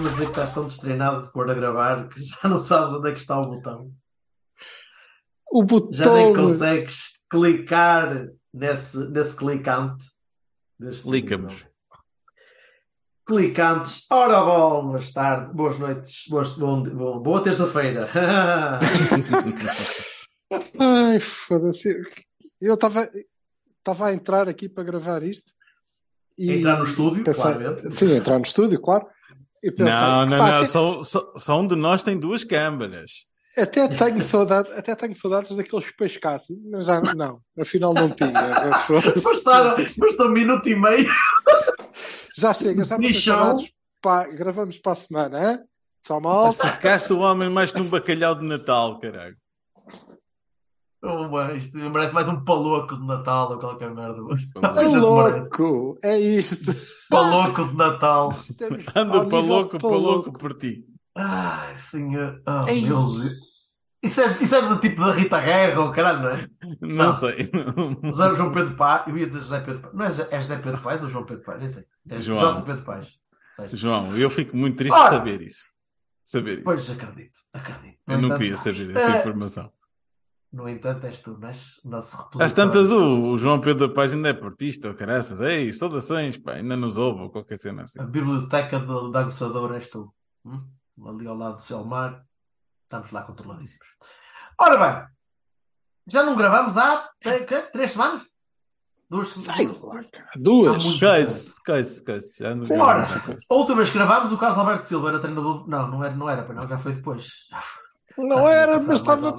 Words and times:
Estás-me 0.00 0.08
a 0.08 0.12
dizer 0.12 0.24
que 0.24 0.30
estás 0.30 0.54
tão 0.54 0.66
destreinado 0.66 1.26
de 1.26 1.32
pôr 1.32 1.50
a 1.50 1.54
gravar 1.54 2.08
que 2.08 2.24
já 2.24 2.48
não 2.48 2.58
sabes 2.58 2.94
onde 2.94 3.10
é 3.10 3.12
que 3.12 3.20
está 3.20 3.38
o 3.38 3.42
botão. 3.42 3.92
O 5.50 5.62
botão. 5.62 5.92
Já 5.92 6.12
nem 6.14 6.34
consegues 6.34 7.18
clicar 7.28 8.28
nesse, 8.52 8.98
nesse 9.10 9.36
clicante. 9.36 10.06
Clicamos. 11.02 11.66
Clicantes. 13.26 14.06
Ora, 14.10 14.40
boas 14.42 15.12
tardes, 15.12 15.52
boas 15.52 15.78
noites, 15.78 16.24
boas, 16.28 16.52
bom, 16.52 16.82
bom- 16.82 17.18
boa 17.20 17.42
terça-feira. 17.42 18.08
Ai, 20.80 21.20
foda-se. 21.20 21.94
Eu 22.60 22.74
estava 22.74 23.08
estava 23.78 24.06
a 24.08 24.14
entrar 24.14 24.48
aqui 24.48 24.68
para 24.68 24.82
gravar 24.84 25.22
isto. 25.22 25.52
E 26.38 26.52
Entrar 26.52 26.78
no 26.78 26.84
estúdio, 26.84 27.22
pensei- 27.22 27.42
claramente. 27.42 27.90
Sim, 27.90 28.12
entrar 28.14 28.38
no 28.38 28.44
estúdio, 28.44 28.80
claro. 28.80 29.06
E 29.62 29.70
pensei, 29.70 29.92
Não, 30.00 30.26
não, 30.26 30.38
pá, 30.38 30.48
não. 30.50 30.56
até- 30.58 30.66
Só, 30.66 31.02
só, 31.02 31.32
só 31.36 31.60
um 31.60 31.66
de 31.66 31.76
nós 31.76 32.02
tem 32.02 32.18
duas 32.18 32.44
câmaras. 32.44 33.10
Até 33.58 33.88
tenho, 33.88 34.22
saudade, 34.22 34.70
até 34.72 34.94
tenho 34.94 35.14
saudades 35.16 35.54
daqueles 35.56 35.90
pescasse, 35.90 36.54
mas 36.70 36.86
já 36.86 37.00
não, 37.00 37.40
afinal 37.60 37.92
não 37.92 38.08
tinha. 38.08 38.32
Foda-se. 38.86 39.22
Bastaram, 39.22 39.74
bastou 39.98 40.26
um 40.28 40.32
minuto 40.32 40.66
e 40.68 40.76
meio. 40.76 41.10
Já 42.38 42.54
chega, 42.54 42.84
já 42.84 42.96
me 42.96 43.08
Bichão. 43.08 43.36
saudades. 43.38 43.70
Pá, 44.00 44.26
gravamos 44.28 44.78
para 44.78 44.92
a 44.92 44.94
semana, 44.94 45.50
hein? 45.52 45.58
Tchau, 46.02 46.20
mal. 46.20 46.52
Sacaste 46.52 47.12
o 47.12 47.18
homem 47.18 47.50
mais 47.50 47.70
que 47.70 47.80
um 47.80 47.88
bacalhau 47.88 48.34
de 48.34 48.46
Natal, 48.46 48.98
caralho. 48.98 49.36
Oh, 51.02 51.40
isto 51.56 51.78
merece 51.78 52.12
mais 52.12 52.28
um 52.28 52.44
paloco 52.44 52.94
de 52.96 53.06
Natal 53.06 53.50
ou 53.52 53.58
qualquer 53.58 53.94
merda. 53.94 54.18
É 54.78 54.88
Já 54.90 54.98
louco, 55.00 55.98
é 56.02 56.20
isto. 56.20 56.74
Paloco 57.08 57.68
de 57.68 57.74
Natal. 57.74 58.32
Estamos 58.32 58.84
Ando 58.94 59.26
para 59.26 59.38
louco 59.96 60.32
por 60.32 60.54
ti. 60.54 60.84
Ai, 61.16 61.74
senhor. 61.78 62.42
Oh, 62.46 62.68
Ei. 62.68 62.82
meu 62.82 62.96
Deus. 62.96 63.50
Isso 64.02 64.20
é, 64.20 64.32
isso 64.42 64.54
é 64.54 64.66
do 64.68 64.78
tipo 64.80 65.00
da 65.02 65.12
Rita 65.12 65.40
Guerra 65.40 65.80
ou 65.80 65.92
caralho, 65.92 66.22
não 66.22 66.30
é? 66.30 66.48
Não, 66.80 67.06
Não. 67.06 67.12
sei. 67.14 67.50
José 68.04 68.34
João 68.36 68.52
Pedro 68.52 68.74
Paz. 68.76 69.06
Eu 69.08 69.16
ia 69.18 69.26
dizer 69.26 69.40
José 69.40 69.60
Pedro 69.60 69.80
Paz. 69.82 69.94
Não 69.94 70.04
é, 70.04 70.08
José- 70.08 70.28
é 70.30 70.40
José 70.40 70.56
Pedro 70.56 70.80
Paz 70.80 71.02
ou 71.02 71.08
João 71.10 71.24
Pedro 71.24 71.44
Paz? 71.44 71.60
Nem 71.60 71.70
sei. 71.70 71.84
É 72.10 72.20
João. 72.20 72.38
J. 72.56 72.62
Pedro 72.62 72.82
Paz. 72.84 73.08
Seja. 73.52 73.76
João, 73.76 74.16
eu 74.16 74.30
fico 74.30 74.56
muito 74.56 74.76
triste 74.76 74.94
Ora. 74.94 75.10
de 75.10 75.16
saber 75.16 75.40
isso. 75.42 75.64
Saber 76.24 76.52
isso. 76.54 76.62
Pois 76.64 76.90
acredito, 76.90 77.38
acredito. 77.52 77.98
Eu 78.06 78.18
não 78.22 78.36
queria 78.38 78.56
saber 78.56 78.96
essa 78.96 79.16
Eh, 79.16 79.18
informação. 79.20 79.70
No 80.52 80.68
entanto, 80.68 81.06
és 81.06 81.20
tu, 81.20 81.38
não 81.38 81.48
és 81.48 81.78
o 81.84 81.88
nosso 81.88 82.16
Às 82.16 82.22
reprodutor. 82.24 82.54
tantas, 82.56 82.90
o, 82.92 83.04
o 83.32 83.38
João 83.38 83.60
Pedro 83.60 83.86
da 83.86 83.94
Paz 83.94 84.12
ainda 84.12 84.30
é 84.30 84.32
portista, 84.34 84.88
ou 84.88 84.94
caraças. 84.94 85.40
Ei, 85.40 85.72
saudações, 85.72 86.36
pá, 86.38 86.54
ainda 86.54 86.76
nos 86.76 86.98
ouve, 86.98 87.20
ou 87.22 87.30
qualquer 87.30 87.56
cena 87.56 87.82
assim. 87.84 88.00
A 88.00 88.04
biblioteca 88.04 88.80
de, 88.80 89.12
da 89.12 89.20
aguçadora 89.20 89.76
és 89.76 89.88
tu. 89.88 90.12
Hum? 90.44 90.66
Ali 91.06 91.26
ao 91.28 91.36
lado 91.36 91.56
do 91.56 91.62
Selmar. 91.62 92.24
Estamos 92.82 93.12
lá 93.12 93.22
controladíssimos. 93.22 93.86
Ora 94.60 94.76
bem, 94.76 95.06
já 96.08 96.24
não 96.24 96.34
gravamos 96.36 96.76
há 96.76 97.08
três 97.72 97.92
semanas? 97.92 98.22
Duas 99.08 99.32
Sei 99.32 99.66
lá. 99.68 100.04
Duas. 100.36 101.00
Não 102.56 102.62
Sim, 102.62 102.76
já 102.76 102.84
ora. 102.84 103.06
não. 103.08 103.36
A 103.48 103.54
última 103.54 103.76
vez 103.78 103.90
que 103.90 103.98
gravámos, 103.98 104.32
o 104.32 104.38
Carlos 104.38 104.58
Alberto 104.58 104.82
Silva 104.84 105.08
era 105.10 105.18
treinador. 105.20 105.68
Não, 105.68 105.88
não 105.88 106.04
era, 106.04 106.14
não 106.16 106.28
era, 106.28 106.42
pois 106.44 106.58
não, 106.58 106.68
já 106.68 106.78
foi 106.78 106.92
depois. 106.94 107.28
Já 107.50 107.60
foi. 107.60 108.26
Não 108.26 108.46
Ah, 108.46 108.52
era, 108.52 108.80
mas 108.80 109.00
estava. 109.00 109.34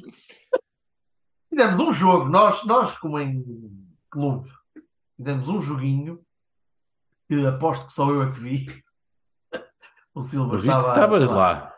Fizemos 1.48 1.80
um 1.80 1.92
jogo, 1.92 2.28
nós, 2.28 2.64
nós 2.64 2.98
como 2.98 3.18
em 3.18 3.42
clube, 4.10 4.50
fizemos 5.16 5.48
um 5.48 5.60
joguinho 5.60 6.20
que 7.28 7.46
aposto 7.46 7.86
que 7.86 7.92
só 7.92 8.10
eu 8.10 8.22
é 8.22 8.32
que 8.32 8.40
vi. 8.40 8.84
O 10.14 10.22
Silva 10.22 10.56
visto 10.56 10.64
que 10.64 10.70
estava 10.88 11.18
estavas 11.18 11.28
lá. 11.28 11.74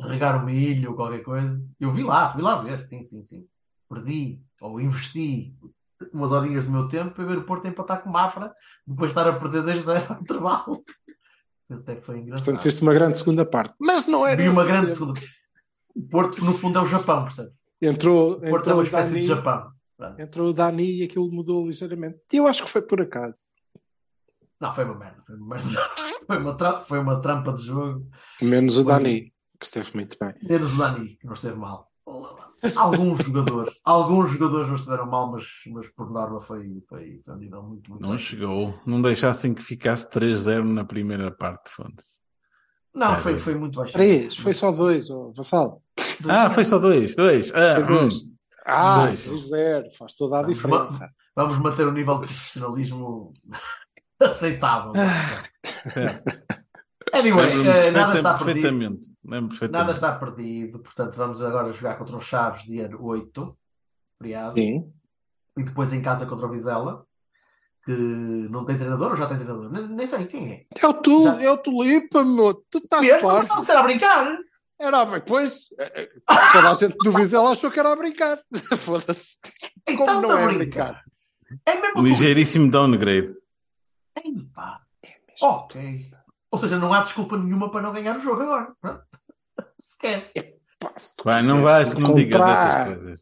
a 0.00 0.06
regar 0.08 0.42
o 0.42 0.46
milho 0.46 0.90
ou 0.92 0.96
qualquer 0.96 1.22
coisa. 1.22 1.62
Eu 1.78 1.92
vi 1.92 2.02
lá, 2.02 2.32
fui 2.32 2.40
lá 2.40 2.62
ver, 2.62 2.88
sim, 2.88 3.04
sim, 3.04 3.22
sim. 3.26 3.46
Perdi 3.86 4.42
ou 4.62 4.80
investi 4.80 5.54
umas 6.10 6.32
horinhas 6.32 6.64
do 6.64 6.70
meu 6.70 6.88
tempo 6.88 7.10
para 7.14 7.24
ver 7.26 7.36
o 7.36 7.44
Porto 7.44 7.68
empatar 7.68 8.00
com 8.02 8.08
o 8.08 8.12
Mafra, 8.14 8.54
depois 8.86 9.12
de 9.12 9.18
estar 9.18 9.28
a 9.30 9.38
perder 9.38 9.62
desde 9.62 9.82
zero 9.92 10.10
ao 10.14 10.20
intervalo. 10.22 10.82
Até 11.70 12.00
foi 12.00 12.20
engraçado. 12.20 12.46
Portanto, 12.46 12.62
fez 12.62 12.80
uma 12.80 12.94
grande 12.94 13.18
segunda 13.18 13.44
parte. 13.44 13.74
Mas 13.78 14.06
não 14.06 14.26
era 14.26 14.40
Vi 14.42 14.48
uma 14.48 14.64
grande 14.64 14.86
tempo. 14.86 14.98
segunda. 14.98 15.20
O 15.96 16.02
Porto, 16.08 16.44
no 16.44 16.56
fundo, 16.58 16.78
é 16.78 16.82
o 16.82 16.86
Japão, 16.86 17.22
percebe? 17.24 17.50
Entrou, 17.80 18.32
O 18.32 18.40
Porto 18.40 18.44
é 18.44 18.50
entrou, 18.58 18.74
uma 18.76 18.80
o 18.80 18.84
espécie 18.84 19.08
de 19.08 19.14
Dani, 19.14 19.26
Japão. 19.26 19.70
Pronto. 19.96 20.20
entrou 20.20 20.48
o 20.48 20.52
Dani 20.52 20.98
e 20.98 21.02
aquilo 21.04 21.32
mudou 21.32 21.64
ligeiramente. 21.66 22.18
E 22.32 22.36
eu 22.36 22.46
acho 22.46 22.64
que 22.64 22.70
foi 22.70 22.82
por 22.82 23.00
acaso. 23.00 23.46
Não, 24.60 24.74
foi 24.74 24.84
uma 24.84 24.94
merda. 24.94 25.22
Foi 25.26 25.36
uma, 25.36 25.46
merda. 25.56 25.68
Foi 26.26 26.38
uma, 26.38 26.54
tra- 26.56 26.80
foi 26.82 26.98
uma 26.98 27.20
trampa 27.20 27.52
de 27.52 27.62
jogo. 27.62 28.04
Menos 28.42 28.78
o. 28.78 28.84
Dani, 28.84 29.32
que 29.60 29.64
esteve 29.64 29.90
muito 29.94 30.16
bem. 30.20 30.34
Menos 30.42 30.74
o 30.74 30.78
Dani, 30.78 31.16
que 31.16 31.24
não 31.26 31.34
esteve 31.34 31.56
mal. 31.56 31.88
Alguns 32.74 33.22
jogadores, 33.24 33.74
alguns 33.84 34.30
jogadores 34.32 34.66
não 34.68 34.74
estiveram 34.74 35.06
mal, 35.06 35.30
mas, 35.30 35.44
mas 35.68 35.88
por 35.90 36.10
norma 36.10 36.40
foi, 36.40 36.82
foi, 36.88 37.20
foi 37.24 37.34
um 37.34 37.36
nível 37.38 37.62
muito, 37.62 37.90
muito 37.90 38.02
Não 38.02 38.08
baixo. 38.10 38.24
chegou. 38.24 38.74
Não 38.84 39.00
deixassem 39.00 39.54
que 39.54 39.62
ficasse 39.62 40.08
3-0 40.10 40.64
na 40.64 40.84
primeira 40.84 41.30
parte, 41.30 41.70
foda-se. 41.70 42.20
Não, 42.92 43.16
foi, 43.18 43.38
foi 43.38 43.54
muito 43.54 43.76
baixo. 43.78 43.92
Três, 43.92 44.36
foi 44.36 44.52
só 44.54 44.72
dois, 44.72 45.08
oh, 45.10 45.32
Vassal. 45.32 45.82
Ah, 46.28 46.50
foi 46.50 46.64
só 46.64 46.78
dois. 46.78 47.14
Dois. 47.16 47.52
Ah, 47.54 47.80
dois. 47.80 48.14
hum. 48.22 48.36
Ah, 48.64 49.06
Dois. 49.06 49.28
2-0, 49.28 49.96
faz 49.96 50.14
toda 50.14 50.40
a 50.40 50.42
diferença. 50.42 51.08
Vamos 51.36 51.56
manter 51.58 51.86
o 51.86 51.92
nível 51.92 52.14
de 52.14 52.26
profissionalismo 52.26 53.32
aceitável. 54.20 54.92
Certo. 55.84 56.42
Anyway, 57.12 57.48
eh, 57.66 57.90
nada 57.92 58.16
está 58.16 58.34
perdido. 58.34 58.44
perfeitamente. 58.62 59.10
Lembro 59.24 59.48
perfeitamente. 59.50 59.72
Nada 59.86 59.92
está 59.92 60.12
perdido. 60.18 60.78
Portanto, 60.80 61.14
vamos 61.16 61.40
agora 61.42 61.72
jogar 61.72 61.96
contra 61.96 62.16
os 62.16 62.24
Chaves 62.24 62.62
dia 62.64 62.90
8, 62.98 63.56
feriado. 64.18 64.58
Sim. 64.58 64.92
E 65.56 65.62
depois 65.62 65.92
em 65.92 66.02
casa 66.02 66.26
contra 66.26 66.46
o 66.46 66.50
Vizela, 66.50 67.04
que 67.84 67.92
não 67.92 68.64
tem 68.64 68.76
treinador 68.76 69.10
ou 69.12 69.16
já 69.16 69.26
tem 69.26 69.36
treinador? 69.38 69.70
Nem, 69.70 69.86
nem 69.88 70.06
sei 70.06 70.26
quem 70.26 70.52
é. 70.52 70.66
É 70.82 70.86
o, 70.86 70.92
tu, 70.94 71.22
Já- 71.24 71.40
é 71.42 71.50
o 71.50 71.56
Tulipa, 71.58 72.24
meu. 72.24 72.52
Tu 72.70 72.78
estás 72.78 73.02
Mesmo? 73.02 73.20
claro. 73.28 73.46
Que 73.64 73.70
era 73.70 73.80
a 73.80 73.82
brincar. 73.84 74.38
Era, 74.78 75.06
mas 75.06 75.22
depois 75.22 75.68
eh, 75.78 75.92
eh, 76.02 76.10
toda 76.52 76.70
a 76.70 76.74
gente 76.74 76.96
do 76.98 77.12
Vizela 77.12 77.52
achou 77.52 77.70
que 77.70 77.80
era 77.80 77.92
a 77.92 77.96
brincar. 77.96 78.38
Foda-se. 78.76 79.38
Como 79.86 80.00
estás 80.00 80.22
não 80.22 80.36
a 80.36 80.40
é 80.40 80.44
a 80.44 80.52
brincar? 80.52 81.02
É 81.64 81.80
mesmo 81.80 82.02
Ligeiríssimo 82.02 82.70
downgrade. 82.70 83.34
Ei, 84.22 84.32
pá. 84.54 84.80
Ok. 85.40 86.10
Ou 86.50 86.58
seja, 86.58 86.78
não 86.78 86.92
há 86.92 87.02
desculpa 87.02 87.36
nenhuma 87.36 87.70
para 87.70 87.82
não 87.82 87.92
ganhar 87.92 88.16
o 88.16 88.20
jogo 88.20 88.42
agora. 88.42 88.74
Sequer. 89.78 90.30
Pá, 90.78 90.92
se 90.96 91.16
tu 91.16 91.24
Vai, 91.24 91.42
não 91.42 91.62
vais, 91.62 91.94
não 91.96 92.14
digas 92.14 92.40
essas 92.40 92.84
coisas. 92.84 93.20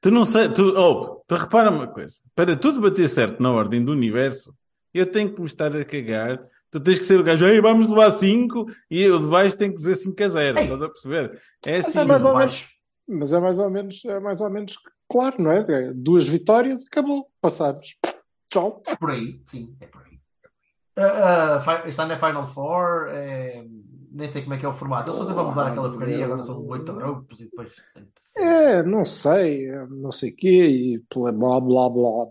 Tu 0.00 0.10
não 0.10 0.24
sei, 0.24 0.48
tu, 0.48 0.62
oh, 0.78 1.22
tu 1.26 1.34
repara 1.34 1.70
uma 1.70 1.86
coisa. 1.86 2.22
Para 2.34 2.56
tudo 2.56 2.80
bater 2.80 3.06
certo 3.08 3.42
na 3.42 3.50
ordem 3.50 3.84
do 3.84 3.92
universo, 3.92 4.54
eu 4.94 5.04
tenho 5.10 5.32
que 5.32 5.40
me 5.40 5.46
estar 5.46 5.74
a 5.76 5.84
cagar. 5.84 6.40
Tu 6.70 6.78
tens 6.80 6.98
que 6.98 7.04
ser 7.04 7.18
o 7.18 7.24
gajo, 7.24 7.44
Ei, 7.46 7.60
vamos 7.60 7.88
levar 7.88 8.10
5 8.12 8.64
e 8.90 9.08
o 9.08 9.18
de 9.18 9.26
baixo 9.26 9.56
tem 9.56 9.70
que 9.70 9.76
dizer 9.78 9.96
5 9.96 10.22
a 10.22 10.28
0. 10.28 10.58
Ei. 10.58 10.64
Estás 10.64 10.82
a 10.82 10.88
perceber? 10.88 11.42
É 11.66 11.76
Mas 11.78 11.86
assim. 11.88 11.98
é 12.00 12.04
mais 12.04 12.24
ou 12.24 12.36
menos, 12.36 12.66
mas 13.08 13.32
é 13.32 13.40
mais 13.40 13.58
ou 13.58 13.70
menos, 13.70 14.04
é 14.04 14.20
mais 14.20 14.40
ou 14.40 14.50
menos 14.50 14.74
claro, 15.10 15.42
não 15.42 15.50
é? 15.50 15.66
É 15.68 15.92
Duas 15.92 16.28
vitórias, 16.28 16.84
acabou, 16.86 17.28
passamos. 17.40 17.96
Tchau. 18.50 18.82
É 18.86 18.94
por 18.96 19.10
aí, 19.10 19.40
sim, 19.46 19.76
é 19.80 19.86
por 19.86 20.02
aí. 20.02 20.10
Ah, 20.96 21.56
ah, 21.56 21.60
fi- 21.82 21.88
está 21.88 22.06
na 22.06 22.18
Final 22.18 22.46
Four, 22.46 23.08
é, 23.08 23.64
nem 24.12 24.28
sei 24.28 24.42
como 24.42 24.54
é 24.54 24.58
que 24.58 24.64
é 24.66 24.68
o 24.68 24.72
formato. 24.72 25.10
Eles 25.10 25.20
estão 25.20 25.26
sempre 25.34 25.42
a 25.42 25.48
mudar 25.50 25.66
aquela 25.68 25.88
porcaria, 25.90 26.24
agora 26.24 26.42
são 26.42 26.64
oito 26.66 26.92
grupos 26.92 27.40
e 27.40 27.44
depois. 27.44 27.72
É, 28.38 28.82
não 28.82 29.04
sei, 29.04 29.66
é, 29.70 29.86
não 29.86 30.12
sei 30.12 30.30
o 30.30 30.36
quê, 30.36 30.48
e 30.68 31.02
blá 31.14 31.32
blá 31.32 31.60
blá 31.60 31.88
blá. 31.90 32.26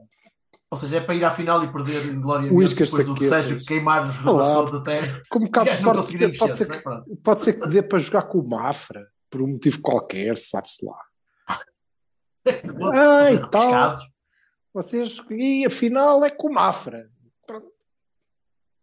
Ou 0.72 0.78
seja, 0.78 0.98
é 0.98 1.02
para 1.02 1.16
ir 1.16 1.24
à 1.24 1.32
final 1.32 1.64
e 1.64 1.72
perder 1.72 2.06
em 2.06 2.22
glória 2.22 2.48
depois 2.48 2.74
do 2.74 2.86
saquetas. 2.86 3.30
Sérgio 3.30 3.66
queimar 3.66 4.06
os 4.06 4.16
todos 4.18 4.76
até. 4.76 5.22
Com 5.30 5.40
um 5.40 5.46
bocado 5.46 5.72
de 5.72 5.76
sorte, 5.78 6.38
pode 6.38 6.58
ser, 6.58 6.68
que, 6.68 6.74
é? 6.74 6.82
Pronto. 6.82 7.16
pode 7.24 7.42
ser 7.42 7.54
que 7.54 7.68
dê 7.68 7.82
para 7.82 7.98
jogar 7.98 8.24
com 8.24 8.40
o 8.40 8.48
Mafra, 8.48 9.08
por 9.30 9.42
um 9.42 9.48
motivo 9.48 9.82
qualquer, 9.82 10.38
sabe-se 10.38 10.86
lá. 10.86 11.00
Ah, 12.94 13.32
e 13.32 13.50
tal. 13.50 13.96
Vocês, 14.74 15.22
e 15.30 15.66
a 15.66 15.70
final 15.70 16.24
é 16.24 16.30
com 16.32 16.48
o 16.48 16.54
Mafra. 16.54 17.10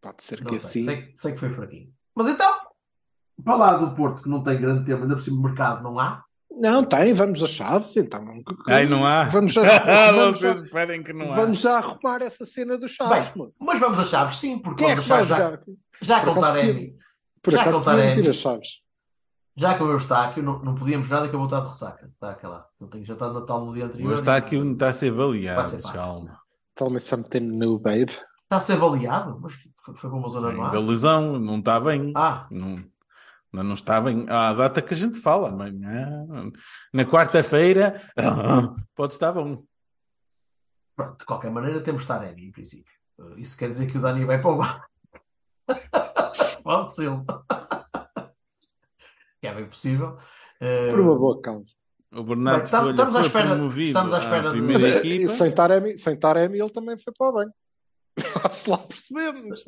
Pode 0.01 0.23
ser 0.23 0.41
Não 0.43 0.51
que 0.51 0.59
sei, 0.59 0.83
assim. 0.83 1.03
sei, 1.03 1.13
sei 1.15 1.33
que 1.33 1.39
foi 1.39 1.53
fraquinho. 1.53 1.93
Mas 2.15 2.29
então, 2.29 2.53
para 3.43 3.57
lá 3.57 3.77
do 3.77 3.95
Porto, 3.95 4.23
que 4.23 4.29
não 4.29 4.43
tem 4.43 4.61
grande 4.61 4.85
tema, 4.85 5.03
ainda 5.03 5.15
por 5.15 5.23
cima 5.23 5.37
do 5.37 5.43
mercado 5.43 5.83
não 5.83 5.99
há. 5.99 6.25
Não, 6.59 6.83
tem, 6.85 7.13
vamos 7.13 7.43
a 7.43 7.47
chaves, 7.47 7.95
então. 7.97 8.25
Ai, 8.69 8.87
não 8.87 9.05
há. 9.05 9.25
Vamos 9.25 9.53
já, 9.53 9.63
vamos, 10.13 10.39
já, 10.39 10.49
Vocês 10.55 10.65
esperem 10.67 11.03
que 11.03 11.13
não 11.13 11.31
há. 11.33 11.37
vamos 11.37 11.61
já 11.61 11.77
arrumar 11.79 12.23
essa 12.23 12.45
cena 12.47 12.79
do 12.79 12.89
Chaves, 12.89 13.29
Bem, 13.31 13.39
moço. 13.43 13.59
Mas 13.67 13.79
vamos 13.81 13.99
a 14.01 14.05
Chaves, 14.07 14.39
sim, 14.39 14.59
porque 14.59 14.83
Quem 14.85 14.93
é 14.93 14.95
que 14.95 15.01
a 15.01 15.03
vai 15.03 15.25
Chaves 15.25 15.29
jogar? 15.29 15.61
já, 16.01 16.17
já 16.17 16.21
Por 16.21 16.25
com 16.25 16.31
o 16.31 16.33
acaso 16.45 16.57
Taremi, 16.57 16.95
Por 17.43 17.53
Já 17.53 17.61
acaso 17.61 17.81
podíamos 17.83 18.17
ir 18.17 18.29
a 18.29 18.33
Chaves. 18.33 18.69
já 19.57 19.75
com 19.79 19.85
o 19.85 19.91
Eustáquio, 19.93 20.43
não, 20.43 20.59
não 20.61 20.75
podíamos 20.75 21.09
nada 21.09 21.29
que 21.29 21.35
eu 21.35 21.39
vou 21.39 21.47
estar 21.47 21.61
de 21.61 21.69
ressaca. 21.69 22.07
Está 22.07 22.31
aquela. 22.31 22.65
Eu 22.81 22.87
tenho 22.89 23.05
jantado 23.05 23.35
Natal 23.35 23.65
no 23.65 23.75
dia 23.75 23.85
anterior. 23.85 24.11
Hoje 24.13 24.21
está 24.21 24.35
e- 24.35 24.39
aqui 24.39 24.57
um 24.57 24.73
está 24.73 24.89
a 24.89 24.93
ser 24.95 25.11
Vai 25.11 25.25
avaliado, 25.25 25.69
ser 25.69 25.83
fácil. 25.83 25.93
calma. 25.99 26.39
Tell 26.75 26.91
me 26.91 27.01
something 27.01 27.41
new, 27.41 27.79
babe. 27.79 28.11
Está 28.11 28.57
a 28.57 28.61
ser 28.61 28.73
avaliado? 28.75 29.39
Mas 29.43 29.53
foi, 29.85 29.95
para 29.95 30.09
uma 30.11 30.29
zona 30.29 30.49
ar. 30.49 30.75
Ainda 30.75 30.81
lesão, 30.81 31.39
não 31.39 31.59
está 31.59 31.79
bem. 31.81 32.13
Ah, 32.17 32.47
Não, 32.51 32.83
não 33.57 33.65
não 33.65 33.75
está 33.75 34.01
bem. 34.01 34.27
À 34.29 34.53
data 34.53 34.81
que 34.83 34.95
a 34.95 34.97
gente 34.97 35.19
fala, 35.21 35.49
amanhã, 35.49 36.27
na 36.93 37.05
quarta-feira, 37.05 38.01
pode 38.95 39.13
estar 39.15 39.33
bom. 39.33 39.63
pronto, 40.95 41.19
de 41.19 41.25
qualquer 41.25 41.51
maneira 41.51 41.81
temos 41.83 42.07
Taremi, 42.07 42.47
em 42.47 42.53
princípio. 42.53 42.93
Uh, 43.19 43.39
Isso 43.39 43.57
quer 43.57 43.69
dizer 43.69 43.91
que 43.91 43.97
o 43.99 44.01
Dani 44.01 44.25
vai 44.25 44.41
para 44.41 44.51
o 44.51 44.59
bar. 44.59 44.87
Pode 46.63 46.95
ser. 46.95 47.11
Que 49.41 49.47
é 49.49 49.55
bem 49.55 49.67
possível. 49.69 50.19
Uh, 50.61 50.91
Por 50.91 51.01
uma 51.01 51.17
boa 51.19 51.41
causa. 51.41 51.73
O 52.13 52.23
Bernardo 52.23 52.71
Bem, 52.71 52.91
estamos 52.91 53.17
à 53.17 53.21
espera- 53.23 53.49
promovido 53.51 53.87
estamos 53.89 54.15
à 54.15 54.17
à 54.17 54.21
espera 54.21 54.43
de- 54.43 54.51
primeira 54.51 54.81
Mas, 54.81 54.85
eh, 54.93 54.99
equipa. 54.99 55.29
sem 55.29 55.53
Taremi, 55.55 55.97
sem 55.99 56.19
Taremi 56.19 56.59
ele 56.61 56.71
também 56.71 56.97
foi 56.99 57.13
para 57.17 57.29
o 57.29 57.33
banho. 57.33 57.53
Se 58.51 58.71
lá 58.71 58.79
percebemos. 58.79 59.65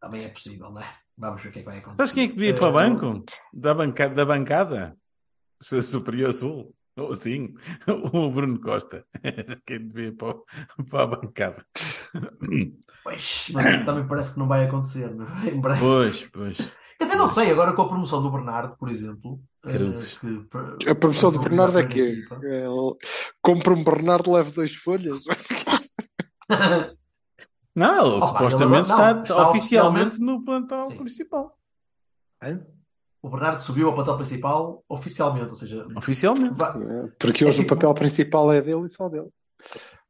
Também 0.00 0.24
é 0.24 0.28
possível, 0.28 0.70
não 0.70 0.80
é? 0.80 0.94
Vamos 1.20 1.42
ver 1.42 1.48
o 1.48 1.52
que 1.52 1.58
é 1.58 1.62
que 1.62 1.68
vai 1.68 1.78
acontecer. 1.78 1.96
Sabes 1.96 2.12
quem 2.12 2.24
é 2.24 2.28
que 2.28 2.34
devia 2.34 2.50
ir 2.50 2.54
para 2.54 2.66
o 2.66 2.70
Uh, 2.70 2.72
banco? 2.72 3.24
Da, 3.52 3.74
banca, 3.74 4.08
da 4.08 4.24
bancada? 4.24 4.96
Se- 5.62 5.82
Superior 5.82 6.32
Sul. 6.32 6.74
Ou 6.96 7.12
assim, 7.12 7.54
o 8.12 8.30
Bruno 8.30 8.60
Costa. 8.60 9.04
Quem 9.66 9.86
devia 9.86 10.08
ir 10.08 10.16
para, 10.16 10.34
para 10.90 11.02
a 11.04 11.06
bancada. 11.06 11.64
Pois, 13.04 13.48
mas 13.52 13.66
isso 13.66 13.84
também 13.84 14.06
parece 14.06 14.32
que 14.34 14.38
não 14.38 14.48
vai 14.48 14.64
acontecer, 14.64 15.14
não 15.14 15.26
é? 15.38 15.48
Em 15.54 15.60
breve. 15.60 15.80
Pois, 15.80 16.28
pois. 16.28 16.56
Quer 16.56 17.04
dizer, 17.04 17.16
não 17.16 17.28
sei, 17.28 17.50
agora 17.50 17.72
com 17.72 17.82
a 17.82 17.88
promoção 17.88 18.22
do 18.22 18.30
Bernardo, 18.30 18.76
por 18.76 18.90
exemplo. 18.90 19.40
eh, 19.64 19.78
que- 20.20 20.90
A 20.90 20.94
promoção 20.94 21.30
do 21.32 21.38
Bernardo 21.40 21.78
é 21.78 21.86
que 21.86 21.98
ele 22.00 22.96
compra 23.40 23.72
um 23.72 23.82
Bernardo, 23.84 24.32
leva 24.32 24.50
dois 24.50 24.74
folhas. 24.74 25.22
Não, 27.80 28.06
ele 28.06 28.16
Opa, 28.16 28.26
supostamente 28.26 28.90
ele 28.90 28.92
agora- 28.92 29.10
está, 29.10 29.14
não, 29.14 29.22
está 29.22 29.48
oficialmente 29.48 30.20
no 30.20 30.44
plantel 30.44 30.82
Sim. 30.82 30.96
principal. 30.98 31.58
O 33.22 33.28
Bernardo 33.28 33.60
subiu 33.60 33.88
ao 33.88 33.94
papel 33.96 34.16
principal 34.16 34.84
oficialmente, 34.88 35.48
ou 35.48 35.54
seja, 35.54 35.86
Oficialmente. 35.96 36.54
vai- 36.54 36.72
Porque 37.18 37.44
hoje 37.44 37.58
É 37.58 37.60
o 37.60 37.64
tipo- 37.64 37.74
papel 37.76 37.94
principal 37.94 38.52
é 38.52 38.60
dele 38.62 38.86
e 38.86 38.88
só 38.88 39.08
dele. 39.08 39.28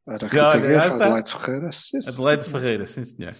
Era 0.07 0.27
Rita 0.27 0.47
Olha, 0.47 0.59
Guerra. 0.59 0.95
Adelaide 0.95 1.31
Ferreira. 1.31 1.71
sim, 1.71 2.01
sim. 2.01 2.09
Adelaide 2.09 2.45
Ferreira, 2.45 2.85
sim 2.85 3.05
senhor. 3.05 3.35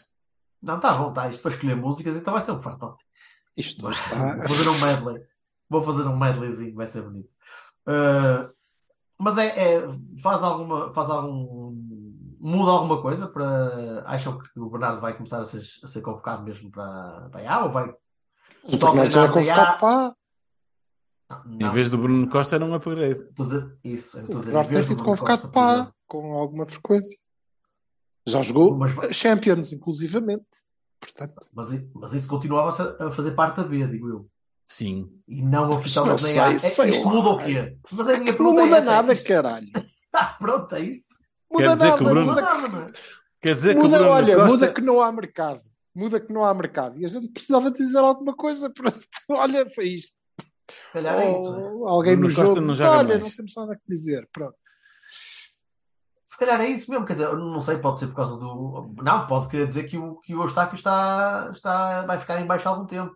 não 0.61 0.75
está 0.75 0.93
bom, 0.93 1.09
está 1.09 1.27
isto 1.29 1.41
para 1.41 1.51
escolher 1.51 1.75
músicas, 1.75 2.15
então 2.17 2.33
vai 2.33 2.41
ser 2.41 2.51
um 2.51 2.61
fartal. 2.61 2.97
Isto 3.57 3.89
está. 3.89 4.35
Vou 4.37 4.47
fazer 4.55 4.69
um 4.69 4.79
medley. 4.79 5.23
Vou 5.69 5.83
fazer 5.83 6.03
um 6.03 6.17
medleyzinho, 6.17 6.75
vai 6.75 6.85
ser 6.87 7.01
bonito. 7.01 7.29
Uh, 7.87 8.49
mas 9.17 9.37
é, 9.37 9.75
é- 9.75 9.87
faz 10.21 10.43
alguma, 10.43 10.93
faz 10.93 11.09
algum, 11.09 11.60
muda 12.41 12.71
alguma 12.71 13.01
coisa 13.01 13.27
para, 13.27 14.03
acham 14.07 14.37
que 14.39 14.59
o 14.59 14.69
Bernardo 14.69 14.99
vai 14.99 15.13
começar 15.15 15.39
a 15.39 15.45
ser, 15.45 15.61
a 15.83 15.87
ser 15.87 16.01
convocado 16.01 16.43
mesmo 16.43 16.71
para, 16.71 17.29
para 17.31 17.53
A 17.53 17.63
ou 17.65 17.71
vai 17.71 17.93
O 18.63 18.77
só 18.77 18.87
Bernardo 18.91 19.11
já 19.13 19.25
é 19.25 19.27
convocado 19.31 19.61
A? 19.61 19.73
para. 19.77 20.15
Não, 21.45 21.67
Em 21.67 21.71
vez 21.71 21.89
do 21.89 21.97
Bruno 21.97 22.27
Costa 22.29 22.55
era 22.55 22.65
um 22.65 22.73
upgrade. 22.73 23.21
estou 23.21 23.45
a 23.45 23.47
dizer 23.47 23.77
isso, 23.83 24.17
eu 24.17 24.21
estou 24.23 24.35
O 24.35 24.37
a 24.37 24.41
dizer, 24.41 24.51
Bernardo 24.51 24.73
tem 24.73 24.83
sido 24.83 25.03
convocado 25.03 25.41
Costa, 25.43 25.47
para 25.53 25.73
exemplo. 25.73 25.93
com 26.07 26.33
alguma 26.33 26.65
frequência. 26.65 27.17
Já 28.27 28.41
jogou 28.41 28.75
Mas 28.77 29.15
Champions, 29.15 29.71
inclusivamente. 29.71 30.45
Portanto, 30.99 31.49
Mas, 31.53 31.69
mas 31.95 32.13
isso 32.13 32.27
continuava 32.27 32.69
a 32.69 33.07
a 33.07 33.11
fazer 33.11 33.31
parte 33.31 33.57
da 33.57 33.63
B, 33.63 33.87
digo 33.87 34.09
eu. 34.09 34.27
Sim. 34.65 35.09
E 35.27 35.41
não 35.41 35.69
oficialmente 35.71 36.21
Não 36.21 36.27
nem 36.29 36.59
sei, 36.59 36.83
A. 36.85 36.87
É, 36.87 36.89
isto 36.91 37.09
muda 37.09 37.29
o 37.29 37.37
quê? 37.39 37.77
Mas 37.91 37.99
a 38.01 38.03
minha 38.05 38.17
não 38.19 38.25
pergunta 38.37 38.61
muda 38.61 38.75
é 38.75 38.79
essa, 38.79 38.85
nada, 38.91 39.13
isto- 39.13 39.27
caralho. 39.27 39.67
Ah, 40.13 40.35
pronto, 40.37 40.75
é 40.75 40.81
isso. 40.81 41.10
Muda 41.51 41.65
Quer 41.67 41.73
dizer 41.73 41.85
nada, 41.85 41.97
que 41.97 42.03
o 42.03 42.05
Bruno- 42.05 42.21
Não 42.21 42.27
muda, 42.27 42.41
nada? 42.41 42.93
Quer 43.41 43.55
dizer 43.55 43.73
que 43.73 43.79
o 43.79 43.83
muda 43.83 43.97
Bruno 43.97 44.11
olha, 44.11 44.35
Costa... 44.35 44.51
muda 44.51 44.73
que 44.73 44.81
não 44.81 45.01
há 45.01 45.11
mercado. 45.11 45.61
Muda 45.93 46.19
que 46.19 46.31
não 46.33 46.43
há 46.45 46.53
mercado. 46.53 46.97
E 46.97 47.05
a 47.05 47.07
gente 47.07 47.27
precisava 47.27 47.71
dizer 47.71 47.97
alguma 47.97 48.33
coisa. 48.35 48.69
Pronto, 48.73 48.99
olha, 49.29 49.69
foi 49.69 49.87
isto. 49.89 50.21
Se 50.79 50.91
calhar 50.91 51.15
é 51.15 51.35
isso. 51.35 51.53
Ou 51.53 51.87
alguém 51.87 52.15
Bruno 52.15 52.29
no 52.29 52.35
Costa 52.35 52.47
jogo 52.53 52.61
não 52.61 52.73
joga 52.73 52.89
olha, 52.97 53.07
mais. 53.09 53.21
não 53.21 53.29
temos 53.31 53.53
nada 53.55 53.73
a 53.73 53.77
dizer. 53.87 54.29
Pronto. 54.31 54.55
Se 56.25 56.37
calhar 56.39 56.61
é 56.61 56.69
isso 56.69 56.89
mesmo, 56.89 57.05
quer 57.05 57.13
dizer, 57.13 57.35
não 57.35 57.61
sei, 57.61 57.77
pode 57.77 57.99
ser 57.99 58.07
por 58.07 58.15
causa 58.15 58.37
do. 58.37 58.93
Não, 59.03 59.27
pode 59.27 59.49
querer 59.49 59.67
dizer 59.67 59.83
que 59.83 59.97
o, 59.97 60.15
que 60.21 60.33
o 60.33 60.43
Eustáquio 60.43 60.75
está, 60.75 61.49
está, 61.51 62.05
vai 62.05 62.17
ficar 62.19 62.39
em 62.39 62.47
baixo 62.47 62.69
há 62.69 62.71
algum 62.71 62.85
tempo. 62.85 63.13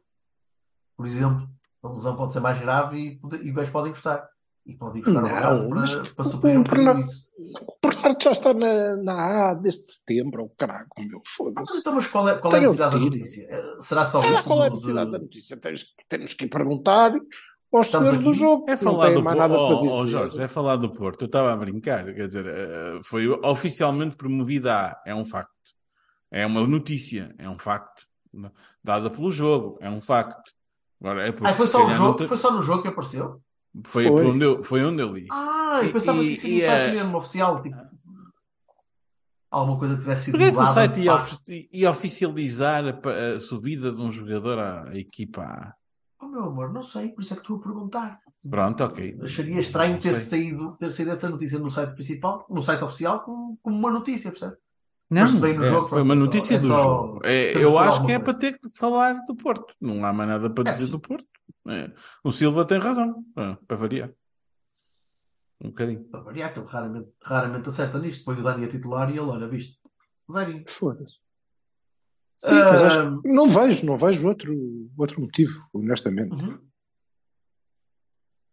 Por 0.97 1.05
exemplo, 1.05 1.49
a 1.81 1.89
lesão 1.89 2.17
pode 2.17 2.33
ser 2.33 2.41
mais 2.41 2.59
grave 2.59 2.97
e, 2.97 3.21
e 3.41 3.49
os 3.49 3.55
gajos 3.55 3.71
podem 3.71 3.91
gostar. 3.93 4.27
E 4.65 4.75
podem 4.75 5.01
gostar 5.03 5.21
Não, 5.21 5.29
ao 5.29 5.59
Bernardo 5.59 5.69
mas 5.75 5.95
para, 5.95 6.13
para 6.15 6.23
suprir 6.25 6.57
um 6.57 6.61
o 6.61 6.99
isso. 6.99 7.29
O 7.67 7.87
Bernardo 7.87 8.23
já 8.23 8.31
está 8.31 8.53
na, 8.53 8.95
na 8.97 9.49
A 9.49 9.53
desde 9.53 9.91
setembro. 9.91 10.45
Oh, 10.45 10.49
caralho, 10.57 10.87
meu, 10.97 11.19
Ah, 11.19 11.21
foda-se. 11.27 11.77
Então, 11.77 11.93
mas 11.93 12.07
qual 12.07 12.27
é, 12.29 12.37
qual 12.37 12.51
é 12.53 12.57
a 12.57 12.59
Tenham 12.59 12.71
necessidade 12.73 12.95
da 12.99 13.05
notícia? 13.05 13.47
Eh, 13.49 13.77
Será 13.79 14.05
só 14.05 14.23
isso? 14.23 14.43
qual 14.43 14.63
é 14.63 14.67
a 14.67 14.69
necessidade 14.71 15.05
de- 15.05 15.11
da 15.11 15.19
notícia. 15.19 15.57
Temos, 15.59 15.85
temos 16.09 16.33
que 16.33 16.45
ir 16.45 16.49
perguntar 16.49 17.13
aos 17.71 17.87
senhores 17.87 18.19
do 18.21 18.33
jogo. 18.33 18.65
É 18.67 18.71
não 18.71 18.77
falar 18.77 19.09
do 19.11 19.21
Porto. 19.23 19.35
nada 19.37 19.53
para 19.53 19.63
Oh, 19.63 19.81
dizer. 19.81 19.93
oh, 19.93 20.07
Jorge, 20.07 20.41
é 20.41 20.47
falar 20.47 20.75
do 20.77 20.91
Porto. 20.91 21.21
Eu 21.21 21.27
estava 21.27 21.53
a 21.53 21.55
brincar. 21.57 22.05
Quer 22.05 22.27
dizer, 22.27 22.45
eh, 22.47 22.99
foi 23.03 23.27
oficialmente 23.29 24.15
promovida 24.15 24.73
a. 24.73 25.01
É 25.05 25.13
um 25.13 25.25
facto. 25.25 25.51
É 26.31 26.43
uma 26.45 26.65
notícia. 26.65 27.35
É 27.37 27.47
um 27.47 27.59
facto. 27.59 28.07
Dada 28.83 29.11
pelo 29.11 29.31
jogo. 29.31 29.77
É 29.79 29.89
um 29.89 30.01
facto. 30.01 30.51
Agora, 30.99 31.27
é 31.27 31.31
porque 31.31 31.45
Ah, 31.47 31.53
foi 31.53 31.67
só, 31.67 31.85
o 31.85 31.89
jogo, 31.89 32.17
te- 32.17 32.27
foi 32.27 32.37
só 32.37 32.51
no 32.51 32.63
jogo 32.63 32.81
que 32.81 32.87
apareceu? 32.87 33.39
Foi, 33.83 34.03
Foi. 34.07 34.11
por 34.11 34.25
onde 34.25 34.45
eu, 34.45 34.63
foi 34.63 34.83
onde 34.85 35.01
eu 35.01 35.11
li. 35.13 35.27
Ah, 35.31 35.81
eu 35.83 35.91
pensava 35.91 36.19
e- 36.23 36.27
que 36.27 36.33
isso 36.33 36.47
no 36.47 36.59
site 36.61 36.89
eh, 36.91 36.93
mesmo 37.03 37.17
oficial. 37.17 37.61
Tipo, 37.61 37.77
alguma 39.51 39.77
coisa 39.79 39.95
que 39.95 40.01
tivesse 40.01 40.25
sido 40.25 40.31
Porquê 40.33 40.45
é 40.47 40.51
que 40.51 40.57
o 40.57 40.65
site 40.65 40.99
ia, 41.01 41.15
ofi- 41.15 41.69
ia 41.71 41.89
oficializar 41.91 42.83
a, 42.85 43.35
a 43.35 43.39
subida 43.39 43.91
de 43.91 44.01
um 44.01 44.11
jogador 44.11 44.59
à 44.59 44.89
equipa 44.97 45.41
A? 45.43 45.73
Oh, 46.21 46.27
meu 46.27 46.43
amor, 46.45 46.73
não 46.73 46.83
sei, 46.83 47.09
por 47.09 47.21
isso 47.21 47.33
é 47.33 47.35
que 47.37 47.41
estou 47.43 47.57
a 47.57 47.61
perguntar. 47.61 48.19
Pronto, 48.49 48.83
ok. 48.83 49.17
Acharia 49.21 49.59
estranho 49.59 49.99
ter 49.99 50.13
saído, 50.13 50.75
ter 50.77 50.91
saído 50.91 51.11
essa 51.11 51.29
notícia 51.29 51.57
no 51.59 51.69
site 51.71 51.93
principal, 51.93 52.45
no 52.49 52.61
site 52.61 52.83
oficial, 52.83 53.21
como, 53.21 53.57
como 53.61 53.75
uma 53.77 53.91
notícia, 53.91 54.29
percebe? 54.31 54.55
Não, 55.09 55.23
no 55.27 55.47
é, 55.63 55.69
jogo, 55.69 55.87
foi 55.87 56.01
uma 56.01 56.13
é 56.15 56.17
notícia 56.17 56.59
só- 56.59 56.67
do 56.67 56.73
é 56.73 56.75
só- 56.77 56.83
jogo. 56.83 57.19
É, 57.23 57.57
eu 57.63 57.71
por 57.71 57.77
acho 57.83 58.05
que 58.05 58.11
é 58.11 58.19
para 58.19 58.33
ter 58.33 58.53
que 58.59 58.69
falar 58.73 59.13
do 59.25 59.35
Porto. 59.35 59.73
Não 59.79 60.03
há 60.03 60.11
mais 60.11 60.29
nada 60.29 60.49
para 60.49 60.69
É, 60.69 60.73
dizer 60.73 60.85
sim. 60.87 60.91
do 60.91 60.99
Porto. 60.99 61.25
É, 61.67 61.91
O 62.23 62.31
Silva 62.31 62.65
tem 62.65 62.79
razão, 62.79 63.25
é, 63.37 63.55
para 63.67 63.77
variar. 63.77 64.11
Um 65.61 65.69
bocadinho. 65.69 66.03
Para 66.05 66.21
variar, 66.21 66.53
que 66.53 66.59
ele 66.59 66.67
raramente, 66.67 67.09
raramente 67.23 67.69
acerta 67.69 67.97
nisto. 67.97 68.23
Põe 68.25 68.39
o 68.39 68.43
Dani 68.43 68.65
a 68.65 68.69
titular 68.69 69.09
e 69.09 69.13
ele, 69.13 69.21
olha, 69.21 69.47
viste, 69.47 69.79
zerinho. 70.31 70.63
Foda-se. 70.67 71.19
Sim, 72.37 72.55
mas 72.55 72.83
acho, 72.83 73.21
não 73.23 73.47
vejo, 73.47 73.85
não 73.85 73.97
vejo 73.97 74.27
outro, 74.27 74.53
outro 74.97 75.21
motivo, 75.21 75.65
honestamente. 75.73 76.33
Uhum. 76.33 76.59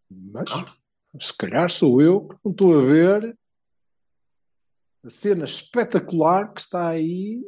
Mas 0.08 0.52
Pronto. 0.52 0.76
se 1.20 1.36
calhar 1.36 1.68
sou 1.68 2.00
eu 2.00 2.28
que 2.28 2.36
não 2.44 2.52
estou 2.52 2.78
a 2.78 2.82
ver 2.82 3.36
a 5.04 5.10
cena 5.10 5.44
espetacular 5.44 6.52
que 6.52 6.60
está 6.60 6.88
aí. 6.88 7.42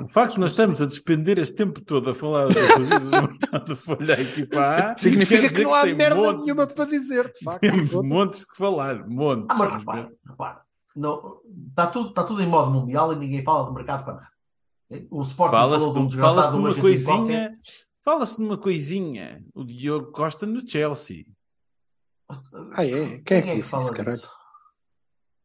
O 0.00 0.08
facto 0.12 0.34
de 0.34 0.40
nós 0.40 0.50
estamos 0.50 0.80
a 0.82 0.86
despender 0.86 1.38
este 1.38 1.54
tempo 1.56 1.80
todo 1.80 2.10
a 2.10 2.14
falar 2.14 2.48
de 2.48 3.74
folha 3.76 4.14
à 4.16 4.20
equipa 4.20 4.60
A 4.92 4.96
Significa 4.96 5.48
que 5.48 5.62
não 5.62 5.74
há 5.74 5.82
tem 5.82 5.94
merda 5.94 6.16
montes- 6.16 6.46
nenhuma 6.46 6.66
para 6.66 6.84
dizer, 6.84 7.30
de 7.30 7.38
facto. 7.44 7.60
Temos 7.60 7.92
montes 7.92 8.44
que 8.44 8.56
falar, 8.56 9.06
montes. 9.08 9.46
Ah, 9.50 9.56
mas 9.58 9.72
repara, 9.72 10.12
repara. 10.28 10.60
Não, 10.94 11.40
está, 11.70 11.86
tudo, 11.88 12.08
está 12.10 12.24
tudo 12.24 12.42
em 12.42 12.46
modo 12.46 12.70
mundial 12.70 13.12
e 13.12 13.16
ninguém 13.16 13.42
fala 13.42 13.68
de 13.68 13.74
mercado 13.74 14.04
para 14.04 14.14
nada. 14.14 14.28
O 15.10 15.22
Sporting 15.22 15.56
Fala-se 15.56 15.92
de 15.92 15.98
um 15.98 16.06
de, 16.06 16.16
fala 16.18 16.50
de 16.52 16.56
uma 16.58 16.74
coisinha. 16.74 17.58
Fala-se 18.04 18.36
de 18.36 18.42
uma 18.44 18.56
coisinha. 18.56 19.44
O 19.54 19.64
Diogo 19.64 20.12
Costa 20.12 20.46
no 20.46 20.66
Chelsea. 20.66 21.26
Ah, 22.28 22.84
é? 22.84 23.18
Quem 23.18 23.38
é 23.38 23.42
que 23.42 23.54
disse 23.56 23.70
fala 23.70 23.82
isso, 23.84 24.04
disso? 24.04 24.30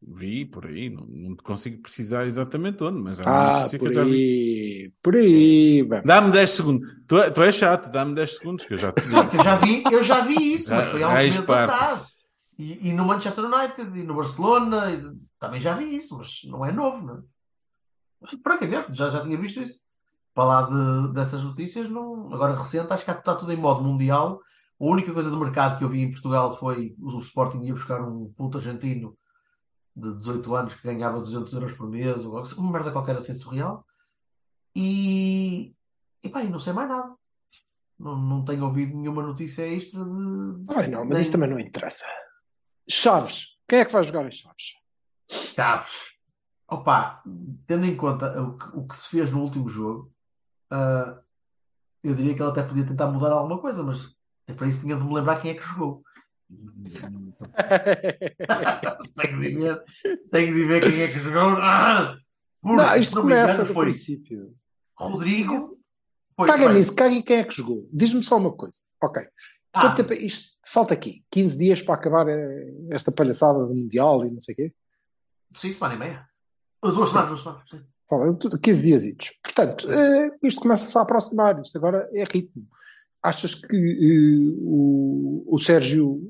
Vi 0.04 0.44
por 0.44 0.66
aí, 0.66 0.90
não, 0.90 1.06
não 1.06 1.36
te 1.36 1.42
consigo 1.42 1.80
precisar 1.82 2.26
exatamente 2.26 2.82
onde, 2.82 3.00
mas 3.00 3.20
é 3.20 3.24
uma 3.24 3.30
Ah, 3.32 3.52
notícia 3.58 3.78
que 3.78 3.84
por 3.84 3.88
eu 3.88 3.94
já 3.94 4.04
vi. 4.04 4.10
aí, 4.12 4.92
por 5.02 5.14
aí. 5.16 5.82
bem. 5.84 6.02
Dá-me 6.04 6.32
10 6.32 6.50
segundos. 6.50 6.88
Tu, 7.06 7.18
é- 7.18 7.30
tu 7.30 7.42
és 7.42 7.54
chato, 7.54 7.90
dá-me 7.90 8.14
10 8.14 8.36
segundos 8.36 8.64
que 8.66 8.74
eu 8.74 8.78
já 8.78 8.90
te 8.92 9.02
digo. 9.08 9.28
Que 9.30 9.36
eu 9.38 9.44
já 9.44 9.56
vi, 9.56 9.84
eu 9.92 10.02
já 10.02 10.20
vi 10.20 10.54
isso, 10.54 10.68
Já- 10.70 10.76
mas 10.78 10.88
foi 10.90 11.02
há 11.02 11.08
uns 11.08 11.14
meses 11.14 11.46
parte. 11.46 11.72
atrás. 11.72 12.06
E, 12.58 12.88
e 12.88 12.92
no 12.92 13.04
Manchester 13.04 13.44
United, 13.44 13.98
e 13.98 14.02
no 14.02 14.14
Barcelona, 14.14 14.90
e 14.92 15.02
também 15.38 15.60
já 15.60 15.72
vi 15.74 15.96
isso, 15.96 16.16
mas 16.18 16.40
não 16.46 16.64
é 16.66 16.72
novo, 16.72 17.06
não 17.06 17.14
é? 17.16 17.22
Francamente, 18.42 18.94
já, 18.94 19.10
já 19.10 19.22
tinha 19.22 19.36
visto 19.38 19.60
isso. 19.60 19.80
Para 20.34 20.44
lá 20.44 20.62
de- 20.62 21.12
dessas 21.12 21.42
notícias, 21.42 21.88
não, 21.90 22.32
agora 22.32 22.54
recente, 22.54 22.92
acho 22.92 23.04
que 23.04 23.10
está 23.10 23.34
tudo 23.34 23.52
em 23.52 23.56
modo 23.56 23.82
mundial. 23.82 24.40
A 24.80 24.84
única 24.84 25.12
coisa 25.12 25.30
de 25.30 25.36
mercado 25.36 25.78
que 25.78 25.84
eu 25.84 25.88
vi 25.88 26.00
em 26.02 26.10
Portugal 26.10 26.56
foi 26.56 26.94
o 27.00 27.18
Sporting 27.20 27.62
ia 27.64 27.72
buscar 27.72 28.00
um 28.02 28.32
puto 28.36 28.58
argentino 28.58 29.16
de 29.94 30.12
18 30.14 30.54
anos 30.54 30.74
que 30.74 30.82
ganhava 30.82 31.20
200 31.20 31.52
euros 31.54 31.72
por 31.74 31.88
mês, 31.88 32.24
ou 32.24 32.42
uma 32.58 32.72
merda 32.72 32.92
qualquer 32.92 33.16
assim 33.16 33.34
surreal. 33.34 33.84
E, 34.74 35.74
e 36.22 36.28
pá, 36.28 36.42
e 36.42 36.48
não 36.48 36.58
sei 36.58 36.72
mais 36.72 36.88
nada. 36.88 37.14
Não, 37.98 38.16
não 38.16 38.44
tenho 38.44 38.64
ouvido 38.64 38.96
nenhuma 38.96 39.22
notícia 39.22 39.62
extra 39.66 40.02
de. 40.04 40.10
Ai, 40.74 40.88
não, 40.88 41.00
mas 41.04 41.10
nem- 41.16 41.22
isso 41.22 41.32
também 41.32 41.50
não 41.50 41.58
interessa. 41.58 42.06
Chaves. 42.88 43.58
Quem 43.68 43.80
é 43.80 43.84
que 43.84 43.92
vai 43.92 44.02
jogar 44.02 44.26
em 44.26 44.32
Chaves? 44.32 44.74
Chaves. 45.54 45.92
Opa, 46.68 47.22
tendo 47.66 47.84
em 47.84 47.94
conta 47.96 48.40
o 48.42 48.56
que, 48.56 48.76
o 48.76 48.86
que 48.88 48.96
se 48.96 49.08
fez 49.08 49.30
no 49.30 49.42
último 49.42 49.68
jogo, 49.68 50.10
ah, 50.70 51.20
eu 52.02 52.14
diria 52.14 52.34
que 52.34 52.42
ele 52.42 52.50
até 52.50 52.62
podia 52.62 52.86
tentar 52.86 53.08
mudar 53.08 53.30
alguma 53.32 53.60
coisa, 53.60 53.82
mas 53.82 54.16
é 54.48 54.54
para 54.54 54.66
isso 54.66 54.80
tinha 54.80 54.96
de 54.96 55.04
me 55.04 55.14
lembrar 55.14 55.40
quem 55.40 55.50
é 55.50 55.54
que 55.54 55.62
jogou. 55.62 56.02
tenho 59.14 59.40
de 59.40 59.48
ver, 59.56 59.82
tenho 60.30 60.54
de 60.54 60.64
ver 60.66 60.82
quem 60.82 61.00
é 61.02 61.08
que 61.08 61.18
jogou. 61.18 61.56
Ah! 61.58 62.16
Porque, 62.60 62.76
Não, 62.76 62.96
isto 62.96 63.16
não 63.16 63.24
me 63.24 63.30
começa 63.32 63.64
do 63.64 63.74
foi 63.74 63.86
princípio. 63.86 64.54
Rodrigo. 64.96 65.78
Caga 66.46 66.72
nisso, 66.72 66.94
caga 66.94 67.14
em 67.14 67.22
quem 67.22 67.38
é 67.38 67.44
que 67.44 67.54
jogou. 67.54 67.88
Diz-me 67.92 68.22
só 68.22 68.36
uma 68.38 68.52
coisa. 68.52 68.78
Ok. 69.02 69.22
Ah, 69.72 69.80
Quanto 69.82 69.96
tempo 69.96 70.12
é 70.12 70.16
isto? 70.18 70.52
Falta 70.64 70.94
aqui 70.94 71.24
15 71.30 71.58
dias 71.58 71.82
para 71.82 71.94
acabar 71.94 72.28
eh, 72.28 72.72
esta 72.90 73.10
palhaçada 73.10 73.66
do 73.66 73.74
Mundial 73.74 74.24
e 74.26 74.30
não 74.30 74.40
sei 74.40 74.52
o 74.52 74.56
quê. 74.56 74.72
Sim, 75.54 75.72
semana 75.72 75.94
e 75.94 75.98
meia. 75.98 76.26
Ah, 76.82 76.90
Duas 76.90 77.08
semanas, 77.10 77.28
duas 77.30 77.40
semanas. 77.40 77.62
sim. 77.70 77.80
Fala, 78.08 78.34
tudo 78.34 78.58
15 78.58 78.82
dias. 78.82 79.02
Portanto, 79.42 79.90
eh, 79.90 80.30
isto 80.42 80.60
começa-se 80.60 80.96
a 80.98 81.02
aproximar. 81.02 81.58
Isto 81.60 81.78
agora 81.78 82.08
é 82.14 82.24
ritmo. 82.24 82.66
Achas 83.22 83.54
que 83.54 83.76
eh, 83.76 84.54
o, 84.60 85.44
o 85.48 85.58
Sérgio 85.58 86.20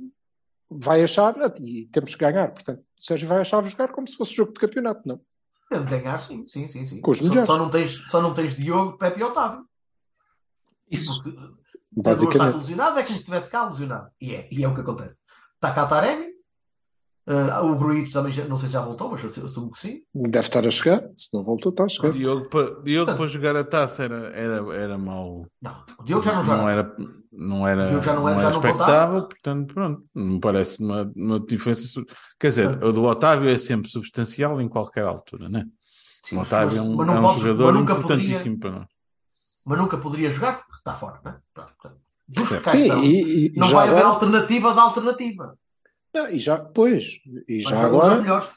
vai 0.79 1.03
achar, 1.03 1.35
e 1.61 1.87
temos 1.87 2.15
que 2.15 2.21
ganhar, 2.21 2.51
portanto, 2.53 2.81
o 3.01 3.05
Sérgio 3.05 3.29
vai 3.29 3.41
achar 3.41 3.63
jogar 3.65 3.89
como 3.89 4.07
se 4.09 4.17
fosse 4.17 4.35
jogo 4.35 4.53
de 4.53 4.61
campeonato, 4.61 5.07
não? 5.07 5.21
Tem 5.69 5.85
de 5.85 5.91
ganhar, 5.91 6.19
sim, 6.19 6.47
sim, 6.47 6.69
sim, 6.69 6.85
sim. 6.85 7.01
Com 7.01 7.11
os 7.11 7.19
Só, 7.19 7.25
melhores. 7.25 7.47
só 7.47 7.59
não 7.59 7.71
tens, 7.71 8.03
só 8.11 8.21
não 8.23 8.35
tens 8.35 8.55
Diogo, 8.57 8.99
Pepe 8.99 9.21
e 9.21 9.25
Otávio. 9.25 9.65
Isso, 10.91 11.23
Porque 11.23 11.31
Pedro 11.31 11.57
está 11.97 12.03
basicamente. 12.11 12.57
lesionado, 12.57 12.99
é 12.99 13.03
como 13.03 13.17
se 13.17 13.23
estivesse 13.23 13.51
cá 13.51 13.67
lesionado. 13.67 14.11
E 14.21 14.35
é, 14.35 14.49
e 14.53 14.63
é 14.63 14.69
o 14.69 14.75
que 14.75 14.81
acontece. 14.83 15.21
Está 15.55 15.73
cá 15.73 15.87
Taremi, 15.87 16.32
ah, 17.27 17.63
o 17.63 17.77
Gruitch 17.77 18.13
também, 18.13 18.33
já- 18.33 18.45
não 18.47 18.57
sei 18.57 18.69
se 18.69 18.73
já 18.75 18.81
voltou, 18.83 19.11
mas 19.11 19.37
eu 19.37 19.47
assumo 19.47 19.71
que 19.71 19.79
sim. 19.79 20.03
Deve 20.15 20.39
estar 20.41 20.67
a 20.67 20.71
chegar. 20.71 21.03
Se 21.17 21.33
não 21.33 21.43
voltou, 21.45 21.71
está 21.71 21.85
a 21.85 21.87
O 21.87 21.91
chegar. 21.91 22.13
Diogo, 22.13 22.49
para, 22.49 22.81
Diogo 22.83 23.15
para 23.17 23.27
jogar 23.27 23.57
a 23.57 23.65
taça 23.65 24.05
era, 24.05 24.17
era, 24.35 24.75
era 24.75 24.99
mau. 24.99 25.47
Não, 25.61 25.85
o 25.99 26.03
Diogo 26.05 26.25
já 26.25 26.35
não 26.35 26.43
joga. 26.45 26.57
Não 26.63 26.69
era, 26.69 26.83
não 27.33 27.67
era, 27.69 27.89
Diogo 27.89 28.05
já 28.05 28.15
não 28.15 28.23
não 28.23 28.29
era- 28.29 28.41
era 28.41 28.51
já 28.51 28.59
não 28.59 28.69
expectável, 28.71 29.23
portanto, 29.29 29.75
pronto, 29.75 30.05
me 30.15 30.41
parece 30.41 30.81
uma, 30.81 31.13
uma 31.17 31.41
diferença. 31.41 32.03
Quer 32.39 32.49
dizer, 32.49 32.83
o 32.85 32.93
do 32.93 33.03
Otávio 33.05 33.49
é 33.49 33.57
sempre 33.59 33.89
substancial 33.91 34.61
em 34.61 34.69
qualquer 34.69 35.05
altura, 35.05 35.49
né? 35.49 35.65
Sim, 36.21 36.37
O 36.37 36.39
mas- 36.41 36.49
Otávio 36.49 36.79
é 36.79 36.83
um, 36.83 36.95
mas 36.97 37.07
não 37.07 37.15
é 37.15 37.19
um 37.19 37.23
podes- 37.23 37.41
jogador 37.43 37.77
importantíssimo 37.81 38.59
para 38.59 38.71
nós. 38.71 38.87
Mas 39.65 39.79
nunca 39.79 39.97
poderia 39.97 40.29
jogar 40.31 40.59
porque 40.59 40.75
está 40.79 40.93
fora, 40.95 41.21
não 41.25 41.31
é? 41.33 41.37
Pronto, 41.55 41.73
portanto, 41.81 42.01
dos 42.29 42.43
que 42.45 42.49
Certo. 42.49 42.65
cá 42.65 42.71
Sim, 42.73 42.83
estão, 42.83 43.05
e, 43.05 43.47
e 43.47 43.53
não 43.57 43.69
vai 43.69 43.89
haver 43.89 43.99
agora, 44.01 44.15
alternativa 44.15 44.75
da 44.75 44.83
alternativa. 44.83 45.57
Não, 46.15 46.31
e 46.31 46.39
já, 46.39 46.59
pois, 46.59 47.21
e 47.49 47.63
já 47.63 47.81
agora, 47.81 48.21
melhores. 48.21 48.51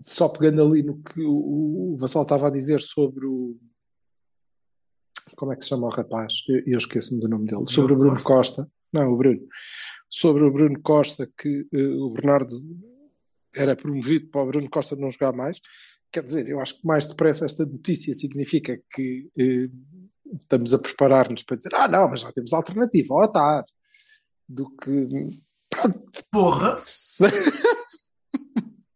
só 0.00 0.28
pegando 0.28 0.62
ali 0.62 0.82
no 0.82 1.02
que 1.02 1.20
o, 1.20 1.92
o 1.92 1.96
Vassal 1.98 2.22
estava 2.22 2.48
a 2.48 2.50
dizer 2.50 2.80
sobre 2.80 3.26
o. 3.26 3.58
Como 5.36 5.52
é 5.52 5.56
que 5.56 5.62
se 5.62 5.70
chama 5.70 5.86
o 5.86 5.90
rapaz? 5.90 6.42
Eu, 6.48 6.62
eu 6.66 6.78
esqueço-me 6.78 7.20
do 7.20 7.28
nome 7.28 7.46
dele. 7.46 7.64
Sobre 7.66 7.92
o 7.92 7.96
Bruno 7.96 8.22
Costa. 8.22 8.70
Não, 8.92 9.12
o 9.12 9.16
Bruno. 9.16 9.40
Sobre 10.08 10.44
o 10.44 10.50
Bruno 10.50 10.80
Costa, 10.82 11.30
que 11.38 11.66
eh, 11.72 11.94
o 11.96 12.10
Bernardo 12.10 12.60
era 13.54 13.74
promovido 13.76 14.28
para 14.28 14.42
o 14.42 14.46
Bruno 14.46 14.70
Costa 14.70 14.96
não 14.96 15.10
jogar 15.10 15.32
mais. 15.32 15.60
Quer 16.10 16.22
dizer, 16.22 16.48
eu 16.48 16.60
acho 16.60 16.78
que 16.78 16.86
mais 16.86 17.06
depressa 17.06 17.46
esta 17.46 17.64
notícia 17.64 18.14
significa 18.14 18.78
que 18.94 19.30
eh, 19.38 19.70
estamos 20.42 20.74
a 20.74 20.78
preparar-nos 20.78 21.42
para 21.42 21.56
dizer: 21.56 21.74
ah, 21.74 21.88
não, 21.88 22.08
mas 22.08 22.20
já 22.20 22.32
temos 22.32 22.52
alternativa, 22.52 23.14
ó, 23.14 23.26
tá. 23.26 23.64
Do 24.48 24.70
que. 24.76 25.40
Pronto. 25.82 26.24
Porra, 26.30 26.76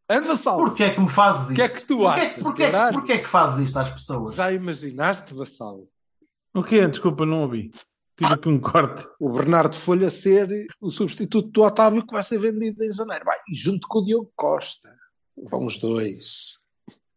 Anda, 0.09 0.29
Vassal. 0.29 0.59
porquê 0.59 0.85
é 0.85 0.95
que 0.95 1.01
me 1.01 1.09
fazes 1.09 1.49
O 1.49 1.53
isto? 1.53 1.55
que 1.57 1.63
é 1.63 1.69
que 1.69 1.81
tu 1.87 1.99
Porquê, 1.99 2.21
achas, 2.21 2.43
porquê, 2.43 2.63
caralho? 2.71 2.99
porquê 2.99 3.13
é 3.15 3.19
que 3.19 3.27
fazes 3.27 3.67
isto 3.67 3.77
às 3.79 3.89
pessoas? 3.91 4.35
Já 4.37 4.53
imaginaste, 4.53 5.35
Vassal? 5.35 5.87
O 6.55 6.63
quê? 6.63 6.87
Desculpa, 6.87 7.27
não 7.27 7.43
ouvi. 7.43 7.71
Tive 8.17 8.33
aqui 8.33 8.49
um 8.49 8.59
corte. 8.61 9.07
O 9.21 9.29
Bernardo 9.31 9.77
Folha 9.77 10.09
ser 10.09 10.49
o 10.81 10.91
substituto 10.91 11.51
do 11.51 11.63
Otávio 11.63 12.07
que 12.07 12.13
vai 12.13 12.23
ser 12.23 12.39
vendido 12.39 12.83
em 12.83 12.91
janeiro. 12.93 13.25
Vai, 13.25 13.37
e 13.51 13.55
junto 13.55 13.87
com 13.89 13.99
o 13.99 14.05
Diogo 14.05 14.33
Costa. 14.35 14.89
Vão 15.37 15.67
os 15.67 15.79
dois. 15.79 16.59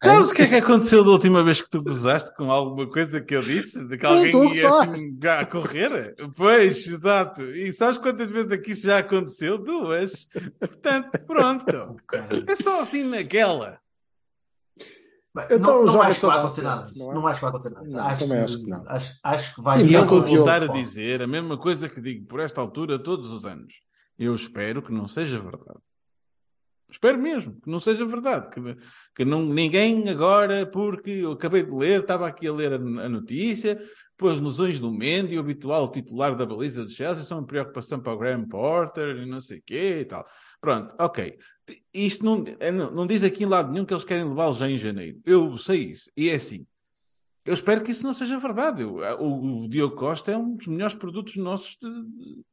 Sabes 0.01 0.27
Hein? 0.29 0.33
o 0.33 0.35
que 0.35 0.41
é 0.43 0.47
que 0.47 0.55
aconteceu 0.55 1.03
da 1.03 1.11
última 1.11 1.43
vez 1.43 1.61
que 1.61 1.69
tu 1.69 1.81
gozaste 1.83 2.33
com 2.35 2.49
alguma 2.51 2.87
coisa 2.89 3.19
que 3.19 3.35
eu 3.35 3.41
disse? 3.41 3.85
De 3.85 3.97
que 3.97 4.05
alguém 4.05 4.31
ia 4.55 4.69
assim 4.69 5.19
a 5.27 5.45
correr? 5.45 6.15
Pois, 6.37 6.87
exato. 6.87 7.43
E 7.43 7.73
sabes 7.73 7.97
quantas 7.97 8.31
vezes 8.31 8.51
aqui 8.51 8.71
isso 8.71 8.87
já 8.87 8.99
aconteceu? 8.99 9.57
Duas. 9.57 10.27
Portanto, 10.57 11.19
pronto. 11.27 11.95
É 12.47 12.55
só 12.55 12.79
assim 12.79 13.03
naquela. 13.03 13.77
Bem, 15.35 15.45
Então 15.51 15.83
não, 15.83 15.93
não 15.93 16.01
acho 16.01 16.19
que 16.19 16.25
vai 16.25 16.37
acontecer 16.39 16.61
nada 16.63 16.83
disso. 16.85 16.99
não 17.03 17.11
é? 17.11 17.15
Não 17.15 17.27
acho 17.27 17.35
que 17.39 17.41
vai 17.41 17.49
acontecer 17.49 17.69
nada 17.69 17.85
disso. 17.85 17.99
Acho, 17.99 18.19
também 18.23 18.37
que, 18.37 18.43
acho 18.45 18.57
que 18.63 18.69
não. 18.69 18.83
Acho, 18.87 19.13
acho 19.23 19.55
que 19.55 19.61
vai 19.61 19.81
E 19.81 19.91
não 19.91 19.99
eu 19.99 20.05
vou 20.05 20.21
voltar 20.21 20.63
a 20.63 20.67
dizer 20.67 21.21
a 21.21 21.27
mesma 21.27 21.57
coisa 21.57 21.89
que 21.89 22.01
digo 22.01 22.25
por 22.25 22.39
esta 22.39 22.61
altura 22.61 22.97
todos 22.97 23.29
os 23.31 23.45
anos. 23.45 23.75
Eu 24.17 24.33
espero 24.33 24.81
que 24.81 24.91
não 24.91 25.07
seja 25.07 25.39
verdade. 25.39 25.79
Espero 26.91 27.19
mesmo 27.19 27.59
que 27.61 27.69
não 27.69 27.79
seja 27.79 28.05
verdade. 28.05 28.49
Que, 28.49 28.59
que 29.15 29.25
não, 29.25 29.45
ninguém 29.45 30.09
agora, 30.09 30.65
porque 30.65 31.11
eu 31.11 31.33
acabei 31.33 31.63
de 31.63 31.71
ler, 31.75 32.01
estava 32.01 32.27
aqui 32.27 32.47
a 32.47 32.53
ler 32.53 32.73
a, 32.73 32.75
a 32.77 33.09
notícia, 33.09 33.79
pelas 34.17 34.39
lesões 34.39 34.79
do 34.79 34.91
Mendy, 34.91 35.37
o 35.37 35.39
habitual 35.39 35.89
titular 35.89 36.35
da 36.35 36.45
baliza 36.45 36.83
do 36.83 36.89
Chelsea, 36.91 37.23
são 37.23 37.39
uma 37.39 37.47
preocupação 37.47 37.99
para 38.01 38.13
o 38.13 38.17
Graham 38.17 38.47
Porter 38.47 39.17
e 39.17 39.25
não 39.25 39.39
sei 39.39 39.59
o 39.59 39.63
quê 39.65 39.99
e 40.01 40.05
tal. 40.05 40.25
Pronto, 40.59 40.95
ok. 40.99 41.37
Isto 41.93 42.25
não, 42.25 42.43
é, 42.59 42.71
não, 42.71 42.91
não 42.91 43.07
diz 43.07 43.23
aqui 43.23 43.43
em 43.43 43.47
lado 43.47 43.71
nenhum 43.71 43.85
que 43.85 43.93
eles 43.93 44.03
querem 44.03 44.27
levá-lo 44.27 44.53
já 44.55 44.67
em 44.69 44.77
janeiro. 44.77 45.19
Eu 45.23 45.55
sei 45.57 45.83
isso. 45.91 46.09
E 46.17 46.29
é 46.29 46.33
assim. 46.35 46.65
Eu 47.45 47.53
espero 47.53 47.83
que 47.83 47.91
isso 47.91 48.03
não 48.03 48.13
seja 48.13 48.37
verdade. 48.39 48.81
Eu- 48.81 48.95
o, 49.19 49.63
o 49.65 49.69
Diogo 49.69 49.95
Costa 49.95 50.31
é 50.31 50.37
um 50.37 50.55
dos 50.55 50.67
melhores 50.67 50.95
produtos 50.95 51.35
nossos 51.37 51.77
de- 51.81 52.43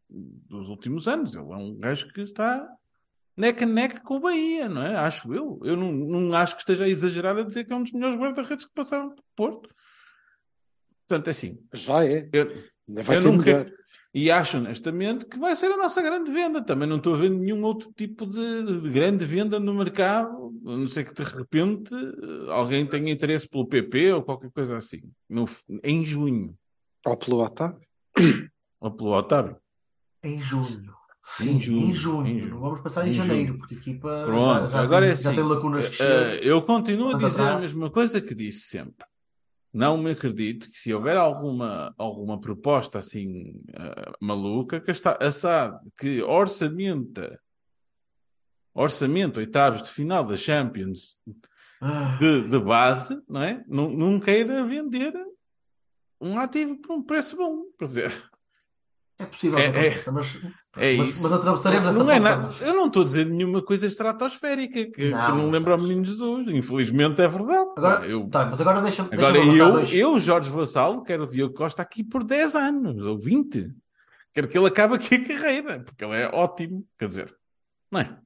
dos 0.00 0.68
últimos 0.68 1.08
anos. 1.08 1.34
Ele 1.34 1.52
é 1.52 1.56
um 1.56 1.76
gajo 1.76 2.08
que 2.08 2.20
está 2.20 2.68
neck 3.36 3.62
a 3.62 3.66
neck 3.66 4.00
com 4.00 4.16
o 4.16 4.20
Bahia, 4.20 4.68
não 4.68 4.82
é? 4.82 4.96
Acho 4.96 5.32
eu. 5.32 5.60
Eu 5.62 5.76
não, 5.76 5.92
não 5.92 6.34
acho 6.34 6.54
que 6.54 6.62
esteja 6.62 6.88
exagerado 6.88 7.40
a 7.40 7.44
dizer 7.44 7.64
que 7.64 7.72
é 7.72 7.76
um 7.76 7.82
dos 7.82 7.92
melhores 7.92 8.16
guarda-redes 8.16 8.64
que 8.64 8.74
passaram 8.74 9.10
por 9.10 9.24
Porto. 9.34 9.74
Portanto, 11.06 11.28
é 11.28 11.30
assim. 11.30 11.58
Já 11.72 12.04
é. 12.04 12.28
Eu, 12.32 12.46
vai 12.88 13.16
eu 13.16 13.20
ser 13.20 13.30
não 13.30 13.38
melhor. 13.38 13.70
E 14.16 14.30
acho 14.30 14.56
honestamente 14.56 15.26
que 15.26 15.38
vai 15.38 15.54
ser 15.54 15.66
a 15.66 15.76
nossa 15.76 16.00
grande 16.00 16.32
venda. 16.32 16.62
Também 16.62 16.88
não 16.88 16.96
estou 16.96 17.14
a 17.14 17.18
ver 17.18 17.28
nenhum 17.28 17.62
outro 17.62 17.92
tipo 17.94 18.26
de, 18.26 18.80
de 18.80 18.88
grande 18.88 19.26
venda 19.26 19.60
no 19.60 19.74
mercado, 19.74 20.54
a 20.64 20.70
não 20.70 20.88
ser 20.88 21.04
que 21.04 21.12
de 21.12 21.22
repente 21.22 21.94
alguém 22.48 22.86
tenha 22.86 23.12
interesse 23.12 23.46
pelo 23.46 23.66
PP 23.66 24.14
ou 24.14 24.22
qualquer 24.22 24.50
coisa 24.50 24.78
assim. 24.78 25.02
No, 25.28 25.44
em 25.84 26.04
junho. 26.04 26.56
Ou 27.04 27.14
pelo 27.14 27.44
Otávio. 27.44 27.86
Ou 28.80 28.90
pelo 28.90 29.10
Otávio. 29.12 29.58
Em 30.22 30.40
junho. 30.40 30.94
Em 31.40 31.44
Sim, 31.44 31.60
junho, 31.60 31.86
em 31.90 31.94
junho. 31.94 32.26
em 32.28 32.38
junho. 32.40 32.50
Não 32.54 32.60
vamos 32.60 32.80
passar 32.82 33.06
em, 33.06 33.10
Em 33.10 33.14
janeiro, 33.14 33.46
junho. 33.48 33.58
porque 33.58 33.74
a 33.74 33.78
equipa 33.78 34.22
Pronto, 34.26 34.62
já, 34.64 34.68
já 34.68 34.80
agora 34.80 35.04
tem, 35.06 35.12
é 35.12 35.16
já 35.16 35.28
assim. 35.30 35.36
tem 35.40 35.48
lacunas 35.48 35.82
de 35.90 36.02
eh, 36.02 36.24
descer. 36.30 36.46
eu 36.46 36.62
continuo 36.62 37.10
a 37.10 37.14
dizer 37.18 37.40
a 37.40 37.44
atrás. 37.46 37.60
mesma 37.62 37.90
coisa 37.90 38.20
que 38.20 38.34
disse 38.34 38.60
sempre. 38.68 39.04
Não 39.72 39.98
me 39.98 40.12
acredito 40.12 40.68
que 40.70 40.78
se 40.78 40.94
houver 40.94 41.16
alguma, 41.16 41.92
alguma 41.98 42.40
proposta 42.40 42.98
assim 42.98 43.60
eh, 43.74 44.12
maluca, 44.20 44.80
que 44.80 44.90
está 44.92 45.18
assado, 45.20 45.78
que 45.98 46.22
orçamenta, 46.22 47.38
orçamento, 48.74 49.38
oitavos 49.40 49.82
de 49.82 49.90
final 49.90 50.24
da 50.24 50.36
Champions 50.36 51.18
Ah, 51.80 52.16
de, 52.20 52.48
de 52.48 52.58
base, 52.58 53.20
não 53.28 53.42
é? 53.42 53.64
Não, 53.68 53.90
não 53.90 54.20
queira 54.20 54.64
vender 54.64 55.12
um 56.20 56.38
ativo 56.38 56.80
por 56.80 56.92
um 56.94 57.02
preço 57.02 57.36
bom. 57.36 57.64
Quer 57.78 57.88
dizer, 57.88 58.30
é 59.18 59.24
possível 59.26 59.58
é- 59.58 59.70
que 59.70 59.78
é- 59.78 59.80
aconteça, 59.88 60.12
mas, 60.12 60.26
é 60.76 60.96
mas, 60.98 61.22
mas 61.22 61.32
atravessaremos 61.32 61.88
essa 61.88 62.04
não 62.04 62.10
é 62.10 62.36
todos. 62.36 62.60
eu 62.60 62.74
não 62.74 62.86
estou 62.86 63.02
a 63.02 63.04
dizer 63.06 63.26
nenhuma 63.26 63.62
coisa 63.62 63.86
estratosférica 63.86 64.74
que, 64.74 64.86
que 64.90 65.10
Não, 65.10 65.28
não 65.28 65.36
não 65.44 65.50
lembra 65.50 65.72
ao 65.72 65.78
menino 65.80 66.04
Jesus. 66.04 66.48
Infelizmente 66.50 67.22
é 67.22 67.28
verdade. 67.28 67.70
Agora, 67.76 68.06
eu, 68.06 68.28
tá, 68.28 68.46
mas 68.46 68.60
agora 68.60 68.82
deixa-me 68.82 69.08
agora 69.12 69.32
deixa 69.32 69.56
eu, 69.56 69.72
dois. 69.72 69.92
eu, 69.92 70.18
Jorge 70.18 70.50
Vassalo, 70.50 71.02
quero 71.02 71.24
o 71.24 71.26
Diogo 71.26 71.54
Costa 71.54 71.82
aqui 71.82 72.04
por 72.04 72.22
10 72.24 72.54
anos 72.54 73.04
ou 73.06 73.18
20. 73.18 73.74
Quero 74.34 74.48
que 74.48 74.58
ele 74.58 74.66
acabe 74.66 74.94
aqui 74.96 75.14
a 75.14 75.26
carreira, 75.26 75.80
porque 75.82 76.04
ele 76.04 76.14
é 76.14 76.28
ótimo. 76.28 76.84
Quer 76.98 77.08
dizer, 77.08 77.34
não 77.90 78.00
é? 78.00 78.18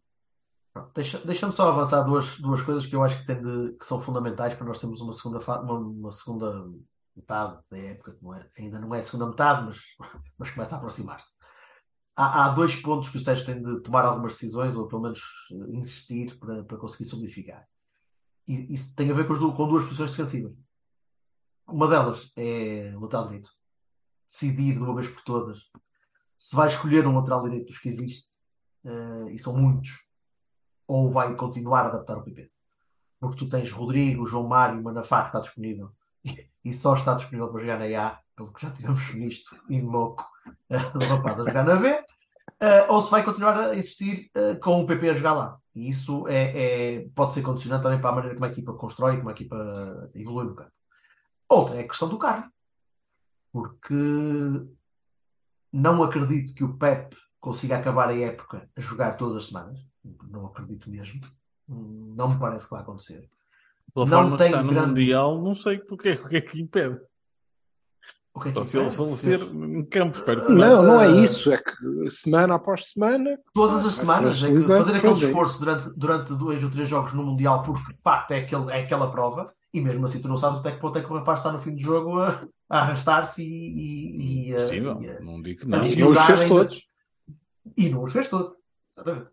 deixa- 0.95 1.21
deixa-me 1.25 1.53
só 1.53 1.69
avançar 1.69 2.03
duas, 2.03 2.37
duas 2.39 2.63
coisas 2.63 2.87
que 2.87 2.95
eu 2.97 3.03
acho 3.05 3.19
que, 3.21 3.27
tem 3.27 3.41
de- 3.41 3.77
que 3.79 3.85
são 3.87 4.01
fundamentais 4.01 4.55
para 4.55 4.67
nós 4.67 4.79
termos 4.79 5.01
uma 5.01 5.13
segunda, 5.13 5.39
uma, 5.39 5.75
uma 5.79 6.13
segunda 6.13 6.65
metade 7.17 7.59
da 7.71 7.79
época, 7.79 8.17
não 8.23 8.35
é- 8.35 8.51
ainda 8.59 8.79
não 8.81 8.95
é 8.95 9.01
a 9.01 9.03
segunda 9.03 9.29
metade, 9.29 9.67
mas, 9.67 9.79
mas 10.39 10.51
começa 10.51 10.75
a 10.75 10.79
aproximar-se. 10.79 11.33
Há, 12.17 12.47
há 12.47 12.49
dois 12.51 12.77
pontos 12.77 13.09
que 13.09 13.17
o 13.17 13.21
Sérgio 13.21 13.47
tem 13.47 13.63
de 13.63 13.81
tomar 13.81 14.05
algumas 14.05 14.35
decisões, 14.35 14.77
ou 14.77 14.87
pelo 14.89 15.03
menos 15.03 15.21
eh, 15.53 15.77
insistir 15.77 16.39
para, 16.39 16.65
para 16.65 16.77
conseguir 16.77 17.05
solidificar. 17.05 17.67
E 18.47 18.75
isso 18.75 18.95
tem 18.95 19.11
a 19.11 19.15
ver 19.15 19.27
com, 19.27 19.35
com 19.53 19.69
duas 19.69 19.85
posições 19.85 20.11
defensivas. 20.11 20.53
Uma 21.67 21.89
delas 21.89 22.33
é 22.37 22.93
o 22.97 23.01
lateral 23.01 23.27
direito. 23.27 23.51
Decidir 24.27 24.75
de 24.75 24.81
uma 24.81 24.95
vez 24.95 25.09
por 25.09 25.23
todas 25.23 25.71
se 26.37 26.57
vai 26.57 26.69
escolher 26.69 27.07
um 27.07 27.17
lateral 27.17 27.43
direito 27.43 27.67
dos 27.67 27.79
que 27.79 27.89
existe, 27.89 28.33
eh, 28.85 29.33
e 29.33 29.39
são 29.39 29.55
muitos, 29.57 29.91
ou 30.87 31.11
vai 31.11 31.37
continuar 31.37 31.85
a 31.85 31.89
adaptar 31.89 32.17
o 32.17 32.25
PP. 32.25 32.51
Porque 33.21 33.37
tu 33.37 33.49
tens 33.49 33.71
Rodrigo, 33.71 34.27
João 34.27 34.49
Mário, 34.49 34.83
Manafá 34.83 35.23
que 35.23 35.29
está 35.29 35.41
disponível 35.41 35.95
só 36.73 36.95
está 36.95 37.15
disponível 37.15 37.49
para 37.49 37.61
jogar 37.61 37.79
na 37.79 38.07
A, 38.07 38.19
pelo 38.37 38.53
que 38.53 38.63
já 38.63 38.71
tivemos 38.71 39.03
visto 39.09 39.57
em 39.69 39.83
Moco, 39.83 40.27
o 40.69 41.05
rapaz 41.05 41.41
a 41.41 41.45
jogar 41.45 41.65
na 41.65 41.77
B, 41.77 42.05
eh, 42.61 42.87
ou 42.89 43.01
se 43.01 43.11
vai 43.11 43.25
continuar 43.25 43.59
a 43.59 43.77
insistir 43.77 44.31
eh, 44.35 44.55
com 44.57 44.83
o 44.83 44.87
PP 44.87 45.11
a 45.11 45.15
jogar 45.15 45.35
lá. 45.35 45.59
E 45.75 45.89
isso 45.89 46.27
é, 46.29 46.97
é- 46.97 47.09
pode 47.15 47.33
ser 47.33 47.43
condicionante 47.43 47.83
também 47.83 48.01
para 48.01 48.11
a 48.11 48.15
maneira 48.15 48.35
como 48.35 48.45
a 48.45 48.49
equipa 48.49 48.75
constrói, 48.75 49.17
como 49.17 49.29
a 49.31 49.33
equipa 49.33 50.11
evolui 50.15 50.45
no 50.45 50.55
campo. 50.55 50.73
Outra 51.49 51.77
é 51.77 51.81
a 51.81 51.89
questão 51.89 52.09
do 52.09 52.19
carro. 52.19 52.51
Porque 53.53 53.95
não 55.73 56.03
acredito 56.03 56.55
que 56.55 56.65
o 56.65 56.77
Pep 56.77 57.17
consiga 57.41 57.79
acabar 57.79 58.09
a 58.09 58.17
época 58.17 58.69
a 58.77 58.81
jogar 58.81 59.17
todas 59.17 59.37
as 59.39 59.49
semanas. 59.49 59.81
Não 60.29 60.47
acredito 60.47 60.91
mesmo. 60.91 61.21
Não 61.67 62.29
me 62.29 62.39
parece 62.39 62.67
que 62.67 62.73
vai 62.73 62.83
acontecer. 62.83 63.29
Pela 63.95 64.07
Não 64.07 64.13
forma 64.13 64.31
que 64.33 64.39
tem 64.39 64.47
está 64.53 64.63
no 64.63 64.71
grande- 64.73 64.89
Mundial, 64.89 65.43
não 65.43 65.55
sei 65.55 65.79
porque, 65.81 66.11
o 66.13 66.29
que 66.29 66.37
é 66.37 66.41
que 66.41 66.61
impede. 66.61 67.01
O 68.33 68.41
que 68.41 68.49
é 68.49 68.53
que 68.53 68.59
Só 68.59 68.63
se 68.65 68.77
ele 68.77 68.85
impede? 68.87 68.97
falecer 68.97 69.41
em 69.43 69.85
campo, 69.85 70.17
espero 70.17 70.47
que 70.47 70.53
Não, 70.53 70.83
não 70.83 71.01
é 71.01 71.07
Ah. 71.09 71.17
isso. 71.17 71.51
É 71.53 71.59
que 71.59 72.11
semana 72.11 72.55
após 72.55 72.85
semana. 72.93 73.37
Todas 73.53 73.85
as 73.85 73.95
semanas, 73.95 74.43
é 74.45 74.49
que 74.53 74.63
fazer 74.63 74.97
aquele 74.97 75.09
é 75.13 75.13
esforço 75.27 75.59
durante, 75.59 75.91
durante 75.97 76.33
dois 76.35 76.63
ou 76.63 76.71
três 76.71 76.89
jogos 76.89 77.13
no 77.13 77.25
Mundial, 77.25 77.63
porque 77.65 77.93
de 77.93 78.01
facto 78.01 78.31
é, 78.31 78.39
aquele, 78.39 78.71
é 78.71 78.83
aquela 78.83 79.11
prova, 79.11 79.53
e 79.75 79.81
mesmo 79.81 80.05
assim 80.05 80.23
tu 80.23 80.29
não 80.29 80.37
sabes 80.37 80.61
até 80.61 80.71
que 80.73 80.79
ponto 80.81 80.97
é 80.99 81.03
que 81.03 81.13
o 81.13 81.17
rapaz 81.17 81.41
está 81.41 81.51
no 81.53 81.61
fim 81.61 81.75
do 81.75 81.81
jogo 81.81 82.21
a, 82.21 82.47
a 82.69 82.79
arrastar-se 82.81 83.43
e, 83.43 83.47
e, 83.47 84.51
e, 84.51 84.55
Possível, 84.55 85.03
e 85.03 85.25
não 85.25 85.43
digo 85.43 85.61
que 85.63 85.67
não. 85.69 85.85
E 85.85 85.97
não 85.97 86.11
os 86.11 86.21
fez 86.23 86.41
ainda- 86.43 86.55
todos. 86.55 86.87
E 87.77 87.89
não 87.89 88.05
os 88.05 88.13
fez 88.13 88.29
todos. 88.29 88.53
Exatamente. 88.97 89.27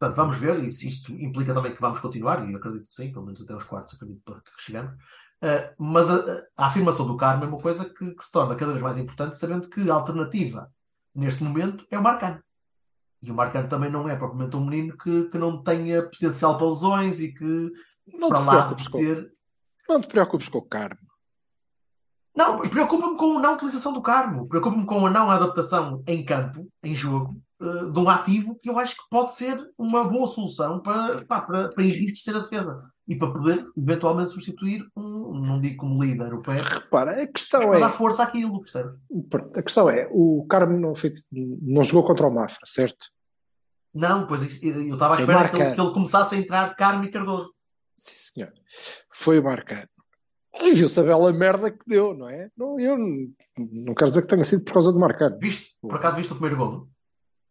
Portanto, 0.00 0.16
vamos 0.16 0.38
ver, 0.38 0.58
e 0.64 0.72
se 0.72 0.88
isto 0.88 1.12
implica 1.12 1.52
também 1.52 1.74
que 1.74 1.80
vamos 1.80 2.00
continuar, 2.00 2.42
e 2.48 2.50
eu 2.50 2.56
acredito 2.56 2.86
que 2.86 2.94
sim, 2.94 3.12
pelo 3.12 3.26
menos 3.26 3.42
até 3.42 3.54
os 3.54 3.64
quartos, 3.64 3.94
acredito 3.94 4.42
que 4.56 4.62
chegamos. 4.62 4.94
Uh, 4.94 5.74
mas 5.78 6.10
a, 6.10 6.42
a 6.56 6.66
afirmação 6.68 7.06
do 7.06 7.18
Carmo 7.18 7.44
é 7.44 7.46
uma 7.46 7.60
coisa 7.60 7.84
que, 7.84 8.14
que 8.14 8.24
se 8.24 8.32
torna 8.32 8.56
cada 8.56 8.72
vez 8.72 8.82
mais 8.82 8.96
importante, 8.96 9.36
sabendo 9.36 9.68
que 9.68 9.90
a 9.90 9.94
alternativa 9.94 10.72
neste 11.14 11.44
momento 11.44 11.86
é 11.90 11.98
o 11.98 12.02
Marcano. 12.02 12.42
E 13.22 13.30
o 13.30 13.34
Marcano 13.34 13.68
também 13.68 13.90
não 13.90 14.08
é 14.08 14.16
propriamente 14.16 14.56
um 14.56 14.64
menino 14.64 14.96
que, 14.96 15.24
que 15.24 15.36
não 15.36 15.62
tenha 15.62 16.02
potencial 16.02 16.56
para 16.56 16.68
lesões 16.68 17.20
e 17.20 17.34
que, 17.34 17.70
Não 18.14 18.30
para 18.30 18.40
lá 18.40 18.72
de 18.72 18.88
com, 18.88 18.98
ser. 18.98 19.30
não 19.86 20.00
te 20.00 20.08
preocupes 20.08 20.48
com 20.48 20.58
o 20.58 20.62
Carmo. 20.62 21.10
Não, 22.34 22.60
preocupa-me 22.70 23.18
com 23.18 23.36
a 23.36 23.42
não 23.42 23.54
utilização 23.54 23.92
do 23.92 24.00
Carmo, 24.00 24.48
preocupa-me 24.48 24.86
com 24.86 25.06
a 25.06 25.10
não 25.10 25.30
adaptação 25.30 26.02
em 26.06 26.24
campo, 26.24 26.66
em 26.82 26.94
jogo, 26.94 27.38
eh, 27.60 27.90
de 27.90 27.98
um 27.98 28.08
ativo 28.08 28.56
que 28.56 28.70
eu 28.70 28.78
acho 28.78 28.96
que 28.96 29.02
pode 29.10 29.34
ser 29.34 29.70
uma 29.76 30.02
boa 30.04 30.26
solução 30.26 30.80
para, 30.80 31.24
pá, 31.26 31.42
para, 31.42 31.68
para 31.68 31.84
enriquecer 31.84 32.34
a 32.34 32.38
defesa 32.38 32.90
e 33.06 33.14
para 33.14 33.30
poder 33.30 33.66
eventualmente 33.76 34.30
substituir 34.30 34.86
um, 34.96 35.40
não 35.40 35.60
digo 35.60 35.76
como 35.76 36.02
líder, 36.02 36.32
o 36.32 36.40
pé, 36.40 36.62
Repara, 36.62 37.22
a 37.22 37.26
questão 37.26 37.60
para 37.60 37.76
é. 37.76 37.80
dar 37.80 37.90
força 37.90 38.22
àquilo, 38.22 38.60
percebes? 38.60 38.94
A 39.58 39.62
questão 39.62 39.90
é, 39.90 40.08
o 40.10 40.46
Carmo 40.48 40.78
não, 40.78 40.94
fez, 40.94 41.22
não 41.30 41.84
jogou 41.84 42.06
contra 42.06 42.26
o 42.26 42.34
Mafra, 42.34 42.64
certo? 42.64 43.06
Não, 43.92 44.26
pois 44.26 44.62
eu 44.62 44.94
estava 44.94 45.14
à 45.14 45.16
Foi 45.16 45.24
espera 45.24 45.48
que 45.48 45.56
ele, 45.56 45.74
que 45.74 45.80
ele 45.80 45.92
começasse 45.92 46.34
a 46.34 46.38
entrar 46.38 46.74
Carmo 46.76 47.04
e 47.04 47.10
Cardoso. 47.10 47.52
Sim, 47.94 48.14
senhor. 48.16 48.52
Foi 49.12 49.40
marcado. 49.40 49.88
E 50.54 50.72
viu-se 50.72 50.98
a 50.98 51.02
bela 51.02 51.32
merda 51.32 51.70
que 51.70 51.84
deu, 51.86 52.14
não 52.14 52.28
é? 52.28 52.48
Não, 52.56 52.78
eu 52.80 52.96
não, 52.96 53.28
não 53.58 53.94
quero 53.94 54.08
dizer 54.08 54.22
que 54.22 54.28
tenha 54.28 54.44
sido 54.44 54.64
por 54.64 54.74
causa 54.74 54.92
do 54.92 54.98
Marcano. 54.98 55.38
Viste? 55.38 55.74
Por 55.80 55.94
acaso 55.94 56.16
viste 56.16 56.32
o 56.32 56.36
primeiro 56.36 56.56
golo? 56.56 56.90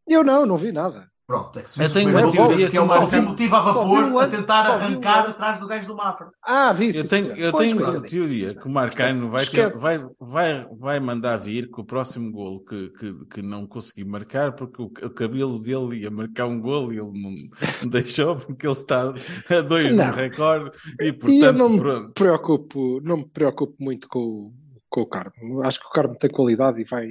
Eu 0.10 0.24
não, 0.24 0.46
não 0.46 0.58
vi 0.58 0.72
nada. 0.72 1.08
Pronto, 1.28 1.60
é 1.60 1.62
que 1.62 1.70
se 1.70 1.80
Eu 1.80 1.94
tenho 1.94 2.10
uma 2.10 2.32
teoria 2.32 2.72
que 2.72 2.76
é 2.78 2.82
o 2.82 2.88
que 2.88 2.94
só 2.94 3.02
Marcano 3.02 3.22
vi- 3.22 3.28
motiva 3.30 3.58
a 3.60 3.62
vapor 3.62 4.24
a 4.24 4.28
tentar 4.28 4.62
arrancar 4.66 5.30
atrás 5.30 5.60
do 5.60 5.68
gajo 5.68 5.88
do 5.90 5.96
Mafra. 5.96 6.32
Ah, 6.44 6.74
vi, 6.74 6.98
Eu 6.98 7.08
tenho, 7.08 7.28
eu 7.38 7.54
tenho 7.54 7.78
uma 7.78 8.02
teoria 8.02 8.56
que 8.56 8.68
o 8.68 8.72
Marcano 8.72 9.30
vai, 9.30 9.46
vai, 9.80 10.00
vai, 10.20 10.68
vai 10.80 11.00
mandar 11.00 11.38
vir 11.38 11.70
que 11.70 11.80
o 11.80 11.86
próximo 11.86 12.32
golo 12.32 12.66
que, 12.66 12.90
que, 12.90 13.26
que 13.32 13.42
não 13.44 13.68
consegui 13.68 14.04
marcar, 14.06 14.54
porque 14.54 14.82
o, 14.82 14.86
o 14.86 15.10
cabelo 15.12 15.60
dele 15.60 16.02
ia 16.02 16.10
marcar 16.10 16.48
um 16.48 16.60
golo 16.60 16.92
e 16.92 16.98
ele 16.98 17.12
não, 17.22 17.90
deixou, 17.92 18.36
porque 18.38 18.66
ele 18.66 18.74
está 18.74 19.14
a 19.52 19.62
dois 19.62 19.94
Não. 19.94 20.08
no 20.08 20.14
recorde 20.14 20.72
e 21.00 21.04
E 21.04 21.08
eu 21.10 21.14
portanto 21.20 21.58
não 21.58 21.70
me 21.70 21.80
pronto. 21.80 22.12
preocupo, 22.14 23.02
não 23.04 23.18
me 23.18 23.28
preocupo 23.28 23.76
muito 23.80 24.08
com, 24.10 24.20
o- 24.20 24.54
com 24.90 25.02
o 25.02 25.06
Carmo. 25.06 25.62
Acho 25.62 25.80
que 25.80 25.86
o 25.86 25.92
Carmo 25.92 26.16
tem 26.16 26.32
qualidade 26.32 26.82
e 26.82 26.86
vai 26.86 27.06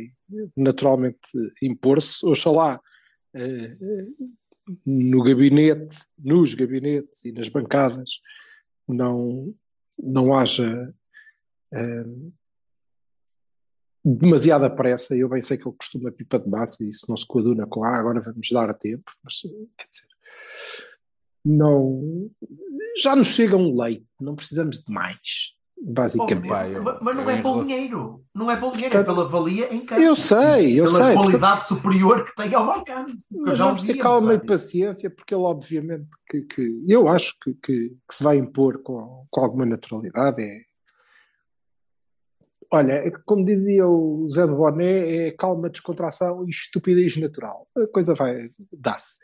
naturalmente 0.56 1.28
impor-se. 1.62 2.24
Oxalá 2.26 2.80
eh, 3.34 3.76
eh, 3.80 4.06
no 4.84 5.22
gabinete, 5.22 5.96
nos 6.18 6.54
gabinetes 6.54 7.24
e 7.24 7.32
nas 7.32 7.48
bancadas 7.48 8.20
não, 8.86 9.54
não 9.98 10.36
haja 10.36 10.94
eh, 11.72 12.04
demasiada 14.04 14.70
pressa. 14.70 15.16
Eu 15.16 15.28
bem 15.28 15.42
sei 15.42 15.56
que 15.56 15.66
ele 15.66 15.76
costuma 15.76 16.12
pipa 16.12 16.38
de 16.38 16.48
massa 16.48 16.82
e 16.82 16.88
isso 16.88 17.06
não 17.08 17.16
se 17.16 17.26
coaduna 17.26 17.66
com 17.66 17.84
ah, 17.84 17.96
agora 17.96 18.20
vamos 18.20 18.48
dar 18.50 18.70
a 18.70 18.74
tempo, 18.74 19.12
mas 19.22 19.40
quer 19.76 19.88
dizer, 19.90 20.08
não 21.44 22.30
já 23.00 23.14
nos 23.14 23.28
chega 23.28 23.56
um 23.56 23.80
leite, 23.80 24.06
não 24.20 24.34
precisamos 24.34 24.82
de 24.82 24.92
mais, 24.92 25.54
basicamente. 25.82 26.48
Pá, 26.48 26.68
eu- 26.68 26.82
mas 26.82 26.98
mas 27.00 27.16
não 27.16 27.30
é 27.30 27.38
em 27.38 27.42
pelo 27.42 27.62
dinheiro. 27.62 28.24
Não 28.34 28.50
é 28.50 28.56
pelo 28.56 28.72
dinheiro, 28.72 28.94
é 28.94 28.98
Portanto, 29.04 29.16
pela 29.16 29.28
valia 29.28 29.74
em 29.74 29.84
campo. 29.84 30.00
eu 30.02 30.16
sei, 30.16 30.80
eu 30.80 30.84
pela 30.84 31.04
sei. 31.04 31.14
qualidade 31.14 31.66
superior 31.66 32.24
que 32.24 32.34
tem 32.36 32.54
ao 32.54 32.64
Marcano. 32.66 33.18
Mas 33.30 33.58
já 33.58 33.64
vamos 33.66 33.82
ter 33.82 33.94
calma 33.98 34.34
e 34.34 34.38
paciência, 34.38 35.10
porque 35.10 35.34
ele, 35.34 35.42
obviamente, 35.44 36.06
que, 36.28 36.42
que- 36.42 36.84
eu 36.88 37.08
acho 37.08 37.34
que, 37.42 37.54
que- 37.54 37.88
que 38.08 38.14
se 38.14 38.22
vai 38.24 38.36
impor 38.36 38.82
com, 38.82 39.26
com 39.30 39.40
alguma 39.40 39.64
naturalidade. 39.66 40.42
É... 40.42 40.68
Olha, 42.70 42.92
é 42.92 43.10
como 43.24 43.44
dizia 43.44 43.86
o 43.88 44.28
Zé 44.30 44.46
de 44.46 44.54
Boné, 44.54 45.28
é 45.28 45.30
calma, 45.32 45.70
descontração 45.70 46.44
e 46.46 46.50
estupidez 46.50 47.16
natural. 47.16 47.66
A 47.76 47.86
coisa 47.86 48.14
vai 48.14 48.50
dar-se. 48.72 49.18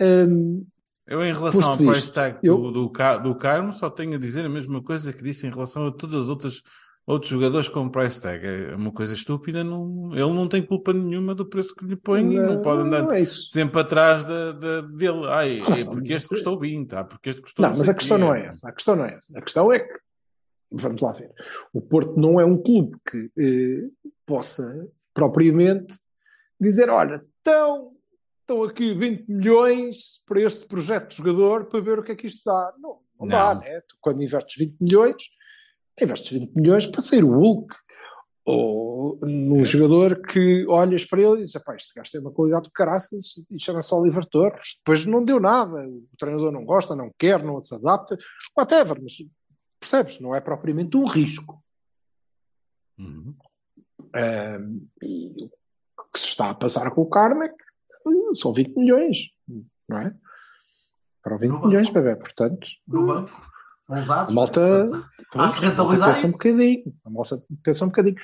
Hum, 0.00 0.66
Eu, 1.06 1.22
em 1.24 1.32
relação 1.32 1.72
ao 1.72 1.76
price 1.76 2.12
tag 2.12 2.38
eu- 2.42 2.56
do, 2.56 2.72
do, 2.72 2.90
Ca- 2.90 3.18
do 3.18 3.34
Carmo, 3.34 3.72
só 3.72 3.90
tenho 3.90 4.14
a 4.14 4.18
dizer 4.18 4.44
a 4.46 4.48
mesma 4.48 4.82
coisa 4.82 5.12
que 5.12 5.22
disse 5.22 5.46
em 5.46 5.50
relação 5.50 5.86
a 5.86 5.92
todas 5.92 6.24
as 6.24 6.28
outras 6.28 6.62
outros 7.06 7.30
jogadores 7.30 7.68
com 7.68 7.86
price 7.90 8.18
tag. 8.18 8.42
É 8.46 8.74
uma 8.74 8.90
coisa 8.90 9.12
estúpida, 9.12 9.62
não, 9.62 10.10
ele 10.14 10.32
não 10.32 10.48
tem 10.48 10.62
culpa 10.62 10.90
nenhuma 10.94 11.34
do 11.34 11.44
preço 11.44 11.74
que 11.74 11.84
lhe 11.84 11.96
põe 11.96 12.22
e 12.22 12.40
não 12.40 12.62
pode 12.62 12.80
andar 12.80 13.02
não 13.02 13.12
é 13.12 13.22
sempre 13.26 13.78
atrás 13.82 14.24
da, 14.24 14.52
da- 14.52 14.80
dele. 14.80 15.26
Ai, 15.28 15.60
Ah, 15.60 15.74
é 15.78 15.84
porque 15.84 16.12
este 16.14 16.28
mas- 16.28 16.28
custou 16.28 16.58
20, 16.58 16.94
ah, 16.94 17.04
porque 17.04 17.28
este 17.28 17.42
custou 17.42 17.62
Não, 17.66 17.76
mas 17.76 17.88
a 17.90 17.94
questão 17.94 18.16
não 18.16 18.34
é 18.34 18.46
essa. 18.46 18.70
A 18.70 18.72
questão 18.72 18.96
não 18.96 19.04
é 19.04 19.12
essa. 19.12 19.38
A 19.38 19.42
questão 19.42 19.70
é 19.70 19.80
que, 19.80 20.00
vamos 20.72 21.02
lá 21.02 21.12
ver, 21.12 21.30
o 21.74 21.80
Porto 21.82 22.18
não 22.18 22.40
é 22.40 22.44
um 22.46 22.56
clube 22.56 22.96
que 23.10 23.30
eh, 23.38 23.90
possa 24.24 24.88
propriamente 25.12 25.94
dizer: 26.58 26.88
olha, 26.88 27.22
estão, 27.36 27.90
estão 28.44 28.62
aqui 28.62 28.94
20 28.94 29.26
milhões 29.28 30.22
para 30.26 30.40
este 30.42 30.66
projeto 30.66 31.08
de 31.10 31.16
jogador 31.16 31.64
para 31.66 31.80
ver 31.80 31.98
o 31.98 32.02
que 32.02 32.12
é 32.12 32.16
que 32.16 32.26
isto 32.26 32.42
dá. 32.44 32.72
Não, 32.78 32.98
não, 33.18 33.26
dá, 33.28 33.54
Não. 33.54 33.60
né? 33.62 33.80
Tu, 33.88 33.96
quando 34.00 34.22
investes 34.22 34.56
20 34.56 34.76
milhões, 34.80 35.22
investes 36.00 36.30
20 36.30 36.52
milhões 36.54 36.86
para 36.86 37.00
sair 37.00 37.24
o 37.24 37.30
Hulk. 37.38 37.74
Ou 38.46 39.18
num 39.22 39.62
É. 39.62 39.64
jogador 39.64 40.20
que 40.20 40.66
olhas 40.66 41.06
para 41.06 41.22
ele 41.22 41.36
e 41.36 41.38
dizes: 41.38 41.54
"Epá, 41.54 41.74
este 41.76 41.94
gajo 41.94 42.10
tem 42.12 42.20
uma 42.20 42.30
qualidade 42.30 42.64
de 42.66 42.72
caraças 42.72 43.20
e 43.50 43.58
chama-se 43.58 43.94
Oliver 43.94 44.26
Torres. 44.26 44.74
Depois 44.76 45.06
não 45.06 45.24
deu 45.24 45.40
nada, 45.40 45.88
o 45.88 46.06
treinador 46.18 46.52
não 46.52 46.62
gosta, 46.66 46.94
não 46.94 47.10
quer, 47.18 47.42
não 47.42 47.62
se 47.62 47.74
adapta, 47.74 48.18
whatever, 48.54 49.00
mas 49.02 49.14
percebes? 49.80 50.20
Não 50.20 50.34
é 50.34 50.42
propriamente 50.42 50.94
um 50.94 51.06
risco. 51.06 51.58
Uhum. 52.98 53.34
Ahm, 54.14 54.80
e 55.02 55.44
o 55.98 56.02
que 56.12 56.18
se 56.18 56.26
está 56.26 56.50
a 56.50 56.54
passar 56.54 56.90
com 56.94 57.00
o 57.00 57.06
hum, 57.06 57.08
são 58.34 58.52
20 58.52 58.74
milhões, 58.76 59.18
não 59.88 59.98
é? 59.98 60.14
Para 61.22 61.36
20 61.36 61.50
No 61.50 61.66
milhões, 61.66 61.88
bebê, 61.90 62.16
portanto, 62.16 62.66
No 62.86 63.06
banco, 63.06 63.30
ousados. 63.88 64.30
A 64.32 64.34
malta- 64.34 64.86
portanto, 64.86 65.10
Há 65.34 65.52
que 65.52 65.60
rentabilizar 65.60 66.08
pensa 66.08 66.20
um 66.26 66.28
isso. 66.30 66.32
bocadinho, 66.38 66.94
a 67.04 67.10
malta 67.10 67.42
pensa 67.62 67.84
um 67.84 67.88
bocadinho. 67.88 68.16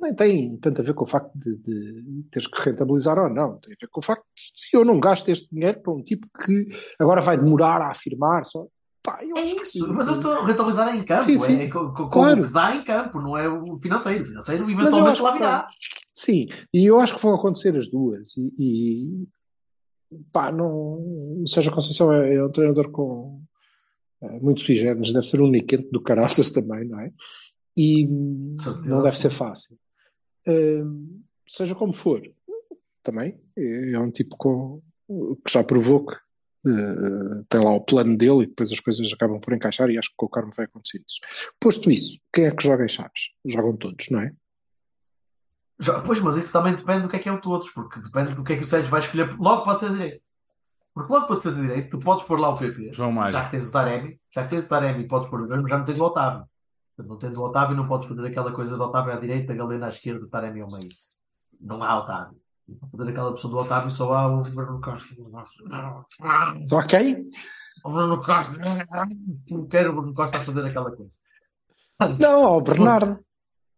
nem 0.00 0.14
tem 0.14 0.56
tanto 0.58 0.80
a 0.80 0.84
ver 0.84 0.94
com 0.94 1.04
o 1.04 1.06
facto 1.06 1.30
de, 1.36 1.56
de 1.58 2.22
teres 2.30 2.48
que 2.48 2.60
rentabilizar 2.60 3.16
ou 3.18 3.30
não. 3.30 3.58
Tem 3.60 3.72
a 3.72 3.76
ver 3.80 3.88
com 3.88 4.00
o 4.00 4.02
facto 4.02 4.24
de 4.36 4.76
eu 4.76 4.84
não 4.84 4.98
gasto 4.98 5.28
este 5.28 5.48
dinheiro 5.54 5.80
para 5.80 5.92
um 5.92 6.02
tipo 6.02 6.26
que 6.44 6.66
agora 6.98 7.20
vai 7.20 7.36
demorar 7.38 7.80
a 7.80 7.90
afirmar. 7.92 8.44
Só. 8.44 8.66
Pá, 9.00 9.20
eu 9.22 9.36
É 9.36 9.42
acho 9.44 9.54
que- 9.56 9.62
isso, 9.62 9.92
mas 9.92 10.08
eu 10.08 10.16
estou 10.16 10.32
a 10.32 10.44
rentabilizar 10.46 10.94
em 10.96 11.04
campo, 11.04 11.22
Sim, 11.22 11.38
sim. 11.38 11.60
é 11.62 11.68
co- 11.68 11.92
co- 11.92 12.04
com, 12.04 12.08
Claro. 12.10 12.42
o 12.42 12.46
que 12.46 12.52
dá 12.52 12.74
em 12.76 12.82
campo, 12.82 13.20
não 13.20 13.36
é 13.36 13.48
o 13.48 13.78
financeiro. 13.78 14.24
O 14.24 14.26
financeiro 14.26 14.68
eventualmente 14.70 15.22
lá 15.22 15.32
que 15.32 15.38
virá. 15.38 15.66
Sim, 16.14 16.46
e 16.72 16.86
eu 16.86 17.00
acho 17.00 17.16
que 17.16 17.22
vão 17.22 17.34
acontecer 17.34 17.76
as 17.76 17.88
duas. 17.88 18.36
E, 18.36 18.52
e 18.58 19.28
pá, 20.30 20.52
não. 20.52 21.42
O 21.42 21.44
Sérgio 21.46 21.72
Conceição 21.72 22.12
é, 22.12 22.34
é 22.34 22.44
um 22.44 22.50
treinador 22.50 22.90
com 22.90 23.42
é, 24.20 24.38
muito 24.38 24.62
deve 25.12 25.26
ser 25.26 25.40
um 25.40 25.50
niquente 25.50 25.88
do 25.90 26.00
caraças 26.00 26.50
também, 26.52 26.86
não 26.86 27.00
é? 27.00 27.12
E 27.76 28.06
certeza. 28.58 28.86
não 28.86 29.02
deve 29.02 29.16
ser 29.16 29.30
fácil. 29.30 29.78
Hum, 30.46 31.22
seja 31.48 31.74
como 31.74 31.92
for, 31.92 32.22
também 33.02 33.38
é 33.56 33.98
um 33.98 34.10
tipo 34.10 34.36
com, 34.36 34.82
que 35.08 35.52
já 35.52 35.64
provou 35.64 36.06
que 36.06 36.14
eh, 36.66 37.44
tem 37.48 37.60
lá 37.60 37.72
o 37.72 37.80
plano 37.80 38.16
dele 38.16 38.44
e 38.44 38.46
depois 38.46 38.70
as 38.70 38.78
coisas 38.78 39.12
acabam 39.12 39.40
por 39.40 39.52
encaixar 39.52 39.90
e 39.90 39.98
acho 39.98 40.10
que 40.10 40.16
com 40.16 40.26
o 40.26 40.28
Carmo 40.28 40.52
vai 40.56 40.66
acontecer 40.66 40.98
isso. 40.98 41.18
Posto 41.58 41.90
isso, 41.90 42.20
quem 42.32 42.46
é 42.46 42.54
que 42.54 42.62
joga 42.62 42.84
em 42.84 42.88
Chaves? 42.88 43.30
Jogam 43.44 43.76
todos, 43.76 44.08
não 44.10 44.20
é? 44.20 44.32
Pois, 46.04 46.20
mas 46.20 46.36
isso 46.36 46.52
também 46.52 46.74
depende 46.74 47.02
do 47.02 47.08
que 47.08 47.16
é 47.16 47.18
que 47.18 47.28
é 47.28 47.32
o 47.32 47.40
todos, 47.40 47.70
porque 47.70 48.00
depende 48.00 48.34
do 48.34 48.44
que 48.44 48.52
é 48.52 48.56
que 48.56 48.62
o 48.62 48.66
Sérgio 48.66 48.90
vai 48.90 49.00
escolher. 49.00 49.34
Logo 49.38 49.64
pode 49.64 49.80
fazer 49.80 49.94
direito. 49.94 50.22
Porque 50.94 51.12
logo 51.12 51.26
pode 51.26 51.42
fazer 51.42 51.62
direito, 51.62 51.90
tu 51.90 52.04
podes 52.04 52.24
pôr 52.24 52.38
lá 52.38 52.50
o 52.50 52.58
PP, 52.58 52.92
João 52.92 53.32
já 53.32 53.44
que 53.44 53.52
tens 53.52 53.68
o 53.68 53.72
Taremi, 53.72 54.20
já 54.30 54.42
que 54.44 54.50
tens 54.50 54.66
o 54.66 54.68
Taremi 54.68 55.04
e 55.04 55.08
podes 55.08 55.28
pôr 55.28 55.40
o 55.40 55.46
Grêmio, 55.48 55.66
já 55.66 55.78
não 55.78 55.84
tens 55.84 55.98
o 55.98 56.04
Otávio. 56.04 56.46
Portanto, 56.94 57.08
não 57.08 57.18
tendo 57.18 57.40
o 57.40 57.44
Otávio, 57.44 57.76
não 57.76 57.88
podes 57.88 58.08
fazer 58.08 58.26
aquela 58.26 58.52
coisa 58.52 58.76
do 58.76 58.82
Otávio 58.84 59.12
à 59.12 59.16
direita, 59.16 59.54
Galena 59.54 59.86
à 59.86 59.88
esquerda, 59.88 60.26
o 60.26 60.28
Taremi 60.28 60.60
ao 60.60 60.68
meio. 60.70 60.88
Não 61.60 61.82
há 61.82 61.98
Otávio. 61.98 62.36
Para 62.78 62.88
fazer 62.90 63.10
aquela 63.10 63.30
opção 63.30 63.50
do 63.50 63.56
Otávio, 63.56 63.90
só 63.90 64.12
há 64.12 64.26
o 64.26 64.42
Bruno 64.42 64.80
Costa. 64.80 65.08
Só 66.68 66.82
quem? 66.82 67.28
O 67.84 67.90
Bruno 67.90 68.22
Costa. 68.22 68.62
Não 69.50 69.66
quero 69.66 69.92
o 69.92 69.94
Bruno 69.94 70.14
Costa 70.14 70.36
a 70.36 70.40
fazer 70.40 70.66
aquela 70.66 70.94
coisa. 70.94 71.16
Não, 72.20 72.44
ao 72.44 72.60
Bernardo, 72.60 73.18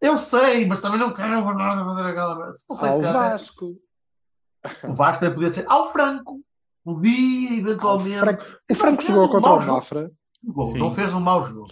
Eu 0.04 0.16
sei, 0.16 0.66
mas 0.66 0.80
também 0.80 0.98
não 0.98 1.12
quero 1.14 1.38
o 1.40 1.44
Bernardo 1.46 1.80
a 1.82 1.94
fazer 1.94 2.08
aquela. 2.08 2.34
Não 2.68 2.76
sei 2.76 2.88
ao 2.88 2.94
se 2.94 3.00
calhar- 3.02 3.30
Vasco, 3.30 3.76
O 4.84 4.94
Vasco 4.94 5.30
podia 5.32 5.50
ser 5.50 5.64
ao 5.68 5.90
Franco. 5.92 6.40
Podia, 6.84 7.58
eventualmente. 7.58 8.18
Franco. 8.18 8.44
O 8.70 8.74
Franco 8.74 9.02
jogou 9.02 9.24
um 9.24 9.28
contra 9.28 9.50
o. 9.52 9.66
Mafra. 9.74 10.10
Não 10.42 10.94
fez 10.94 11.14
um 11.14 11.20
mau 11.20 11.46
jogo. 11.46 11.68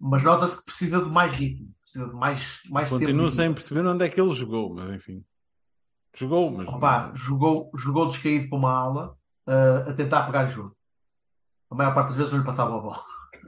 Mas 0.00 0.22
nota-se 0.24 0.58
que 0.58 0.64
precisa 0.64 1.04
de 1.04 1.08
mais 1.10 1.34
ritmo. 1.36 1.68
Precisa 1.80 2.08
de 2.08 2.14
mais, 2.14 2.60
mais 2.68 2.90
Continuo 2.90 3.26
tempo. 3.26 3.36
sem 3.36 3.54
perceber 3.54 3.86
onde 3.86 4.04
é 4.04 4.08
que 4.08 4.20
ele 4.20 4.34
jogou, 4.34 4.74
mas 4.74 4.90
enfim. 4.90 5.24
Jogou, 6.16 6.50
mas. 6.50 6.66
Opa, 6.66 7.12
jogou, 7.14 7.70
jogou 7.76 8.08
descaído 8.08 8.48
para 8.48 8.58
uma 8.58 8.72
ala 8.72 9.16
ah, 9.46 9.90
a 9.90 9.92
tentar 9.94 10.26
pegar 10.26 10.46
o 10.46 10.50
jogo. 10.50 10.76
A 11.70 11.74
maior 11.76 11.94
parte 11.94 12.08
das 12.08 12.16
vezes 12.16 12.32
não 12.32 12.40
lhe 12.40 12.46
passava 12.46 12.76
a 12.76 12.80
bola. 12.80 13.04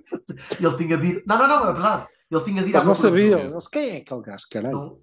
Ele 0.60 0.76
tinha 0.76 0.96
de 0.96 1.06
ir. 1.08 1.24
Não, 1.26 1.38
não, 1.38 1.48
não, 1.48 1.68
é 1.68 1.72
verdade. 1.72 2.06
Ele 2.32 2.44
tinha 2.44 2.62
ir 2.62 2.72
Mas 2.72 2.86
não 2.86 2.94
sabiam. 2.94 3.38
jogo. 3.38 3.52
Não 3.52 3.60
sei 3.60 3.70
Quem 3.70 3.90
é 3.90 3.96
aquele 4.00 4.22
gajo, 4.22 4.44
caralho? 4.50 4.72
Não- 4.74 4.98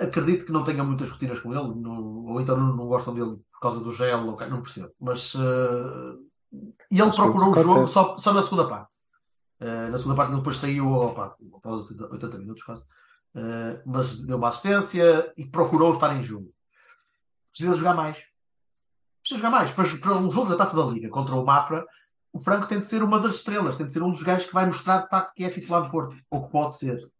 acredito 0.00 0.44
que 0.44 0.52
não 0.52 0.62
tenha 0.62 0.84
muitas 0.84 1.08
rotinas 1.08 1.38
com 1.38 1.54
ele, 1.54 1.74
não- 1.80 2.26
ou 2.26 2.40
então 2.40 2.56
não, 2.56 2.76
não 2.76 2.86
gostam 2.86 3.14
dele 3.14 3.36
por 3.52 3.60
causa 3.60 3.80
do 3.80 3.90
gel, 3.92 4.26
ou, 4.26 4.48
não 4.48 4.62
percebo. 4.62 4.90
Mas 5.00 5.32
eh, 5.34 6.16
e 6.90 7.00
ele 7.00 7.10
procurou 7.10 7.52
o 7.52 7.54
jogo 7.62 7.86
só, 7.86 8.18
só 8.18 8.32
na 8.34 8.42
segunda 8.42 8.68
parte. 8.68 8.96
Eh, 9.58 9.88
na 9.88 9.96
segunda 9.96 10.16
parte 10.16 10.30
ele 10.32 10.38
depois 10.38 10.58
saiu 10.58 10.90
opa, 10.92 11.34
após 11.54 11.80
80, 11.90 12.12
80 12.12 12.38
minutos 12.38 12.62
quase. 12.62 12.84
Eh, 13.34 13.80
mas 13.86 14.20
deu 14.22 14.36
uma 14.36 14.48
assistência 14.48 15.32
e 15.36 15.46
procurou 15.46 15.92
estar 15.92 16.14
em 16.14 16.22
jogo. 16.22 16.52
Precisa 17.52 17.76
jogar 17.76 17.94
mais. 17.94 18.18
Precisa 19.22 19.38
jogar 19.38 19.50
mais. 19.50 19.70
Para, 19.70 19.88
para 19.98 20.16
um 20.18 20.30
jogo 20.30 20.50
da 20.50 20.56
Taça 20.56 20.76
da 20.76 20.84
Liga 20.84 21.08
contra 21.08 21.34
o 21.34 21.44
Mafra, 21.44 21.86
o 22.32 22.38
Franco 22.40 22.66
tem 22.68 22.80
de 22.80 22.86
ser 22.88 23.02
uma 23.02 23.18
das 23.20 23.36
estrelas, 23.36 23.76
tem 23.76 23.86
de 23.86 23.92
ser 23.92 24.02
um 24.02 24.10
dos 24.12 24.22
gajos 24.22 24.46
que 24.46 24.54
vai 24.54 24.66
mostrar 24.66 25.02
de 25.02 25.08
facto 25.08 25.34
que 25.34 25.44
é 25.44 25.50
titular 25.50 25.82
do 25.82 25.90
Porto, 25.90 26.16
ou 26.30 26.44
que 26.44 26.52
pode 26.52 26.76
ser. 26.76 27.10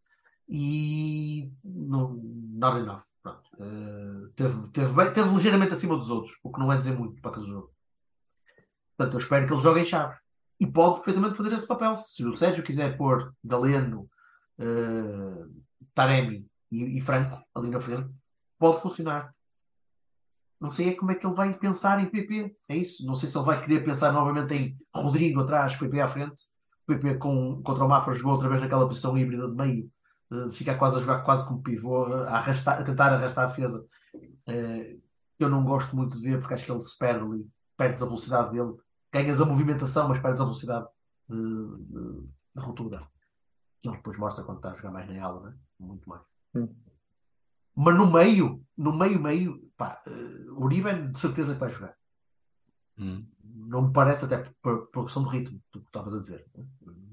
E 0.49 1.51
não, 1.65 2.15
not 2.15 2.79
enough. 2.79 3.03
Pronto. 3.23 3.51
Eh, 3.61 4.31
teve, 4.35 4.69
teve, 4.69 4.93
bem- 4.93 5.13
teve 5.13 5.29
ligeiramente 5.35 5.73
acima 5.75 5.97
dos 5.97 6.11
outros, 6.11 6.39
o 6.43 6.51
que 6.51 6.59
não 6.59 6.73
é 6.73 6.77
dizer 6.79 6.99
muito 6.99 7.21
para 7.21 7.31
aquele 7.33 7.47
jogo. 7.47 7.71
Portanto, 8.97 9.15
eu 9.15 9.19
espero 9.19 9.47
que 9.47 9.53
ele 9.53 9.63
jogue 9.63 9.81
em 9.81 9.85
chave. 9.85 10.17
E 10.59 10.67
pode 10.67 10.97
perfeitamente 10.97 11.37
fazer 11.37 11.53
esse 11.53 11.67
papel. 11.67 11.97
Se 11.97 12.25
o 12.25 12.37
Sérgio 12.37 12.65
quiser 12.65 12.97
pôr 12.97 13.33
Galeno, 13.45 14.09
eh, 14.59 15.47
Taremi 15.95 16.47
e, 16.71 16.99
e 16.99 17.01
Franco 17.01 17.43
ali 17.55 17.69
na 17.71 17.81
frente, 17.81 18.15
pode 18.59 18.81
funcionar. 18.81 19.35
Não 20.61 20.71
sei 20.71 20.91
é 20.91 20.95
como 20.95 21.11
é 21.11 21.15
que 21.15 21.27
ele 21.27 21.35
vai 21.35 21.55
pensar 21.57 22.03
em 22.03 22.07
PP. 22.07 22.55
É 22.69 22.77
isso. 22.77 23.07
Não 23.07 23.15
sei 23.15 23.29
se 23.29 23.39
ele 23.39 23.47
vai 23.47 23.61
querer 23.61 23.83
pensar 23.83 24.13
novamente 24.13 24.55
em 24.55 24.79
Rodrigo 24.95 25.41
atrás, 25.41 25.75
PP 25.75 26.01
à 26.01 26.09
frente. 26.09 26.45
PP 26.87 27.17
com, 27.17 27.63
contra 27.63 27.85
o 27.85 27.89
Mafra 27.89 28.13
jogou 28.13 28.33
outra 28.33 28.49
vez 28.49 28.61
naquela 28.61 28.87
posição 28.87 29.17
híbrida 29.17 29.49
de 29.49 29.55
meio. 29.55 29.91
eh, 30.33 30.51
fica 30.51 30.77
quase 30.77 30.97
a 30.97 31.01
jogar 31.01 31.23
quase 31.23 31.47
como 31.47 31.63
pivô, 31.63 32.05
a, 32.05 32.31
arrastar, 32.37 32.81
a 32.81 32.85
tentar 32.85 33.13
arrastar 33.13 33.45
a 33.45 33.49
defesa. 33.49 33.87
Eh, 34.47 34.97
eu 35.39 35.49
não 35.49 35.65
gosto 35.65 35.97
muito 35.97 36.19
de 36.19 36.29
ver 36.29 36.39
porque 36.39 36.55
acho 36.55 36.67
que 36.67 36.73
ele 36.73 36.81
se 36.83 36.99
perde 36.99 37.25
ali. 37.25 37.49
Perdes 37.77 38.03
a 38.03 38.07
velocidade 38.07 38.53
dele. 38.53 38.75
Ganhas 39.13 39.41
a 39.41 39.47
movimentação, 39.47 40.09
mas 40.09 40.21
perdes 40.21 40.41
a 40.41 40.45
velocidade 40.45 40.87
de, 41.29 41.37
de, 41.37 42.29
ruptura. 42.57 43.09
Ele 43.83 43.97
depois 43.97 44.19
mostra 44.19 44.45
quando 44.45 44.59
está 44.59 44.73
a 44.73 44.77
jogar 44.77 44.93
mais 44.93 45.09
na 45.09 45.25
ala, 45.25 45.49
né? 45.49 45.57
muito 45.79 46.09
mais. 46.09 46.23
Hum. 46.55 46.69
Mas 47.75 47.97
no 47.97 48.11
meio, 48.11 48.63
no 48.77 48.93
meio, 48.93 49.21
meio, 49.21 49.71
pá, 49.77 50.03
eh, 50.07 50.11
Uribe 50.53 50.89
é 50.89 51.03
de 51.07 51.19
certeza 51.19 51.55
que 51.55 51.61
vai 51.61 51.71
jogar. 51.71 51.95
Hum. 52.99 53.27
Não 53.43 53.83
me 53.83 53.93
parece, 53.93 54.25
até 54.25 54.39
por, 54.61 54.87
por 54.89 55.05
questão 55.05 55.23
do 55.23 55.29
ritmo, 55.29 55.61
do 55.73 55.81
que 55.81 55.87
estavas 55.87 56.15
a 56.15 56.19
dizer. 56.19 56.47
né? 56.55 56.65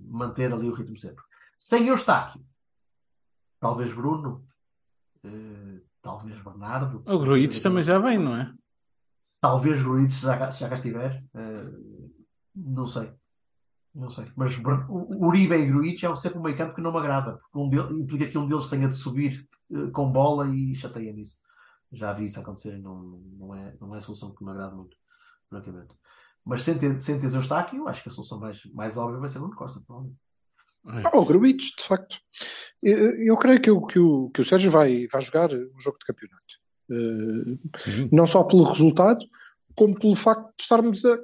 Manter 0.10 0.52
ali 0.54 0.70
o 0.70 0.74
ritmo 0.74 0.98
sempre. 0.98 1.24
Sem 1.60 1.88
Eustáquio, 1.88 2.44
talvez 3.60 3.94
Bruno, 3.94 4.46
eh, 5.24 5.82
talvez 6.02 6.42
Bernardo. 6.44 7.04
O 7.06 7.20
Gruites 7.20 7.62
também 7.62 7.84
já 7.84 8.00
vem, 8.00 8.18
não 8.18 8.36
é? 8.36 8.54
Talvez 9.42 9.82
Gruites, 9.82 10.18
se 10.18 10.26
já, 10.26 10.38
cá- 10.38 10.52
se 10.52 10.60
já 10.62 10.70
cá 10.70 10.76
estiver. 10.76 11.24
eh, 11.34 11.72
não 12.56 12.88
sei. 12.88 13.14
Não 13.98 14.12
sei. 14.12 14.28
Mas 14.36 14.56
o 14.56 14.62
o 14.94 15.26
Uribe 15.26 15.56
e 15.56 15.66
Gruites 15.66 16.04
é 16.04 16.16
sempre 16.16 16.38
um 16.38 16.44
meio 16.44 16.56
campo 16.56 16.76
que 16.76 16.82
não 16.82 16.92
me 16.92 17.00
agrada. 17.00 17.40
Porque 17.52 17.58
um 17.58 17.68
deles, 17.68 17.92
implica 17.92 18.28
que 18.28 18.38
um 18.38 18.48
deles 18.48 18.68
tenha 18.68 18.88
de 18.88 18.96
subir 18.96 19.50
eh, 19.74 19.90
com 19.92 20.12
bola 20.12 20.48
e 20.48 20.76
chateia-me 20.76 21.24
isso. 21.24 21.40
Já 21.92 22.14
vi 22.14 22.26
isso 22.26 22.40
acontecer 22.40 22.78
e 22.78 22.80
não, 22.80 23.20
não, 23.40 23.56
é, 23.56 23.76
não 23.82 23.96
é 23.96 23.98
a 23.98 24.02
solução 24.02 24.36
que 24.36 24.44
me 24.44 24.52
agrada 24.52 24.76
muito, 24.76 24.96
francamente. 25.50 25.96
Mas 26.46 26.62
sem 26.62 26.78
ter, 26.78 27.02
sem 27.02 27.20
ter 27.20 27.34
Eustáquio, 27.34 27.88
acho 27.88 28.04
que 28.04 28.10
a 28.10 28.12
solução 28.12 28.40
mais, 28.40 28.64
mais 28.72 28.98
óbvia 28.98 29.20
vai 29.20 29.30
ser 29.30 29.40
Nuno 29.40 29.56
Costa. 29.56 29.82
provavelmente. 29.82 30.20
Oh, 31.12 31.22
o 31.22 31.26
Gruites, 31.26 31.74
de 31.76 31.84
facto. 31.84 32.18
Eu, 32.84 33.16
eu 33.24 33.38
creio 33.38 33.60
que 33.60 33.72
o, 33.72 33.86
que, 33.86 34.00
o, 34.00 34.30
que 34.30 34.42
o 34.42 34.46
Sérgio 34.46 34.70
vai, 34.70 35.08
vai 35.12 35.22
jogar 35.22 35.52
o 35.52 35.80
jogo 35.80 35.98
de 35.98 36.06
campeonato. 36.06 36.46
Sim. 37.80 38.08
não 38.14 38.26
só 38.26 38.44
pelo 38.44 38.64
resultado, 38.64 39.26
como 39.76 40.00
pelo 40.00 40.16
facto 40.16 40.56
de 40.56 40.64
estarmos 40.64 41.04
a 41.04 41.18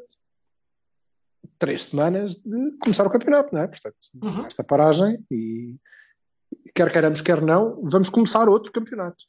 três 1.60 1.86
semanas 1.86 2.36
de 2.36 2.72
começar 2.82 3.06
o 3.06 3.10
campeonato, 3.10 3.54
não 3.54 3.62
é? 3.62 3.68
Portanto, 3.68 3.96
Uhum. 4.22 4.46
esta 4.46 4.64
paragem 4.64 5.24
e 5.32 5.76
quer 6.76 6.92
queiramos, 6.92 7.22
quer 7.22 7.42
não, 7.42 7.82
vamos 7.84 8.10
começar 8.10 8.48
outro 8.50 8.72
campeonato. 8.72 9.24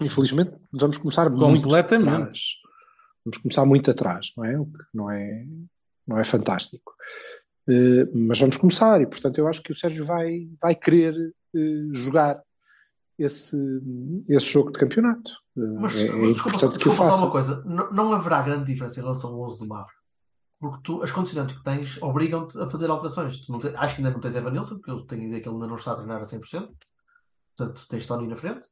Infelizmente, 0.00 0.52
vamos 0.72 0.96
começar 0.98 1.28
muito 1.30 1.62
Completamente. 1.62 2.08
atrás. 2.10 2.38
Vamos 3.24 3.38
começar 3.38 3.64
muito 3.66 3.90
atrás, 3.90 4.32
não 4.36 4.44
é? 4.44 4.58
O 4.58 4.64
que 4.66 4.78
não 4.94 5.10
é, 5.10 5.44
não 6.06 6.18
é 6.18 6.24
fantástico. 6.24 6.94
Eh, 7.68 8.06
mas 8.14 8.38
vamos 8.38 8.56
começar 8.56 9.00
e, 9.00 9.06
portanto, 9.06 9.36
eu 9.38 9.46
acho 9.48 9.62
que 9.62 9.72
o 9.72 9.74
Sérgio 9.74 10.04
vai, 10.04 10.48
vai 10.62 10.74
querer 10.74 11.14
eh, 11.54 11.88
jogar 11.92 12.40
esse, 13.18 13.56
esse 14.28 14.46
jogo 14.46 14.70
de 14.72 14.78
campeonato. 14.78 15.30
Eh, 15.56 15.60
Mas, 15.80 15.96
é, 15.96 16.06
é 16.06 16.12
mas 16.12 16.32
desculpa, 16.32 16.58
só- 16.58 16.66
importante 16.66 16.82
que 16.82 16.88
o 16.88 16.90
desculpa 16.90 16.96
só 16.96 17.04
faça. 17.10 17.22
uma 17.24 17.30
coisa: 17.32 17.64
não, 17.66 17.92
não 17.92 18.12
haverá 18.12 18.40
grande 18.42 18.64
diferença 18.64 19.00
em 19.00 19.02
relação 19.02 19.30
ao 19.30 19.40
11 19.42 19.58
do 19.58 19.66
Mafra. 19.66 19.97
Porque 20.60 20.80
tu, 20.82 21.02
as 21.02 21.12
condicionantes 21.12 21.56
que 21.56 21.62
tens 21.62 22.02
obrigam-te 22.02 22.58
a 22.60 22.68
fazer 22.68 22.90
alterações. 22.90 23.40
Tu 23.46 23.52
não 23.52 23.60
te- 23.60 23.68
acho 23.76 23.94
que 23.94 24.00
ainda 24.00 24.12
não 24.12 24.20
tens 24.20 24.34
Evanilson, 24.34 24.76
porque 24.76 24.90
eu 24.90 25.02
tenho 25.06 25.24
ideia 25.24 25.40
que 25.40 25.48
ele 25.48 25.54
ainda 25.54 25.68
não 25.68 25.76
está 25.76 25.92
a 25.92 25.96
treinar 25.96 26.18
a 26.20 26.24
100%. 26.24 26.68
Portanto, 27.56 27.86
tens 27.88 28.06
Tony 28.06 28.26
na 28.26 28.36
frente. 28.36 28.66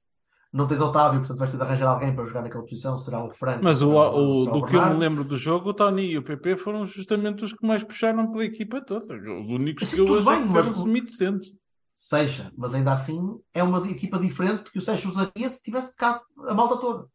Não 0.52 0.66
tens 0.66 0.80
Otávio, 0.80 1.20
portanto 1.20 1.38
vais 1.38 1.50
ter 1.50 1.56
de 1.58 1.62
arranjar 1.62 1.88
alguém 1.88 2.14
para 2.14 2.24
jogar 2.24 2.42
naquela 2.42 2.64
posição. 2.64 2.96
Será 2.98 3.22
o 3.24 3.30
Franco. 3.30 3.62
Mas 3.62 3.82
o, 3.82 3.88
será 3.90 4.10
o- 4.10 4.40
será 4.40 4.52
do 4.52 4.64
que 4.66 4.76
eu 4.76 4.86
me 4.88 4.94
lembro 4.98 5.24
do 5.24 5.36
jogo, 5.36 5.70
o 5.70 5.74
Tony 5.74 6.12
e 6.12 6.18
o 6.18 6.22
PP 6.22 6.56
foram 6.56 6.84
justamente 6.86 7.44
os 7.44 7.52
que 7.52 7.66
mais 7.66 7.84
puxaram 7.84 8.30
pela 8.32 8.44
equipa 8.44 8.80
toda. 8.80 9.14
Os 9.14 9.52
únicos 9.52 9.92
que 9.92 10.00
eu 10.00 10.06
tudo 10.06 10.28
achei 10.28 10.42
bem, 10.42 10.52
mas- 10.52 10.66
foram 10.66 10.74
semi-decentes. 10.82 11.52
Seja, 11.94 12.52
mas 12.56 12.74
ainda 12.74 12.92
assim 12.92 13.38
é 13.54 13.62
uma 13.62 13.78
equipa 13.88 14.18
diferente 14.18 14.70
que 14.70 14.78
o 14.78 14.82
Sérgio 14.82 15.10
usaria 15.10 15.48
se 15.48 15.62
tivesse 15.62 15.96
cá 15.96 16.20
a 16.46 16.54
malta 16.54 16.76
toda. 16.78 17.06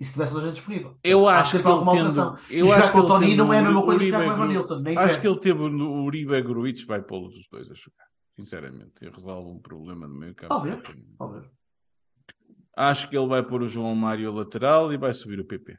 E 0.00 0.04
se 0.04 0.12
tivesse 0.12 0.32
gente 0.32 0.54
disponível. 0.54 0.96
Eu 1.04 1.28
Há 1.28 1.40
acho 1.40 1.50
que 1.50 1.56
ele 1.58 1.68
alguma 1.68 1.92
tendo. 1.92 2.38
Eu 2.48 2.66
e 2.66 2.72
acho 2.72 2.90
que 2.90 2.98
o 2.98 3.06
Tony 3.06 3.26
tendo 3.26 3.36
não 3.44 3.52
é 3.52 3.58
a 3.58 3.62
mesma 3.62 3.82
coisa 3.84 4.00
que 4.00 4.06
Uribe 4.06 4.18
jogar 4.18 4.24
com 4.24 4.40
o 4.40 4.44
Evanilson. 4.44 4.78
Nem 4.78 4.96
Acho 4.96 5.06
perto. 5.08 5.20
que 5.20 5.28
ele 5.28 5.38
teve 5.38 5.62
o 5.62 6.04
Uribe 6.04 6.32
e 6.32 6.84
vai 6.86 7.02
pô-los 7.02 7.36
os 7.36 7.46
dois 7.48 7.70
a 7.70 7.74
jogar. 7.74 8.06
Sinceramente. 8.34 8.94
E 9.02 9.10
resolve 9.10 9.50
um 9.50 9.58
problema 9.58 10.08
no 10.08 10.14
meio 10.14 10.34
campo. 10.34 10.54
Talvez. 10.54 10.82
Talvez. 11.18 11.44
Acho 12.74 13.10
que 13.10 13.18
ele 13.18 13.26
vai 13.26 13.42
pôr 13.42 13.60
o 13.60 13.68
João 13.68 13.94
Mário 13.94 14.32
lateral 14.32 14.90
e 14.90 14.96
vai 14.96 15.12
subir 15.12 15.38
o 15.38 15.44
PP. 15.44 15.78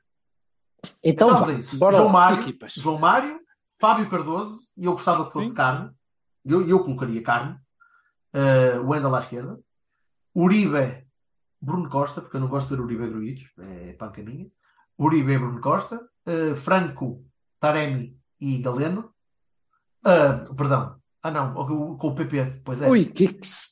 Então 1.03 1.29
Vamos 1.29 1.47
vá, 1.47 1.53
a 1.53 1.57
isso. 1.57 1.77
bora 1.77 1.97
João 1.97 2.09
Mário, 2.09 2.41
equipas. 2.41 2.73
João 2.73 2.99
Mário, 2.99 3.39
Fábio 3.79 4.07
Cardoso, 4.07 4.67
e 4.77 4.85
eu 4.85 4.93
gostava 4.93 5.25
que 5.25 5.33
fosse 5.33 5.49
Sim. 5.49 5.55
carne. 5.55 5.91
Eu, 6.45 6.67
eu 6.67 6.83
colocaria 6.83 7.23
carne. 7.23 7.57
Uh, 8.33 8.87
Wendel 8.87 9.15
à 9.15 9.19
esquerda. 9.19 9.59
Uribe, 10.35 11.00
Bruno 11.61 11.89
Costa, 11.89 12.21
porque 12.21 12.35
eu 12.37 12.41
não 12.41 12.47
gosto 12.47 12.67
de 12.69 12.75
ver 12.75 12.81
Uribe 12.81 13.07
Gruitos, 13.09 13.51
é 13.59 13.93
panca 13.93 14.21
minha. 14.23 14.49
Uribe, 14.97 15.37
Bruno 15.37 15.61
Costa. 15.61 16.01
Uh, 16.25 16.55
Franco, 16.55 17.25
Taremi 17.59 18.17
e 18.39 18.59
Galeno. 18.61 19.13
Uh, 20.05 20.55
perdão. 20.55 20.99
Ah, 21.23 21.31
não, 21.31 21.53
com 21.97 22.07
o 22.07 22.15
PP. 22.15 22.61
Pois 22.63 22.81
é. 22.81 22.89
Ui, 22.89 23.05
que 23.05 23.33
que 23.33 23.47
se- 23.47 23.71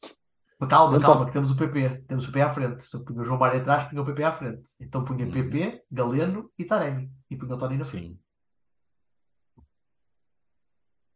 Calma, 0.70 0.94
Não 0.98 1.00
calma, 1.00 1.22
tá- 1.22 1.26
que 1.28 1.32
temos 1.32 1.52
o 1.52 1.56
PP. 1.58 2.04
Temos 2.08 2.26
o 2.28 2.32
PP 2.32 2.42
à 2.42 2.54
frente. 2.54 2.84
Se 2.84 2.96
eu 2.96 3.06
punha 3.06 3.22
o 3.22 3.24
João 3.24 3.40
Mário 3.40 3.62
atrás, 3.62 3.88
punha 3.90 4.02
o 4.02 4.06
PP 4.06 4.24
à 4.24 4.32
frente. 4.34 4.70
Então 4.82 5.06
punha 5.06 5.26
Uhum. 5.26 5.32
PP, 5.32 5.84
Galeno 5.90 6.52
e 6.60 6.66
Taremi. 6.66 7.10
E 7.30 7.36
punha 7.38 7.56
o 7.56 7.58
Tony 7.58 7.78
na 7.78 7.84
frente. 7.84 8.08
Sim. 8.10 8.20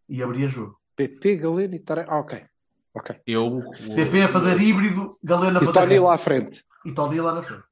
E 0.07 0.21
abria 0.23 0.47
jogo. 0.47 0.79
PP, 0.95 1.37
Galeno 1.37 1.75
e 1.75 1.79
Tarek. 1.79 2.09
Ah, 2.09 2.19
ok. 2.19 2.45
Ok. 2.95 3.19
Eu, 3.25 3.59
PP 3.95 4.21
a 4.23 4.29
fazer 4.29 4.59
híbrido, 4.61 5.17
Galeno 5.23 5.57
a 5.59 5.61
E 5.63 5.65
fazer 5.65 5.79
Tony 5.79 5.93
reto. 5.93 6.03
lá 6.03 6.13
à 6.13 6.17
frente. 6.17 6.63
E 6.85 6.91
Tony 6.93 7.19
lá 7.21 7.33
na 7.33 7.41
frente. 7.41 7.63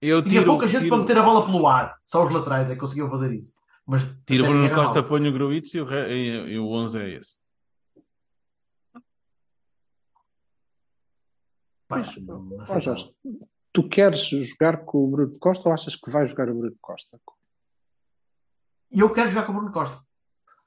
eu 0.00 0.22
Tinha 0.22 0.40
tiro, 0.40 0.44
pouca 0.46 0.66
gente 0.68 0.82
tiro, 0.82 0.90
para 0.90 0.98
meter 0.98 1.18
a 1.18 1.22
bola 1.22 1.44
pelo 1.44 1.66
ar. 1.66 1.98
Só 2.04 2.24
os 2.24 2.30
laterais 2.32 2.70
é 2.70 2.74
que 2.74 2.80
conseguiam 2.80 3.10
fazer 3.10 3.32
isso. 3.32 3.58
Mas 3.86 4.02
tiro 4.24 4.44
Bruno 4.46 4.72
Costa, 4.72 5.02
ponho 5.02 5.28
o 5.28 5.32
Gruitch 5.32 5.74
e 5.74 5.80
o, 5.80 5.84
re- 5.84 6.08
e, 6.12 6.52
e 6.52 6.58
o 6.58 6.68
11 6.70 6.98
é 7.00 7.08
esse. 7.16 7.40
Ó, 11.90 12.66
sei 12.66 12.80
Jorge, 12.80 13.12
tu 13.72 13.88
queres 13.88 14.20
jogar 14.28 14.84
com 14.84 15.04
o 15.04 15.08
Bruno 15.10 15.38
Costa 15.40 15.68
ou 15.68 15.74
achas 15.74 15.96
que 15.96 16.10
vai 16.10 16.26
jogar 16.26 16.48
o 16.48 16.54
Bruno 16.54 16.76
Costa? 16.80 17.18
E 18.92 19.00
eu 19.00 19.10
quero 19.10 19.30
jogar 19.30 19.46
com 19.46 19.52
o 19.52 19.54
Bruno 19.56 19.72
Costa. 19.72 20.00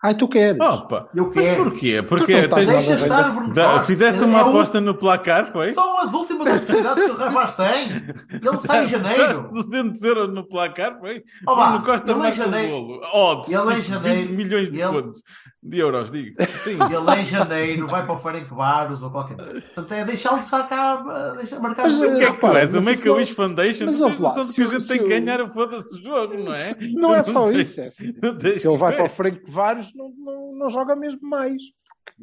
Ai, 0.06 0.14
tu 0.16 0.28
queres. 0.28 0.60
Opa! 0.60 1.08
Eu 1.16 1.32
Mas 1.34 1.46
quero. 1.46 1.64
porquê? 1.64 2.02
Tu 2.02 2.08
Porque 2.10 2.34
não 2.34 2.40
estás 2.44 2.66
tens- 2.68 2.88
Deixa 2.88 3.04
estar 3.06 3.34
Bruno 3.34 3.54
Da- 3.54 3.80
fizeste 3.80 4.22
É 4.22 4.26
uma 4.26 4.44
o- 4.44 4.50
aposta 4.50 4.82
no 4.82 4.94
placar, 4.96 5.46
foi? 5.50 5.72
São 5.72 5.98
as 6.00 6.14
últimas 6.14 6.46
oportunidades 6.48 7.04
que 7.06 7.12
o 7.12 7.16
rapaz 7.16 7.54
tem. 7.56 7.90
Ele 8.30 8.58
sai 8.60 8.84
em 8.84 8.88
janeiro. 8.88 9.50
200 9.54 10.04
euros 10.04 10.34
no 10.34 10.44
placar, 10.46 11.00
foi? 11.00 11.24
Vá, 11.46 11.70
Bruno 11.70 11.86
Costa 11.86 12.12
ele 12.12 12.20
marca 12.20 12.34
um 12.34 12.38
janeiro. 12.52 12.72
golo. 12.72 13.02
Odds, 13.14 13.50
Ele 13.52 13.62
em 13.62 13.76
tipo, 13.76 13.82
janeiro. 13.88 14.20
20 14.28 14.32
milhões 14.36 14.72
de 14.72 14.82
Ele- 14.82 14.92
contos. 14.92 15.22
De 15.66 15.80
euros, 15.80 16.12
digo. 16.12 16.36
Sim. 16.46 16.72
Ele 16.94 17.22
em 17.22 17.26
janeiro 17.26 17.88
vai 17.88 18.06
para 18.06 18.16
o 18.16 18.20
Ferencváros 18.20 19.02
ou 19.02 19.10
qualquer 19.10 19.38
coisa. 19.38 19.62
Portanto, 19.62 19.92
é 19.94 20.04
deixá-lo 20.04 20.44
estar 20.44 20.68
cá, 20.68 20.98
deixar 21.38 21.60
marcar 21.62 21.84
Mas, 21.84 22.02
o 22.02 22.18
que 22.18 22.24
é 22.26 22.32
que 22.34 22.46
és? 22.48 22.76
O 22.76 22.78
isso 22.80 22.86
Make-A-Wish 22.86 23.30
não- 23.30 23.36
Foundation? 23.36 23.86
mas 23.86 23.98
tens 23.98 24.20
lá, 24.20 24.34
que 24.34 24.62
a 24.62 24.66
o- 24.66 24.72
gente 24.72 24.88
tem 24.90 24.98
que 24.98 25.04
o- 25.06 25.08
ganhar 25.08 25.42
o 25.42 25.54
foda-se 25.54 25.98
o 25.98 26.04
jogo, 26.04 26.34
não 26.38 26.54
é? 26.54 26.76
Não 26.94 27.16
é 27.16 27.24
só 27.24 27.46
isso. 27.52 27.80
É, 27.80 27.90
se, 27.92 28.08
ele 28.68 28.78
vai 28.78 28.94
para 28.94 29.06
o 29.06 29.52
Vários, 29.52 29.96
não, 29.96 30.10
não, 30.18 30.54
não 30.54 30.70
joga 30.70 30.98
mesmo 30.98 31.22
mais. 31.22 31.62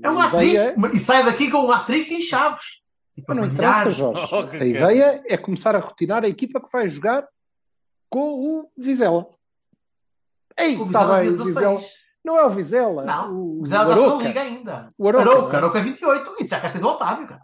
É 0.03 0.11
um 0.11 0.19
A 0.19 0.25
hat-trick. 0.27 0.51
ideia 0.51 0.75
E 0.93 0.99
sai 0.99 1.25
daqui 1.25 1.51
com 1.51 1.59
um 1.65 1.73
hat-trick 1.73 2.13
em 2.15 2.21
chaves. 2.21 2.65
E 3.17 3.23
para 3.23 3.37
Mas 3.37 3.49
não 3.49 3.55
brilhar. 3.57 3.81
interessa, 3.81 3.91
Jorge. 3.99 4.29
Oh, 4.35 4.63
a 4.63 4.67
ideia 4.67 5.23
é 5.27 5.37
começar 5.39 5.75
a 5.75 5.79
rotinar 5.81 6.25
a 6.25 6.29
equipa 6.29 6.61
que 6.61 6.71
vai 6.71 6.87
jogar 6.89 7.27
com 8.11 8.21
o 8.35 8.71
Vizela. 8.77 9.27
Ei, 10.59 10.73
está 10.75 10.85
Vizela 10.85 11.19
bem, 11.21 11.35
Vizela. 11.35 11.81
16. 12.25 12.25
Não 12.25 12.39
é 12.39 12.45
o 12.47 12.51
Vizela. 12.51 13.05
Não, 13.05 13.35
o, 13.35 13.59
o 13.59 13.63
o 13.63 13.67
Zé 13.67 13.77
da 13.77 13.83
Aroca. 13.83 14.25
liga 14.25 14.41
ainda. 14.41 14.89
O 14.99 15.09
Aroca, 15.09 15.25
não 15.25 15.53
é? 15.53 15.57
Aroca 15.57 15.81
28. 15.83 16.33
Isso 16.41 16.51
já 16.51 16.61
cá 16.61 16.71
tens 16.71 16.83
o 16.83 16.87
Otávio, 16.87 17.27
cara. 17.27 17.43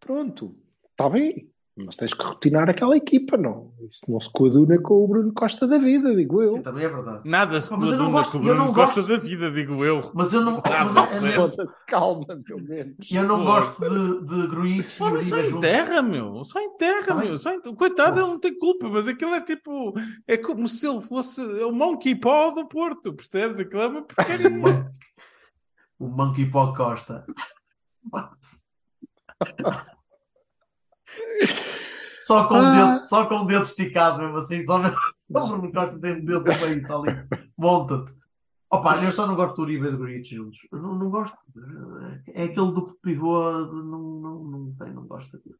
Pronto, 0.00 0.56
está 0.90 1.08
bem. 1.08 1.51
Mas 1.74 1.96
tens 1.96 2.12
que 2.12 2.22
rotinar 2.22 2.68
aquela 2.68 2.94
equipa, 2.94 3.34
não. 3.38 3.72
Isso 3.80 4.00
não 4.06 4.20
se 4.20 4.30
coaduna 4.30 4.78
com 4.78 4.92
o 5.02 5.08
Bruno 5.08 5.32
Costa 5.32 5.66
da 5.66 5.78
vida, 5.78 6.14
digo 6.14 6.42
eu. 6.42 6.50
Sim, 6.50 6.62
também 6.62 6.84
é 6.84 6.88
verdade. 6.88 7.22
Nada 7.24 7.58
se 7.62 7.70
Mas 7.72 7.90
eu 7.90 7.96
não 7.96 8.10
coaduna 8.12 8.18
gosto- 8.18 8.32
com 8.32 8.36
o 8.36 8.40
eu 8.40 8.44
Bruno 8.44 8.64
não 8.66 8.74
Costa 8.74 9.00
gosto- 9.00 9.08
da 9.08 9.18
vida, 9.18 9.50
digo 9.50 9.82
eu. 9.82 10.10
Mas 10.14 10.34
eu 10.34 10.42
não, 10.42 10.58
Ah, 10.58 10.84
mas 10.84 11.24
é- 11.34 11.64
calma, 11.88 12.26
pelo 12.44 12.62
menos. 12.62 13.10
eu 13.10 13.22
não 13.24 13.38
Pô. 13.38 13.44
gosto 13.44 13.80
de, 13.88 14.26
de 14.26 14.46
Gruitch 14.48 15.00
Homem, 15.00 15.22
só 15.22 15.36
juntos. 15.42 15.56
enterra, 15.56 16.02
meu. 16.02 16.44
Só 16.44 16.60
enterra, 16.60 17.06
Tá 17.06 17.14
bem. 17.14 17.28
meu. 17.30 17.38
Só 17.38 17.50
ent- 17.54 17.74
Coitado, 17.74 18.16
Pô. 18.16 18.20
ele 18.20 18.28
não 18.32 18.38
tem 18.38 18.58
culpa, 18.58 18.88
mas 18.90 19.08
aquilo 19.08 19.32
é 19.34 19.40
tipo. 19.40 19.94
É 20.28 20.36
como 20.36 20.68
se 20.68 20.86
ele 20.86 21.00
fosse 21.00 21.40
o 21.40 21.72
Monkey 21.72 22.14
Paw 22.14 22.52
do 22.54 22.68
Porto, 22.68 23.14
percebes? 23.14 23.58
Aquilo 23.60 23.80
é 23.82 23.86
uma 23.86 24.02
porcaria. 24.02 24.90
O 25.98 26.06
Monkey 26.06 26.44
Paw 26.50 26.74
Costa. 26.74 27.24
Só 32.20 32.46
com, 32.46 32.54
o 32.54 32.56
Ah. 32.58 32.94
dedo, 32.94 33.06
só 33.06 33.26
com 33.26 33.34
o 33.36 33.46
dedo 33.46 33.64
esticado, 33.64 34.18
mesmo 34.22 34.36
assim. 34.36 34.62
Só 34.64 34.78
mesmo. 34.78 34.96
O 35.28 35.46
Bruno 35.48 35.72
Costa 35.72 35.98
tem 35.98 36.12
o 36.12 36.24
dedo 36.24 36.44
no 36.44 36.60
meio, 36.66 36.86
só 36.86 37.02
ali. 37.02 37.16
Monta-te. 37.58 38.12
Opa, 38.70 38.96
eu 39.04 39.12
só 39.12 39.26
não 39.26 39.34
gosto 39.34 39.56
do 39.56 39.62
Uribe 39.62 39.88
e 39.88 39.90
do 39.90 39.98
Gruitch 39.98 40.30
juntos. 40.32 40.58
Não, 40.72 40.94
não 40.94 41.10
gosto. 41.10 41.36
É 42.28 42.44
aquele 42.44 42.72
do 42.72 42.96
pivô. 43.02 43.50
de- 43.64 43.82
Não, 43.82 44.00
não, 44.20 44.44
não, 44.44 44.74
tem, 44.78 44.92
não 44.94 45.06
gosto 45.06 45.32
daquilo. 45.32 45.56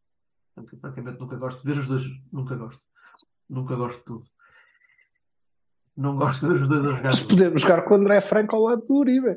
Porque, 0.54 0.76
Francamente, 0.76 1.18
nunca 1.20 1.36
gosto 1.36 1.60
de 1.62 1.72
ver 1.74 1.80
os 1.80 1.86
dois. 1.86 2.04
Nunca 2.32 2.54
gosto. 2.54 2.80
Nunca 3.50 3.74
gosto 3.74 3.98
de 3.98 4.04
tudo. 4.04 4.24
Não 5.96 6.16
gosto 6.16 6.40
de 6.40 6.46
ver 6.54 6.62
os 6.62 6.68
dois 6.68 6.86
a 6.86 6.90
jogar. 6.90 7.02
Mas 7.04 7.20
podemos 7.20 7.62
jogar 7.62 7.82
com 7.82 7.94
o 7.94 7.96
André 7.98 8.20
Franco 8.20 8.56
ao 8.56 8.62
lado 8.62 8.84
do 8.84 8.94
Uribe. 8.94 9.36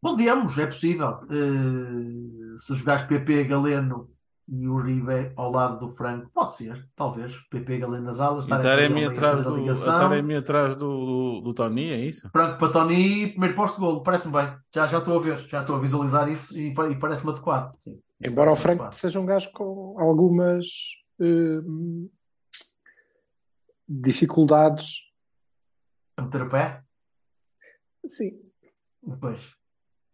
Podemos, 0.00 0.56
é 0.58 0.66
possível. 0.66 1.20
Eh, 1.30 2.56
se 2.56 2.74
jogares 2.74 3.04
PP 3.06 3.44
Galeno 3.44 4.10
e 4.54 4.68
Uribe 4.68 5.32
ao 5.34 5.50
lado 5.50 5.78
do 5.78 5.90
Franco, 5.90 6.30
pode 6.34 6.54
ser, 6.54 6.86
talvez. 6.94 7.34
PP 7.48 7.78
Galeno 7.78 8.04
nas 8.04 8.20
alas, 8.20 8.44
E 8.44 8.48
Taremi 8.48 9.06
atrás 9.06 9.42
do, 9.42 9.74
Taremi 9.82 10.36
atrás 10.36 10.76
do, 10.76 11.06
do, 11.06 11.40
do 11.40 11.54
Tony, 11.54 11.90
é 11.90 11.96
isso? 11.96 12.28
Franco 12.30 12.58
para 12.58 12.70
Tony, 12.70 13.28
primeiro 13.30 13.54
posto 13.56 13.76
de 13.76 13.80
golo, 13.80 14.02
parece-me 14.02 14.34
bem. 14.34 14.54
Já, 14.74 14.86
já 14.86 14.98
estou 14.98 15.18
a 15.18 15.22
ver, 15.22 15.38
já 15.48 15.62
estou 15.62 15.76
a 15.76 15.78
visualizar 15.78 16.28
isso 16.28 16.58
e, 16.58 16.68
e 16.68 16.98
parece-me 16.98 17.32
adequado. 17.32 17.74
Sim, 17.80 17.98
Embora 18.20 18.50
o 18.50 18.52
parece-me 18.52 18.56
Franco 18.62 18.82
adequado. 18.82 18.92
seja 18.92 19.20
um 19.20 19.24
gajo 19.24 19.50
com 19.52 19.96
algumas 19.98 20.66
hum, 21.18 22.10
dificuldades. 23.88 24.96
A 26.18 26.22
meter 26.22 26.42
o 26.42 26.48
pé? 26.50 26.82
Sim. 28.06 28.32
Depois. 29.02 29.61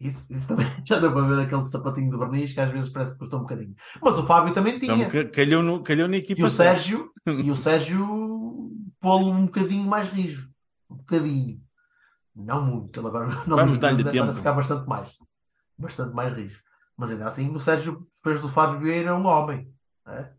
Isso, 0.00 0.32
isso 0.32 0.46
também 0.48 0.66
já 0.86 0.98
deu 1.00 1.12
para 1.12 1.26
ver 1.26 1.40
aquele 1.40 1.64
sapatinho 1.64 2.10
de 2.10 2.16
verniz 2.16 2.52
que 2.52 2.60
às 2.60 2.70
vezes 2.70 2.88
parece 2.88 3.12
que 3.12 3.18
custou 3.18 3.40
um 3.40 3.42
bocadinho. 3.42 3.74
Mas 4.00 4.16
o 4.18 4.26
Fábio 4.26 4.54
também 4.54 4.78
tinha. 4.78 4.94
Então, 5.06 5.10
ca- 5.24 5.30
calhou, 5.30 5.62
no, 5.62 5.82
calhou 5.82 6.06
na 6.08 6.16
equipa 6.16 6.40
E 6.40 6.44
o. 6.44 6.48
Sérgio, 6.48 7.10
e 7.26 7.50
o 7.50 7.56
Sérgio 7.56 8.70
pô-lo 9.00 9.30
um 9.30 9.46
bocadinho 9.46 9.84
mais 9.84 10.08
rijo. 10.08 10.48
Um 10.90 10.96
bocadinho. 10.96 11.60
Não 12.34 12.64
muito. 12.64 12.98
Ele 13.00 13.06
agora 13.08 13.26
na 13.26 13.56
Vamos 13.56 13.78
dar-lhe 13.80 14.04
tempo. 14.04 14.26
vai 14.26 14.34
ficar 14.34 14.52
bastante 14.52 14.88
mais. 14.88 15.08
Bastante 15.76 16.14
mais 16.14 16.32
rijo. 16.36 16.60
Mas 16.96 17.10
ainda 17.10 17.26
assim 17.26 17.50
o 17.54 17.58
Sérgio 17.60 18.06
fez 18.22 18.40
do 18.40 18.48
Fábio 18.48 18.80
Vieira 18.80 19.14
um 19.16 19.26
homem. 19.26 19.68
é? 20.06 20.30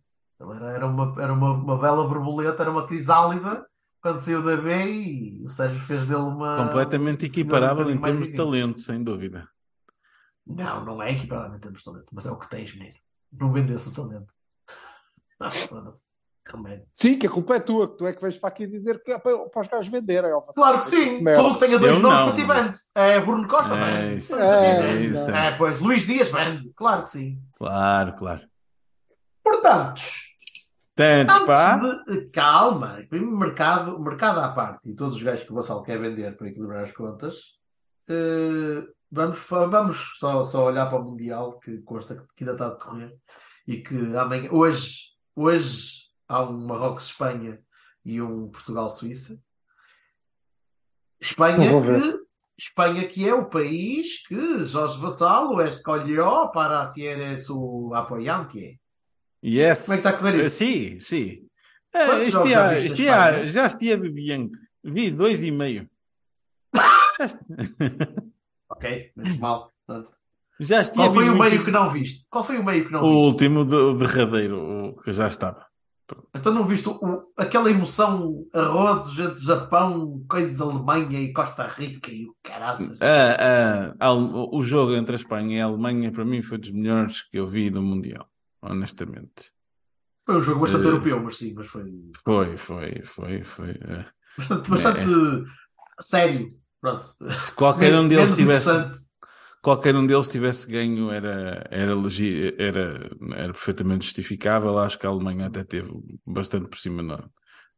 Ele 0.41 0.53
era, 0.55 0.71
era, 0.71 0.87
uma, 0.87 1.13
era 1.21 1.33
uma, 1.33 1.51
uma 1.51 1.77
bela 1.77 2.07
borboleta, 2.07 2.63
era 2.63 2.71
uma 2.71 2.87
crisálida 2.87 3.65
quando 4.01 4.19
saiu 4.19 4.43
da 4.43 4.57
B 4.57 4.85
e 4.85 5.45
o 5.45 5.49
Sérgio 5.49 5.79
fez 5.79 6.05
dele 6.05 6.21
uma. 6.21 6.67
Completamente 6.67 7.25
equiparável 7.25 7.89
em 7.89 7.99
termos 7.99 8.27
de 8.27 8.33
talento, 8.35 8.81
sem 8.81 9.03
dúvida. 9.03 9.47
Não, 10.45 10.83
não 10.83 11.01
é 11.01 11.12
equiparável 11.12 11.57
em 11.57 11.59
termos 11.59 11.79
de 11.79 11.85
talento, 11.85 12.07
mas 12.12 12.25
é 12.25 12.31
o 12.31 12.39
que 12.39 12.49
tens, 12.49 12.73
menino. 12.73 12.95
Não 13.31 13.51
vendesse 13.51 13.89
o 13.89 13.93
talento. 13.93 14.33
Ah, 15.41 15.51
foda-se. 15.51 16.09
Remédio. 16.45 16.85
Sim, 16.95 17.17
que 17.17 17.27
a 17.27 17.29
culpa 17.29 17.55
é 17.55 17.59
tua, 17.62 17.89
que 17.89 17.97
tu 17.97 18.05
é 18.05 18.12
que 18.12 18.21
vens 18.21 18.38
para 18.38 18.49
aqui 18.49 18.67
dizer 18.67 19.01
que 19.01 19.12
é 19.12 19.17
para, 19.17 19.38
para 19.47 19.62
os 19.62 19.67
gajos 19.67 19.88
venderem. 19.88 20.31
Claro 20.53 20.79
que 20.79 20.85
sim. 20.85 21.21
Merda. 21.21 21.41
Tudo 21.41 21.53
que 21.53 21.65
tenha 21.65 21.79
dois 21.79 21.95
Eu 21.95 22.01
nomes 22.01 22.33
para 22.33 22.33
ti 22.33 22.45
vende-se. 22.45 22.91
É 22.93 23.19
Bruno 23.21 23.47
Costa, 23.47 23.73
É 23.75 24.15
isso, 24.15 24.35
é 24.35 24.95
isso. 24.95 25.31
É, 25.31 25.55
pois, 25.55 25.79
Luís 25.79 26.05
Dias 26.05 26.29
vende. 26.29 26.69
Claro 26.75 27.03
que 27.03 27.09
sim. 27.12 27.41
Claro, 27.55 28.13
claro. 28.17 28.41
Portanto, 29.41 30.01
Tantos, 30.99 31.39
pá. 31.45 31.75
antes 31.75 32.25
de... 32.25 32.29
Calma. 32.31 33.05
Primeiro 33.09 33.38
mercado, 33.38 33.97
mercado 34.01 34.41
à 34.41 34.49
parte 34.49 34.89
e 34.89 34.93
todos 34.93 35.15
os 35.15 35.23
gajos 35.23 35.45
que 35.45 35.51
o 35.53 35.55
Vassal 35.55 35.81
quer 35.81 35.97
vender 35.97 36.35
para 36.35 36.49
equilibrar 36.49 36.83
as 36.83 36.91
contas, 36.91 37.57
eh, 38.09 38.85
vamos, 39.09 39.39
vamos 39.47 40.17
só, 40.19 40.43
só 40.43 40.65
olhar 40.65 40.89
para 40.89 40.99
o 40.99 41.05
Mundial, 41.05 41.57
que 41.57 41.77
consta 41.83 42.27
que 42.35 42.43
ainda 42.43 42.51
está 42.51 42.65
a 42.65 42.69
decorrer, 42.71 43.15
e 43.65 43.77
que 43.77 43.95
amanhã, 44.17 44.49
hoje, 44.51 45.12
hoje 45.33 46.09
há 46.27 46.43
um 46.43 46.67
Marrocos-Espanha 46.67 47.62
e 48.03 48.21
um 48.21 48.49
Portugal-Suíça. 48.49 49.41
Espanha 51.21 51.81
que, 51.81 52.19
Espanha 52.57 53.07
que 53.07 53.25
é 53.25 53.33
o 53.33 53.49
país 53.49 54.21
que 54.27 54.65
Jorge 54.65 54.99
Vassalo 54.99 55.62
escolheu 55.62 56.49
para 56.49 56.85
ser 56.85 57.39
su 57.39 57.89
apoiante. 57.95 58.78
Yes. 59.43 59.86
Como 59.86 59.93
é 59.93 59.97
que 60.02 60.08
está 60.08 60.10
a 60.10 60.13
correr 60.19 60.39
isso? 60.39 60.49
Sim, 60.58 60.99
sim. 60.99 61.45
Eh, 61.93 62.06
Quantos 62.06 62.32
jogos 62.34 62.49
já 62.52 62.67
da 62.67 62.80
Espanha? 62.80 63.47
já 63.47 63.65
estive 63.67 64.10
bem. 64.10 64.52
Vi 64.84 65.12
dois 65.12 65.43
e 65.43 65.52
meio. 65.52 65.89
Ok, 68.71 69.12
menos 69.15 69.38
mal. 69.38 69.71
Pronto. 69.86 70.10
Já 70.60 70.82
estive 70.82 70.97
Qual 71.04 71.13
foi 71.13 71.23
o 71.30 71.36
muito- 71.36 71.49
meio 71.52 71.63
que 71.65 71.71
não 71.71 71.89
viste? 71.89 72.25
Qual 72.30 72.43
foi 72.43 72.58
o 72.58 72.63
meio 72.63 72.86
que 72.86 72.91
não 72.91 73.02
O 73.02 73.04
viste? 73.06 73.17
último, 73.25 73.65
de- 73.65 73.75
o 73.75 73.97
derradeiro, 73.97 74.89
o 74.89 75.02
que 75.02 75.12
já 75.13 75.28
estava. 75.28 75.65
Então 76.36 76.54
não 76.54 76.63
viste 76.65 76.89
o- 76.89 77.21
aquela 77.38 77.69
emoção 77.69 78.45
arrodos 78.54 79.17
entre 79.19 79.41
Japão, 79.43 80.23
coisas 80.30 80.58
de 80.58 80.62
Alemanha 80.63 81.19
e 81.21 81.32
Costa 81.34 81.63
Rica 81.67 82.12
e 82.12 82.25
o 82.25 82.36
caraças. 82.43 82.97
Ah, 83.02 83.38
ah, 83.39 83.95
a 83.99 84.08
Ale- 84.08 84.47
o 84.52 84.62
jogo 84.62 84.93
entre 84.95 85.15
a 85.15 85.19
Espanha 85.19 85.58
e 85.58 85.62
a 85.62 85.65
Alemanha, 85.65 86.12
para 86.12 86.25
mim, 86.25 86.41
foi 86.41 86.58
dos 86.58 86.71
melhores 86.71 87.21
que 87.23 87.38
eu 87.38 87.47
vi 87.47 87.69
do 87.69 87.82
Mundial, 87.82 88.28
honestamente. 88.61 89.51
Foi 90.25 90.37
um 90.37 90.41
jogo 90.41 90.61
bastante 90.61 90.85
Eh, 90.85 90.89
europeu, 90.89 91.23
mas 91.23 91.37
sim, 91.37 91.53
mas 91.55 91.67
foi 91.67 91.91
Foi, 92.23 92.57
foi, 92.57 93.01
foi, 93.05 93.43
foi. 93.43 93.69
eh. 93.71 94.05
bastante, 94.37 94.69
bastante 94.69 95.09
sério. 96.01 96.47
Pronto. 96.81 97.15
Se 97.29 97.51
qualquer 97.53 97.93
um 97.95 98.07
deles 98.07 98.35
tivesse, 98.35 98.69
qualquer 99.61 99.95
um 99.95 100.05
deles 100.05 100.27
tivesse 100.27 100.67
ganho 100.67 101.11
era, 101.11 101.67
era, 101.69 101.95
legi- 101.95 102.55
era, 102.57 103.09
era 103.35 103.53
perfeitamente 103.53 104.05
justificável. 104.05 104.77
Acho 104.79 104.97
que 104.97 105.05
a 105.05 105.09
Alemanha 105.09 105.47
até 105.47 105.63
teve 105.63 105.91
bastante 106.25 106.69
por 106.69 106.77
cima 106.77 107.01
na, 107.03 107.29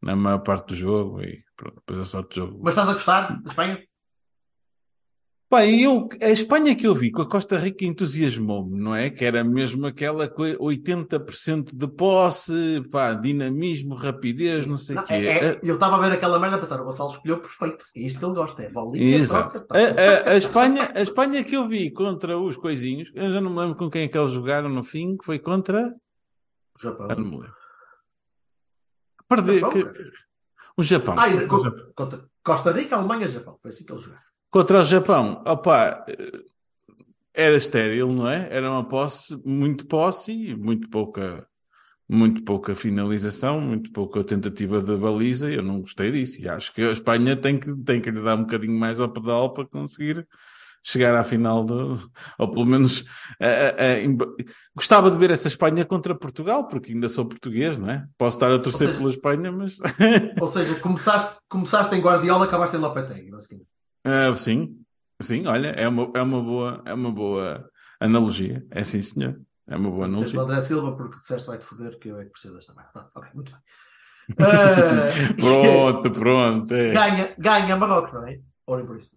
na 0.01 0.15
maior 0.15 0.39
parte 0.39 0.67
do 0.69 0.75
jogo 0.75 1.21
e 1.23 1.43
pronto, 1.55 1.75
depois 1.75 1.99
a 1.99 2.05
sorte 2.05 2.29
do 2.39 2.45
jogo. 2.45 2.59
Mas 2.63 2.73
estás 2.73 2.89
a 2.89 2.93
gostar 2.93 3.41
da 3.41 3.49
Espanha? 3.49 3.83
Pá, 5.51 5.65
e 5.65 5.83
eu, 5.83 6.07
a 6.21 6.29
Espanha 6.29 6.73
que 6.77 6.87
eu 6.87 6.95
vi 6.95 7.11
com 7.11 7.21
a 7.23 7.27
Costa 7.29 7.57
Rica 7.57 7.83
entusiasmou-me, 7.83 8.79
não 8.79 8.95
é? 8.95 9.09
Que 9.09 9.25
era 9.25 9.43
mesmo 9.43 9.85
aquela 9.85 10.25
coi- 10.29 10.55
80% 10.57 11.75
de 11.75 11.87
posse, 11.89 12.81
pá, 12.89 13.13
dinamismo, 13.13 13.93
rapidez, 13.95 14.65
não 14.65 14.77
sei 14.77 14.95
o 14.95 15.03
quê. 15.03 15.13
é- 15.13 15.45
é- 15.49 15.59
eu 15.61 15.73
estava 15.75 15.97
a 15.97 15.99
ver 15.99 16.13
aquela 16.13 16.39
merda 16.39 16.55
a 16.55 16.59
pensar, 16.59 16.79
o 16.79 16.85
Gonçalo 16.85 17.11
escolheu 17.11 17.41
perfeito. 17.41 17.83
É 17.93 17.99
isto 17.99 18.17
que 18.17 18.23
ele 18.23 18.33
gosta, 18.33 18.63
é 18.63 18.69
bolinha, 18.69 19.17
Exato. 19.17 19.59
troca, 19.67 19.77
A, 19.77 20.29
a- 20.29 20.31
a 20.31 20.37
Espanha, 20.37 20.89
a 20.95 21.01
Espanha 21.01 21.43
que 21.43 21.57
eu 21.57 21.67
vi 21.67 21.91
contra 21.91 22.39
os 22.39 22.55
coisinhos, 22.55 23.11
eu 23.13 23.33
já 23.33 23.41
não 23.41 23.51
me 23.51 23.59
lembro 23.59 23.75
com 23.75 23.89
quem 23.89 24.03
é 24.03 24.07
que 24.07 24.17
eles 24.17 24.31
jogaram 24.31 24.69
no 24.69 24.85
fim, 24.85 25.17
que 25.17 25.25
foi 25.25 25.37
contra. 25.37 25.93
O 26.77 26.81
Japão. 26.81 27.07
Ah, 27.09 27.15
não 27.15 27.25
me 27.25 27.31
lembro. 27.31 27.53
Perder. 29.27 29.59
Japão, 29.59 29.71
que-. 29.71 30.11
O 30.77 30.83
Japão. 30.83 31.15
Ah, 31.17 31.27
O 31.27 31.63
Japão. 31.63 32.29
Costa 32.41 32.71
Rica, 32.71 32.95
Alemanha, 32.95 33.27
Japão. 33.27 33.57
Foi 33.61 33.69
assim 33.69 33.85
que 33.85 33.91
eles 33.91 34.03
jogaram. 34.03 34.30
Contra 34.51 34.81
o 34.81 34.85
Japão, 34.85 35.41
opá, 35.47 36.05
era 37.33 37.55
estéril, 37.55 38.11
não 38.11 38.27
é? 38.29 38.47
Era 38.51 38.69
uma 38.69 38.85
posse, 38.87 39.35
muito 39.45 39.85
posse 39.87 40.31
e 40.31 40.55
muito 40.55 40.89
pouca, 40.89 41.47
muito 42.07 42.43
pouca 42.43 42.75
finalização, 42.75 43.61
muito 43.61 43.91
pouca 43.93 44.21
tentativa 44.23 44.81
de 44.81 44.95
baliza. 44.97 45.49
Eu 45.49 45.63
não 45.63 45.79
gostei 45.79 46.11
disso. 46.11 46.41
E 46.41 46.49
acho 46.49 46.73
que 46.73 46.81
a 46.81 46.91
Espanha 46.91 47.35
tem 47.37 47.57
que, 47.57 47.73
tem 47.83 48.01
que 48.01 48.11
lhe 48.11 48.21
dar 48.21 48.35
um 48.35 48.41
bocadinho 48.41 48.77
mais 48.77 48.99
ao 48.99 49.09
pedal 49.09 49.53
para 49.53 49.65
conseguir 49.65 50.27
chegar 50.83 51.15
à 51.15 51.23
final, 51.23 51.63
do, 51.63 51.93
ou 52.39 52.51
pelo 52.51 52.65
menos 52.65 53.05
eh, 53.39 53.75
eh, 53.77 54.03
em- 54.03 54.17
gostava 54.75 55.11
de 55.11 55.17
ver 55.17 55.29
essa 55.29 55.47
Espanha 55.47 55.85
contra 55.85 56.15
Portugal, 56.15 56.67
porque 56.67 56.91
ainda 56.91 57.07
sou 57.07 57.23
português, 57.23 57.77
não 57.77 57.89
é? 57.89 58.03
Posso 58.17 58.35
estar 58.35 58.51
a 58.51 58.57
torcer 58.59 58.87
seja- 58.87 58.97
pela 58.97 59.09
Espanha, 59.11 59.51
mas 59.51 59.77
Ou 60.41 60.47
seja, 60.47 60.75
começaste, 60.79 61.39
começaste 61.47 61.95
em 61.95 62.01
Guardiola, 62.01 62.45
acabaste 62.45 62.75
em 62.75 62.79
Lopetegui. 62.79 63.29
basicamente. 63.29 63.67
Ah, 64.03 64.33
sim, 64.35 64.83
sim, 65.21 65.45
olha, 65.45 65.69
é 65.69 65.87
uma, 65.87 66.11
é 66.15 66.21
uma 66.21 66.41
boa, 66.41 66.83
é 66.85 66.93
uma 66.93 67.11
boa 67.11 67.69
analogia. 67.99 68.65
É 68.71 68.83
sim, 68.83 69.01
senhor. 69.01 69.39
É 69.67 69.75
uma 69.75 69.89
boa 69.89 70.05
Tens 70.05 70.11
o 70.13 70.17
analogia. 70.17 70.41
André 70.41 70.61
Silva 70.61 70.95
porque 70.95 71.17
disseste 71.17 71.47
vai-te 71.47 71.65
foder 71.65 71.97
que 71.99 72.09
eu 72.09 72.19
é 72.19 72.25
que 72.25 72.31
preciso 72.31 72.55
desta 72.55 72.73
merda. 72.73 73.09
Ok, 73.15 73.29
muito 73.33 73.51
bem. 73.51 73.61
Eh, 74.39 75.33
Pronto, 75.37 76.11
pronto. 76.11 76.73
é. 76.73 76.91
ganha, 76.93 77.35
ganha 77.37 77.77
Marrocos, 77.77 78.13
não 78.13 78.27
é? 78.27 78.39
Ou 78.65 78.77
nem 78.77 78.85
por 78.85 78.97
isso. 78.97 79.15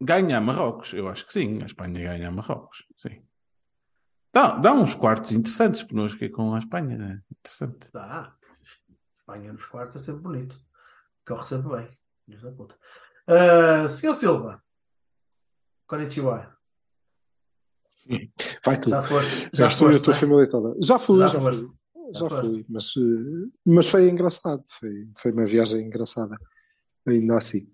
Ganha 0.00 0.40
Marrocos, 0.40 0.92
eu 0.94 1.08
acho 1.08 1.24
que 1.26 1.32
sim. 1.32 1.60
A 1.62 1.66
Espanha 1.66 2.00
ganha 2.02 2.30
Marrocos, 2.30 2.84
sim. 2.96 3.22
Dá, 4.32 4.52
dá 4.56 4.72
uns 4.72 4.94
quartos 4.94 5.32
interessantes 5.32 5.82
connosco 5.82 6.16
aqui 6.16 6.30
com 6.30 6.54
a 6.54 6.58
Espanha, 6.58 6.96
né? 6.96 7.22
Interessante. 7.38 7.88
Dá. 7.92 8.34
Espanha 9.14 9.52
nos 9.52 9.64
quartos 9.66 9.96
é 9.96 9.98
sempre 10.00 10.22
bonito. 10.22 10.56
Corre 11.26 11.44
sempre 11.44 11.76
bem. 11.76 11.88
Filhos 12.24 12.42
da 12.42 12.50
puta. 12.50 12.74
Uh, 13.28 13.88
Senhor 13.88 14.14
Silva. 14.14 14.62
Konnichiwa. 15.86 16.56
Vai 18.64 18.80
tu. 18.80 18.90
Já 18.90 19.02
foste. 19.02 19.50
Já 19.52 19.68
estou 19.68 19.88
e 19.88 19.90
a 19.90 19.92
foste, 19.94 20.04
tua 20.04 20.14
é? 20.14 20.16
família 20.16 20.48
toda. 20.48 20.76
Já 20.82 20.98
fui, 20.98 21.18
Já 21.18 21.26
já, 21.28 21.40
fui. 21.40 21.54
foste. 21.54 21.78
Já 22.14 22.20
Já 22.20 22.28
foste. 22.28 22.46
fui, 22.50 22.66
mas, 22.68 22.94
eh, 22.96 23.50
mas 23.64 23.88
foi 23.88 24.08
engraçado. 24.08 24.62
Foi, 24.78 25.08
foi 25.16 25.32
uma 25.32 25.44
viagem 25.46 25.86
engraçada. 25.86 26.36
Ainda 27.06 27.36
assim. 27.38 27.70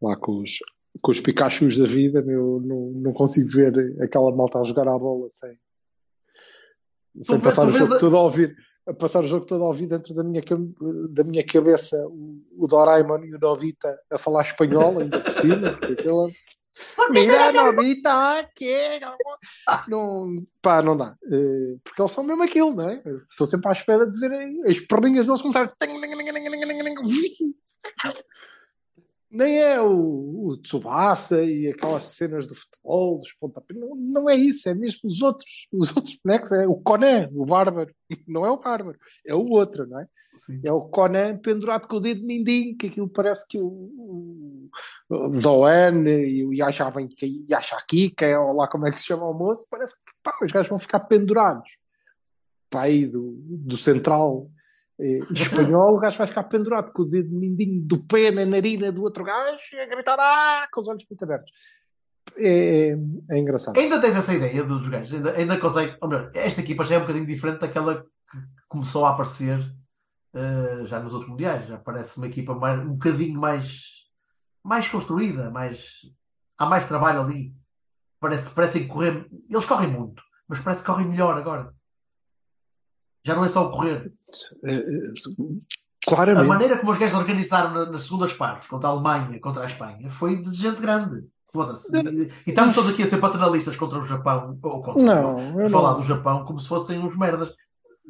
Lá 0.00 0.16
com 0.16 0.40
os, 0.42 0.58
com 1.00 1.10
os 1.12 1.20
Pikachus 1.20 1.78
da 1.78 1.86
vida, 1.86 2.22
meu, 2.22 2.60
não, 2.64 2.90
não 2.92 3.12
consigo 3.12 3.48
ver 3.50 3.72
aquela 4.02 4.34
malta 4.34 4.58
a 4.58 4.64
jogar 4.64 4.88
à 4.88 4.98
bola 4.98 5.28
sem, 5.30 5.58
sem 7.20 7.40
passar 7.40 7.68
o 7.68 7.72
jogo 7.72 7.94
a- 7.94 7.98
todo 7.98 8.16
a 8.16 8.22
ouvir. 8.22 8.56
A 8.86 8.92
passar 8.92 9.22
o 9.22 9.28
jogo 9.28 9.46
todo 9.46 9.62
a 9.62 9.68
ouvir 9.68 9.86
dentro 9.86 10.12
da 10.12 10.24
minha, 10.24 10.42
da 11.10 11.22
minha 11.22 11.46
cabeça 11.46 11.96
o, 12.08 12.42
o 12.56 12.66
Doraemon 12.66 13.24
e 13.24 13.34
o 13.34 13.38
Novita 13.38 13.96
a 14.10 14.18
falar 14.18 14.42
espanhol, 14.42 14.98
ainda 14.98 15.20
por 15.20 15.32
cima, 15.32 15.70
porque 15.70 15.92
aquilo 15.92 16.30
Mira, 17.10 17.52
Novita, 17.52 18.48
que 18.56 18.98
não, 19.88 20.46
pá, 20.60 20.80
não 20.80 20.96
dá. 20.96 21.16
Eh, 21.24 21.76
Porque 21.84 22.00
eles 22.00 22.12
são 22.12 22.24
mesmo 22.24 22.42
aquilo, 22.42 22.74
não 22.74 22.88
é? 22.88 23.02
Estou 23.30 23.46
sempre 23.46 23.68
à 23.68 23.72
espera 23.72 24.06
de 24.06 24.18
ver 24.18 24.32
as 24.66 24.80
perninhas 24.80 25.26
deles 25.26 25.42
começarem. 25.42 25.68
Nem 29.32 29.58
é 29.58 29.80
o, 29.80 30.48
o 30.48 30.56
Tsubasa 30.58 31.42
e 31.42 31.68
aquelas 31.68 32.04
cenas 32.04 32.46
do 32.46 32.54
futebol, 32.54 33.18
dos 33.18 33.32
pontapés. 33.32 33.80
Não, 33.80 33.94
não 33.94 34.28
é 34.28 34.36
isso, 34.36 34.68
é 34.68 34.74
mesmo 34.74 35.08
os 35.08 35.22
outros. 35.22 35.68
Os 35.72 35.96
outros 35.96 36.18
bonecos. 36.22 36.52
É 36.52 36.66
o 36.68 36.74
Conan, 36.74 37.30
o 37.32 37.46
Bárbaro. 37.46 37.94
Não 38.28 38.44
é 38.44 38.50
o 38.50 38.58
Bárbaro, 38.58 38.98
é 39.26 39.34
o 39.34 39.48
outro, 39.48 39.86
não 39.86 39.98
é? 39.98 40.06
Sim. 40.34 40.60
É 40.62 40.70
o 40.70 40.82
Conan 40.82 41.38
pendurado 41.38 41.88
com 41.88 41.96
o 41.96 42.00
dedo 42.00 42.24
mindinho, 42.26 42.76
que 42.76 42.88
aquilo 42.88 43.08
parece 43.08 43.46
que 43.48 43.58
o, 43.58 43.66
o, 43.66 44.70
o 45.08 45.28
Doan 45.30 46.08
e 46.08 46.44
o 46.44 46.52
Yashakika, 46.52 48.38
ou 48.38 48.54
lá 48.54 48.68
como 48.68 48.86
é 48.86 48.92
que 48.92 49.00
se 49.00 49.06
chama 49.06 49.28
o 49.28 49.32
moço, 49.32 49.66
parece 49.70 49.94
que 49.94 50.12
pá, 50.22 50.36
os 50.42 50.52
gajos 50.52 50.68
vão 50.68 50.78
ficar 50.78 51.00
pendurados. 51.00 51.78
Pá, 52.68 52.82
aí 52.82 53.06
do, 53.06 53.34
do 53.40 53.78
central 53.78 54.50
espanhol, 55.30 55.94
o 55.94 55.98
gajo 55.98 56.18
vai 56.18 56.26
ficar 56.26 56.44
pendurado 56.44 56.92
com 56.92 57.02
o 57.02 57.08
dedo 57.08 57.34
mindinho 57.34 57.82
do 57.82 57.98
pé 57.98 58.30
na 58.30 58.44
narina 58.44 58.92
do 58.92 59.02
outro 59.02 59.24
gajo 59.24 59.58
e 59.72 59.80
a 59.80 59.86
gritar 59.86 60.16
ah, 60.18 60.66
com 60.70 60.80
os 60.80 60.88
olhos 60.88 61.04
muito 61.08 61.22
abertos. 61.22 61.52
É, 62.36 62.96
é 63.30 63.38
engraçado. 63.38 63.76
Ainda 63.78 64.00
tens 64.00 64.16
essa 64.16 64.32
ideia 64.32 64.64
dos 64.64 64.88
gajos, 64.88 65.14
ainda, 65.14 65.32
ainda 65.32 65.58
consegue. 65.58 65.96
Melhor, 66.02 66.30
esta 66.34 66.60
equipa 66.60 66.84
já 66.84 66.94
é 66.94 66.98
um 66.98 67.02
bocadinho 67.02 67.26
diferente 67.26 67.60
daquela 67.60 68.02
que 68.02 68.38
começou 68.68 69.04
a 69.04 69.10
aparecer 69.10 69.58
eh, 70.34 70.86
já 70.86 70.98
nos 71.00 71.12
outros 71.12 71.30
mundiais. 71.30 71.66
Já 71.66 71.78
parece 71.78 72.16
uma 72.18 72.26
equipa 72.26 72.54
mais, 72.54 72.80
um 72.80 72.94
bocadinho 72.94 73.38
mais, 73.38 73.82
mais 74.62 74.88
construída, 74.88 75.50
mais, 75.50 76.00
há 76.56 76.66
mais 76.66 76.86
trabalho 76.86 77.20
ali. 77.20 77.54
Parece, 78.18 78.50
parecem 78.54 78.86
correr. 78.86 79.26
Eles 79.50 79.66
correm 79.66 79.90
muito, 79.90 80.22
mas 80.48 80.60
parece 80.60 80.82
que 80.82 80.90
correm 80.90 81.08
melhor 81.08 81.36
agora. 81.36 81.74
Já 83.24 83.34
não 83.36 83.44
é 83.44 83.48
só 83.48 83.66
o 83.68 83.70
correr. 83.70 84.12
Eh, 84.64 84.84
A 86.04 86.10
Claramente. 86.10 86.48
maneira 86.48 86.78
como 86.78 86.90
os 86.90 86.98
gajos 86.98 87.16
organizaram 87.16 87.72
na- 87.72 87.86
nas 87.90 88.02
segundas 88.04 88.32
partes, 88.32 88.68
contra 88.68 88.88
a 88.88 88.92
Alemanha, 88.92 89.38
contra 89.40 89.62
a 89.62 89.66
Espanha, 89.66 90.10
foi 90.10 90.42
de 90.42 90.52
gente 90.54 90.80
grande. 90.80 91.24
Foda-se. 91.52 91.94
E, 91.96 92.22
e 92.46 92.50
estamos 92.50 92.74
todos 92.74 92.90
aqui 92.90 93.02
a 93.02 93.06
ser 93.06 93.18
paternalistas 93.18 93.76
contra 93.76 93.98
o 93.98 94.02
Japão, 94.06 94.58
ou 94.62 94.82
contra 94.82 95.02
Não, 95.02 95.64
a 95.66 95.70
falar 95.70 95.92
não. 95.92 96.00
do 96.00 96.06
Japão 96.06 96.44
como 96.44 96.58
se 96.58 96.66
fossem 96.66 96.98
uns 96.98 97.16
merdas. 97.16 97.52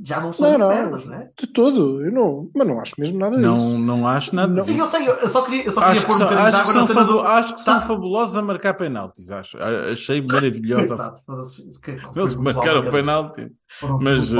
Já 0.05 0.20
não 0.20 0.33
são 0.33 0.57
Não, 0.59 0.94
uns 0.94 1.05
não, 1.05 1.14
é? 1.14 1.31
de 1.38 1.46
todo. 1.48 2.02
Eu 2.05 2.11
não, 2.11 2.50
mas 2.55 2.66
não 2.66 2.81
acho 2.81 2.94
mesmo 2.98 3.18
nada 3.18 3.37
disso. 3.37 3.46
Não, 3.48 3.78
não 3.78 4.09
acho 4.09 4.35
nada. 4.35 4.52
Não. 4.52 4.64
Sim, 4.64 4.78
eu 4.78 4.87
sei, 4.87 5.07
eu 5.09 5.28
só 5.28 5.42
queria, 5.42 5.64
eu 5.64 5.70
só 5.70 5.81
queria 5.81 5.92
Acho 5.92 6.00
que 6.00 6.07
pôr 6.07 6.14
um 6.14 6.18
são, 6.18 6.28
bocadinho 6.28 6.50
de 6.50 6.57
água 6.57 6.72
na 6.72 6.81
são, 6.81 6.87
cena 6.88 7.05
do. 7.05 7.20
acho 7.20 7.55
que 7.55 7.61
são 7.61 7.74
Tá. 7.74 7.81
fabulosos 7.87 8.37
a 8.37 8.42
marcar 8.42 8.74
penaltis, 8.74 9.31
acho. 9.31 9.59
Achei 9.62 10.18
isso 11.68 11.81
que- 11.81 11.96
Eles 12.16 12.35
marcaram 12.35 12.90
penalti. 12.90 13.52
Mas, 14.00 14.33
eh. 14.33 14.38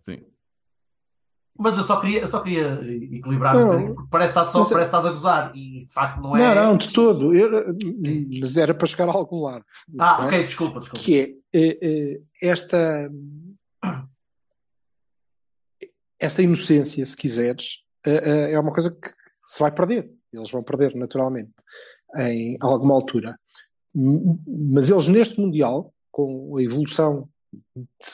Sim. 0.00 0.20
Mas 1.56 1.76
eu 1.78 1.84
só 1.84 2.00
queria, 2.00 2.20
eu 2.22 2.26
só 2.26 2.40
queria 2.40 2.72
equilibrar 2.82 3.56
um 3.56 3.60
Não. 3.60 3.66
bocadinho, 3.68 3.94
porque 3.94 4.08
parece 4.10 4.32
que 4.32 4.38
estás, 4.40 4.52
só, 4.52 4.58
Mas- 4.58 4.70
parece 4.72 4.90
que 4.90 4.96
estás 4.96 5.06
a 5.06 5.12
gozar 5.12 5.52
e 5.56 5.86
de 5.86 5.92
facto 5.94 6.20
não 6.20 6.36
é. 6.36 6.52
Não, 6.54 6.64
não, 6.72 6.76
de 6.76 6.92
todo. 6.92 7.32
Eu- 7.32 7.72
mas 8.40 8.56
era 8.56 8.74
para 8.74 8.86
chegar 8.88 9.08
a 9.08 9.12
algum 9.12 9.42
lado. 9.44 9.64
Ah, 9.96 10.16
não 10.18 10.24
é? 10.24 10.26
ok, 10.26 10.42
desculpa, 10.46 10.80
desculpa. 10.80 11.04
Que 11.04 11.16
é 11.20 11.56
eh, 11.56 11.78
eh, 11.80 12.20
esta, 12.42 13.08
esta 16.24 16.42
inocência, 16.42 17.04
se 17.04 17.16
quiseres, 17.16 17.84
eh, 18.04 18.22
eh, 18.24 18.52
é 18.52 18.58
uma 18.58 18.72
coisa 18.72 18.90
que 18.90 19.10
se 19.44 19.60
vai 19.60 19.72
perder. 19.72 20.10
Eles 20.32 20.50
vão 20.50 20.62
perder 20.62 20.94
naturalmente 20.94 21.52
em 22.16 22.56
alguma 22.60 22.94
altura. 22.94 23.38
Mas 23.94 24.88
eles 24.90 25.06
neste 25.08 25.40
Mundial, 25.40 25.92
com 26.10 26.56
a 26.56 26.62
evolução 26.62 27.28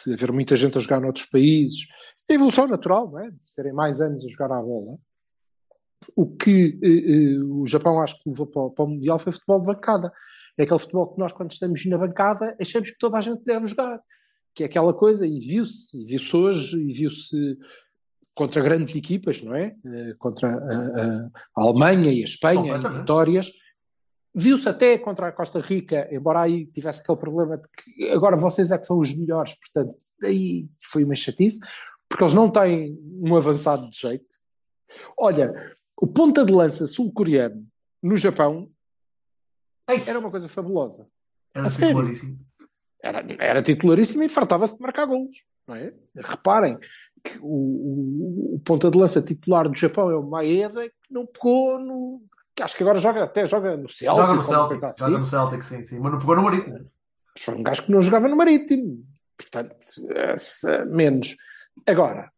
de 0.07 0.13
haver 0.13 0.33
muita 0.33 0.57
gente 0.57 0.77
a 0.77 0.81
jogar 0.81 1.01
noutros 1.01 1.27
países, 1.27 1.87
a 2.29 2.35
evolução 2.35 2.67
natural, 2.67 3.19
é? 3.19 3.31
de 3.31 3.47
serem 3.47 3.73
mais 3.73 4.01
anos 4.01 4.25
a 4.25 4.29
jogar 4.29 4.53
à 4.53 4.61
bola, 4.61 4.99
o 6.17 6.27
que 6.27 6.79
eh, 6.83 7.43
o 7.45 7.67
Japão 7.67 8.01
acho 8.01 8.21
que 8.23 8.29
levou 8.29 8.47
para, 8.47 8.71
para 8.71 8.85
o 8.85 8.89
Mundial 8.89 9.19
foi 9.19 9.33
futebol 9.33 9.61
de 9.61 9.67
bancada. 9.67 10.13
É 10.59 10.65
aquele 10.65 10.79
futebol 10.79 11.13
que 11.13 11.19
nós, 11.19 11.33
quando 11.33 11.53
estamos 11.53 11.85
na 11.87 11.97
bancada, 11.97 12.57
achamos 12.61 12.91
que 12.91 12.99
toda 12.99 13.19
a 13.19 13.21
gente 13.21 13.45
deve 13.45 13.67
jogar. 13.67 14.01
Que 14.55 14.65
é 14.65 14.67
aquela 14.67 14.93
coisa, 14.93 15.27
e 15.27 15.39
viu-se, 15.39 16.03
e 16.03 16.05
viu-se 16.05 16.37
hoje, 16.37 16.79
e 16.79 16.93
viu-se 16.93 17.57
contra 18.41 18.63
grandes 18.63 18.97
equipas, 18.97 19.43
não 19.43 19.55
é? 19.55 19.77
Eh, 19.85 20.15
Contra 20.19 20.49
a, 20.49 20.55
a- 20.55 21.31
a 21.57 21.63
Alemanha 21.63 22.11
e 22.11 22.23
a 22.23 22.25
Espanha, 22.25 22.77
em 22.79 22.99
vitórias. 22.99 23.53
Viu-se 24.35 24.67
até 24.67 24.97
contra 24.97 25.29
a 25.29 25.33
Costa 25.33 25.61
Rica, 25.61 26.09
embora 26.11 26.41
aí 26.41 26.65
tivesse 26.67 27.01
aquele 27.03 27.19
problema 27.19 27.59
de 27.59 27.69
que 27.69 28.09
agora 28.11 28.37
vocês 28.37 28.71
é 28.71 28.79
que 28.79 28.87
são 28.87 28.99
os 28.99 29.13
melhores, 29.15 29.55
portanto, 29.59 29.95
aí 30.25 30.69
foi 30.91 31.05
uma 31.05 31.15
chatice, 31.17 31.61
porque 32.09 32.25
eles 32.25 32.33
não 32.35 32.51
têm 32.51 32.97
um 33.23 33.37
avançado 33.37 33.91
de 33.91 33.99
jeito. 33.99 34.37
Olha, 35.19 35.53
o 36.01 36.07
ponta 36.07 36.45
de 36.47 36.53
lança 36.53 36.87
sul-coreano 36.87 37.67
no 38.03 38.17
Japão 38.17 38.71
era 40.07 40.19
uma 40.19 40.31
coisa 40.31 40.49
fabulosa. 40.49 41.07
Era 41.55 41.67
A 41.67 41.71
sério? 41.71 41.89
titularíssimo. 41.97 42.39
Era, 43.03 43.25
era 43.39 43.63
titularíssimo 43.63 44.23
e 44.23 44.29
fartava-se 44.29 44.77
de 44.77 44.81
marcar 44.83 45.05
golos. 45.07 45.37
Não 45.67 45.75
é? 45.75 45.93
Reparem 46.17 46.79
o, 47.41 47.47
o- 47.47 48.55
o 48.57 48.61
ponta 48.61 48.91
de 48.91 48.99
lança 48.99 49.21
titular 49.23 49.69
do 49.69 49.77
Japão 49.77 50.11
é 50.11 50.17
o 50.17 50.23
Maeda, 50.23 50.89
que 50.89 50.95
não 51.13 51.27
pegou 51.27 51.79
no. 51.79 52.23
que 52.55 52.63
acho 52.63 52.77
que 52.77 52.83
agora 52.83 52.99
joga, 52.99 53.25
até 53.25 53.47
joga 53.47 53.77
no 53.77 53.89
Celtic. 53.89 54.21
Joga 54.21 54.35
no 54.35 54.43
Celtic, 54.43 54.85
assim. 54.85 55.05
joga 55.05 55.19
no 55.19 55.25
Celtic, 55.25 55.63
sim, 55.63 55.83
sim. 55.83 55.99
Mas 56.01 56.13
não 56.13 56.19
pegou 56.19 56.37
no 56.37 56.43
Marítimo. 56.43 56.91
Foi 57.39 57.55
um 57.55 57.63
gajo 57.63 57.85
que 57.85 57.93
não 57.93 58.03
jogava 58.03 58.29
no 58.29 58.37
Marítimo. 58.37 59.05
Portanto, 59.37 59.77
menos. 60.91 61.37
Agora, 61.87 62.31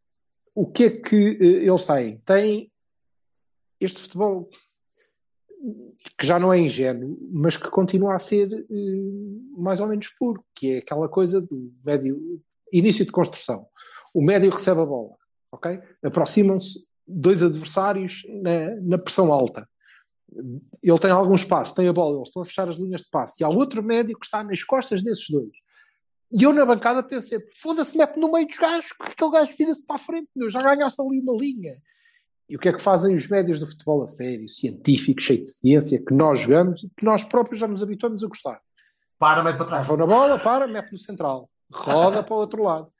o 0.54 0.66
que 0.66 0.84
é 0.84 0.90
que 0.90 1.38
eh, 1.40 1.66
eles 1.66 1.84
têm? 1.84 2.18
Têm 2.24 2.70
este 3.80 4.00
futebol 4.02 4.48
que 6.18 6.26
já 6.26 6.38
não 6.38 6.52
é 6.52 6.58
ingênuo, 6.58 7.16
mas 7.32 7.56
que 7.56 7.68
continua 7.70 8.14
a 8.14 8.18
ser 8.18 8.48
eh, 8.52 8.64
mais 9.56 9.80
ou 9.80 9.88
menos 9.88 10.08
puro, 10.08 10.44
que 10.54 10.72
é 10.74 10.78
aquela 10.78 11.08
coisa 11.08 11.40
do 11.40 11.72
médio, 11.84 12.40
início 12.72 13.04
de 13.04 13.12
construção. 13.12 13.66
O 14.12 14.22
médio 14.22 14.50
recebe 14.50 14.80
a 14.80 14.86
bola, 14.86 15.14
ok? 15.50 15.80
Aproximam-se 16.02 16.86
dois 17.06 17.42
adversários 17.42 18.22
na, 18.28 18.76
na 18.80 18.98
pressão 18.98 19.32
alta. 19.32 19.68
Ele 20.82 20.98
tem 20.98 21.10
algum 21.10 21.34
espaço, 21.34 21.74
tem 21.74 21.88
a 21.88 21.92
bola, 21.92 22.16
eles 22.16 22.28
estão 22.28 22.42
a 22.42 22.44
fechar 22.44 22.68
as 22.68 22.76
linhas 22.76 23.02
de 23.02 23.10
passe, 23.10 23.42
e 23.42 23.44
há 23.44 23.48
outro 23.48 23.82
médio 23.82 24.18
que 24.18 24.24
está 24.24 24.42
nas 24.42 24.62
costas 24.62 25.02
desses 25.02 25.28
dois. 25.28 25.50
E 26.30 26.42
eu 26.42 26.52
na 26.52 26.64
bancada 26.64 27.02
pensei, 27.02 27.38
foda-se, 27.54 27.96
mete 27.96 28.16
no 28.16 28.32
meio 28.32 28.46
dos 28.46 28.56
gajos, 28.56 28.92
que 28.92 29.12
aquele 29.12 29.30
gajo 29.30 29.52
vira-se 29.56 29.84
para 29.84 29.96
a 29.96 29.98
frente, 29.98 30.28
meu, 30.34 30.48
já 30.48 30.62
ganhaste 30.62 31.00
ali 31.02 31.20
uma 31.20 31.34
linha. 31.34 31.76
E 32.48 32.56
o 32.56 32.58
que 32.58 32.68
é 32.68 32.72
que 32.72 32.80
fazem 32.80 33.14
os 33.14 33.28
médios 33.28 33.58
do 33.60 33.66
futebol 33.66 34.02
a 34.02 34.06
sério, 34.06 34.48
científico, 34.48 35.20
cheio 35.20 35.42
de 35.42 35.48
ciência, 35.48 36.02
que 36.02 36.14
nós 36.14 36.40
jogamos 36.40 36.82
e 36.82 36.90
que 36.96 37.04
nós 37.04 37.22
próprios 37.22 37.58
já 37.58 37.68
nos 37.68 37.82
habituamos 37.82 38.24
a 38.24 38.26
gostar? 38.26 38.60
Para, 39.18 39.42
mete 39.42 39.56
para 39.56 39.66
trás. 39.66 39.86
Agarram 39.86 40.06
na 40.06 40.06
bola, 40.06 40.38
para, 40.38 40.66
mete 40.66 40.92
no 40.92 40.98
central, 40.98 41.50
roda 41.70 42.22
para 42.24 42.34
o 42.34 42.38
outro 42.38 42.62
lado. 42.62 42.90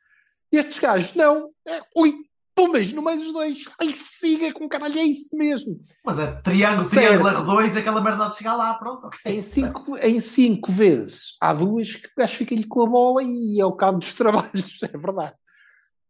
Estes 0.52 0.78
gajos, 0.78 1.14
não, 1.14 1.50
é, 1.66 1.80
ui, 1.96 2.14
pumas 2.54 2.92
no 2.92 3.02
meio 3.02 3.18
dos 3.18 3.32
dois, 3.32 3.64
ai, 3.80 3.92
siga 3.92 4.52
com 4.52 4.68
caralho, 4.68 4.98
é 4.98 5.04
isso 5.04 5.36
mesmo. 5.36 5.80
Mas 6.04 6.18
é 6.18 6.32
triângulo, 6.42 6.90
triângulo 6.90 7.30
R2, 7.30 7.78
aquela 7.78 8.02
merda 8.02 8.28
de 8.28 8.36
chegar 8.36 8.54
lá, 8.54 8.74
pronto, 8.74 9.06
ok. 9.06 9.18
Em 9.24 9.42
cinco, 9.42 9.96
em 9.98 10.20
cinco 10.20 10.70
vezes 10.70 11.36
há 11.40 11.54
duas 11.54 11.94
que 11.94 12.06
o 12.06 12.10
gajo 12.18 12.36
fica-lhe 12.36 12.66
com 12.66 12.82
a 12.82 12.86
bola 12.86 13.22
e 13.22 13.60
é 13.60 13.64
o 13.64 13.72
cabo 13.72 13.98
dos 13.98 14.12
trabalhos, 14.14 14.82
é 14.82 14.98
verdade. 14.98 15.34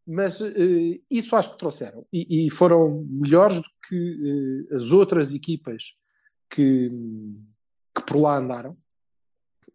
Mas 0.07 0.41
eh, 0.41 1.01
isso 1.09 1.37
acho 1.37 1.53
que 1.53 1.59
trouxeram. 1.59 2.05
E, 2.13 2.47
e 2.47 2.51
foram 2.51 3.07
melhores 3.09 3.59
do 3.59 3.69
que 3.89 4.67
eh, 4.71 4.75
as 4.75 4.91
outras 4.91 5.33
equipas 5.33 5.95
que, 6.51 6.91
que 7.95 8.03
por 8.05 8.17
lá 8.17 8.37
andaram, 8.37 8.77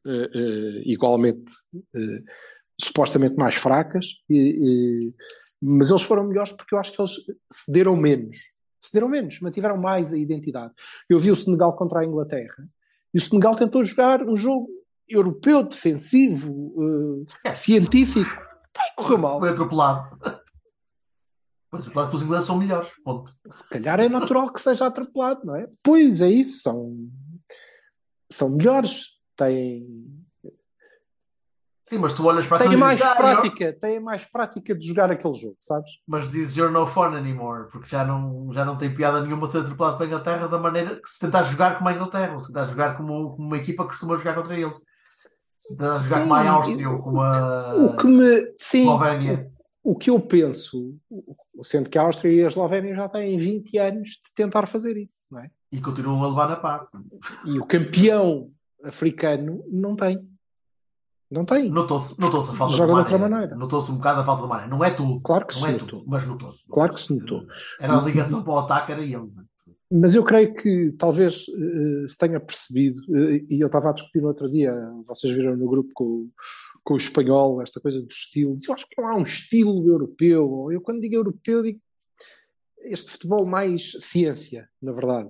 eh, 0.06 0.82
igualmente 0.84 1.54
supostamente 2.80 3.36
mais 3.36 3.56
fracas, 3.56 4.22
e- 4.30 5.10
e- 5.10 5.14
mas 5.62 5.90
eles 5.90 6.04
foram 6.04 6.24
melhores 6.26 6.52
porque 6.52 6.76
eu 6.76 6.80
acho 6.80 6.92
que 6.94 7.02
eles 7.02 7.12
cederam 7.52 7.96
menos. 7.96 8.38
Cederam 8.82 9.10
menos, 9.10 9.40
mantiveram 9.42 9.78
mais 9.78 10.14
a 10.14 10.18
identidade. 10.18 10.74
Eu 11.10 11.20
vi 11.20 11.32
o 11.32 11.36
Senegal 11.36 11.76
contra 11.76 12.00
a 12.02 12.06
Inglaterra 12.06 12.68
e 13.14 13.18
o 13.18 13.22
Senegal 13.22 13.56
tentou 13.56 13.84
jogar 13.84 14.22
um 14.24 14.36
jogo 14.36 14.70
europeu, 15.10 15.64
defensivo, 15.64 17.26
É. 17.44 17.54
científico. 17.54 18.30
E 18.30 18.96
correu 18.96 19.18
mal. 19.18 19.40
Foi 19.40 19.50
atropelado. 19.50 20.18
Foi 21.70 21.80
atropelado 21.80 22.10
porque 22.12 22.18
os 22.18 22.24
ingleses 22.24 22.46
são 22.48 22.58
melhores, 22.58 22.90
ponto. 23.04 23.34
Se 23.50 23.68
calhar 23.68 24.00
é 24.00 24.08
natural 24.08 24.52
que 24.54 24.62
seja 24.62 24.86
atropelado, 24.86 25.46
não 25.46 25.56
é? 25.56 25.68
Pois 25.84 26.22
é 26.22 26.30
isso, 26.30 26.62
são, 26.62 27.10
são 28.32 28.56
melhores, 28.56 29.18
têm, 29.36 29.86
Sim, 31.88 32.00
mas 32.00 32.12
tu 32.12 32.26
olhas 32.26 32.46
para 32.46 32.66
e 32.66 32.76
mais 32.76 32.98
dizes, 33.00 33.14
"Ah, 33.14 33.16
you're-" 33.16 33.40
prática, 33.40 33.72
têm 33.72 33.98
mais 33.98 34.26
prática 34.26 34.76
de 34.76 34.86
jogar 34.86 35.10
aquele 35.10 35.34
jogo, 35.34 35.56
sabes? 35.58 35.90
mas 36.06 36.30
dizes 36.30 36.58
you're 36.58 36.74
no 36.74 36.86
fun 36.86 37.16
anymore, 37.16 37.70
porque 37.72 37.88
já 37.88 38.04
não, 38.04 38.52
já 38.52 38.66
não 38.66 38.78
tem 38.78 38.94
piada 38.94 39.22
nenhuma 39.22 39.48
ser 39.48 39.60
atropelado 39.60 39.96
para 39.96 40.06
a 40.06 40.10
Inglaterra 40.10 40.48
da 40.50 40.60
maneira 40.60 40.98
que 40.98 41.08
se 41.08 41.18
tentar 41.18 41.44
jogar 41.44 41.78
como 41.78 41.88
a 41.88 41.94
Inglaterra, 41.94 42.34
ou 42.34 42.42
se 42.42 42.48
tentar 42.48 42.66
jogar 42.66 42.98
como, 42.98 43.32
como 43.32 43.48
uma 43.48 43.56
equipa 43.56 43.84
que 43.84 43.92
costuma 43.92 44.18
jogar 44.18 44.36
contra 44.36 44.60
eles. 44.60 44.78
Se 45.56 45.78
tentar 45.78 46.00
jogar 46.02 46.18
Sim, 46.18 46.22
como 46.24 46.34
a 46.34 46.50
Áustria 46.50 46.90
ou 46.90 47.00
como 47.02 47.22
a 47.22 47.76
O 47.76 47.96
que 47.96 48.06
me. 48.06 48.54
Sim, 48.58 48.82
Eslovénia. 48.82 49.52
o 49.82 49.96
que 49.96 50.10
eu 50.10 50.20
penso, 50.20 50.94
sendo 51.64 51.90
que 51.90 51.98
a 51.98 52.02
Áustria 52.02 52.34
e 52.34 52.44
a 52.44 52.48
Eslovénia 52.48 52.96
já 52.96 53.08
têm 53.08 53.38
20 53.38 53.78
anos 53.78 54.10
de 54.10 54.34
tentar 54.36 54.68
fazer 54.68 54.98
isso, 54.98 55.26
não 55.32 55.40
é? 55.40 55.50
E 55.72 55.80
continuam 55.80 56.22
a 56.22 56.28
levar 56.28 56.50
na 56.50 56.58
pá. 56.58 56.86
E 57.46 57.58
o 57.58 57.66
campeão 57.66 58.52
africano 58.84 59.64
não 59.72 59.96
tem. 59.96 60.20
Não 61.30 61.44
tem. 61.44 61.70
Notou-se 61.70 62.20
notou-se 62.20 62.52
a 62.52 62.54
falta 62.54 62.74
Joga 62.76 62.88
do 62.92 62.94
de 62.96 63.00
outra 63.14 63.18
maneira. 63.18 63.56
Notou-se 63.56 63.92
um 63.92 63.96
bocado 63.98 64.22
a 64.22 64.24
falta 64.26 64.42
do 64.44 64.48
Mané. 64.48 64.68
Não 64.68 64.84
é 64.84 64.92
tudo. 64.92 65.20
Claro 65.22 65.46
que 65.46 65.56
não 65.56 65.62
se 65.62 65.68
é 65.68 65.72
notou. 65.74 65.88
tudo, 65.88 66.04
mas 66.08 66.26
notou-se. 66.26 66.66
Claro 66.70 66.94
que 66.94 67.02
se 67.02 67.14
notou. 67.14 67.46
Era 67.82 67.98
a 67.98 68.02
ligação 68.02 68.44
para 68.44 68.54
o 68.54 68.60
ataque, 68.60 68.92
era 68.94 69.02
ele. 69.04 69.16
é? 69.16 69.48
Mas 69.92 70.16
eu 70.16 70.24
creio 70.24 70.54
que 70.54 70.94
talvez 70.98 71.46
eh, 71.50 72.08
se 72.08 72.18
tenha 72.18 72.40
percebido, 72.40 73.02
eh, 73.16 73.46
e 73.50 73.60
eu 73.62 73.68
estava 73.68 73.90
a 73.90 73.94
discutir 73.94 74.22
no 74.22 74.28
outro 74.30 74.50
dia, 74.52 74.74
vocês 75.06 75.34
viram 75.34 75.56
no 75.56 75.68
grupo 75.70 75.90
com, 75.94 76.04
o- 76.04 76.30
com 76.84 76.94
o 76.94 76.98
espanhol, 76.98 77.62
esta 77.62 77.80
coisa 77.80 78.02
dos 78.02 78.16
estilos. 78.18 78.66
Eu 78.68 78.74
acho 78.74 78.86
que 78.90 79.02
não 79.02 79.08
há 79.10 79.16
um 79.16 79.24
estilo 79.24 79.86
europeu. 79.88 80.68
Eu, 80.72 80.82
quando 80.82 81.00
digo 81.02 81.16
europeu, 81.16 81.62
digo 81.64 81.80
este 82.84 83.12
futebol 83.12 83.46
mais 83.46 83.94
ciência, 84.00 84.68
na 84.82 84.92
verdade. 84.94 85.30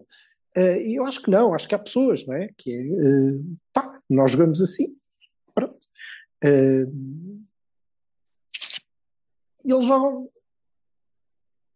Eh, 0.55 0.87
E 0.89 0.95
eu 0.95 1.05
acho 1.05 1.21
que 1.21 1.29
não, 1.31 1.53
acho 1.53 1.67
que 1.67 1.75
há 1.75 1.79
pessoas, 1.79 2.25
não 2.25 2.33
é? 2.35 2.49
Que 2.57 2.71
é, 2.71 2.83
pá, 3.73 3.99
nós 4.09 4.31
jogamos 4.31 4.59
assim. 4.61 4.95
E 6.43 6.88
eles 9.73 9.85
jogam 9.85 10.29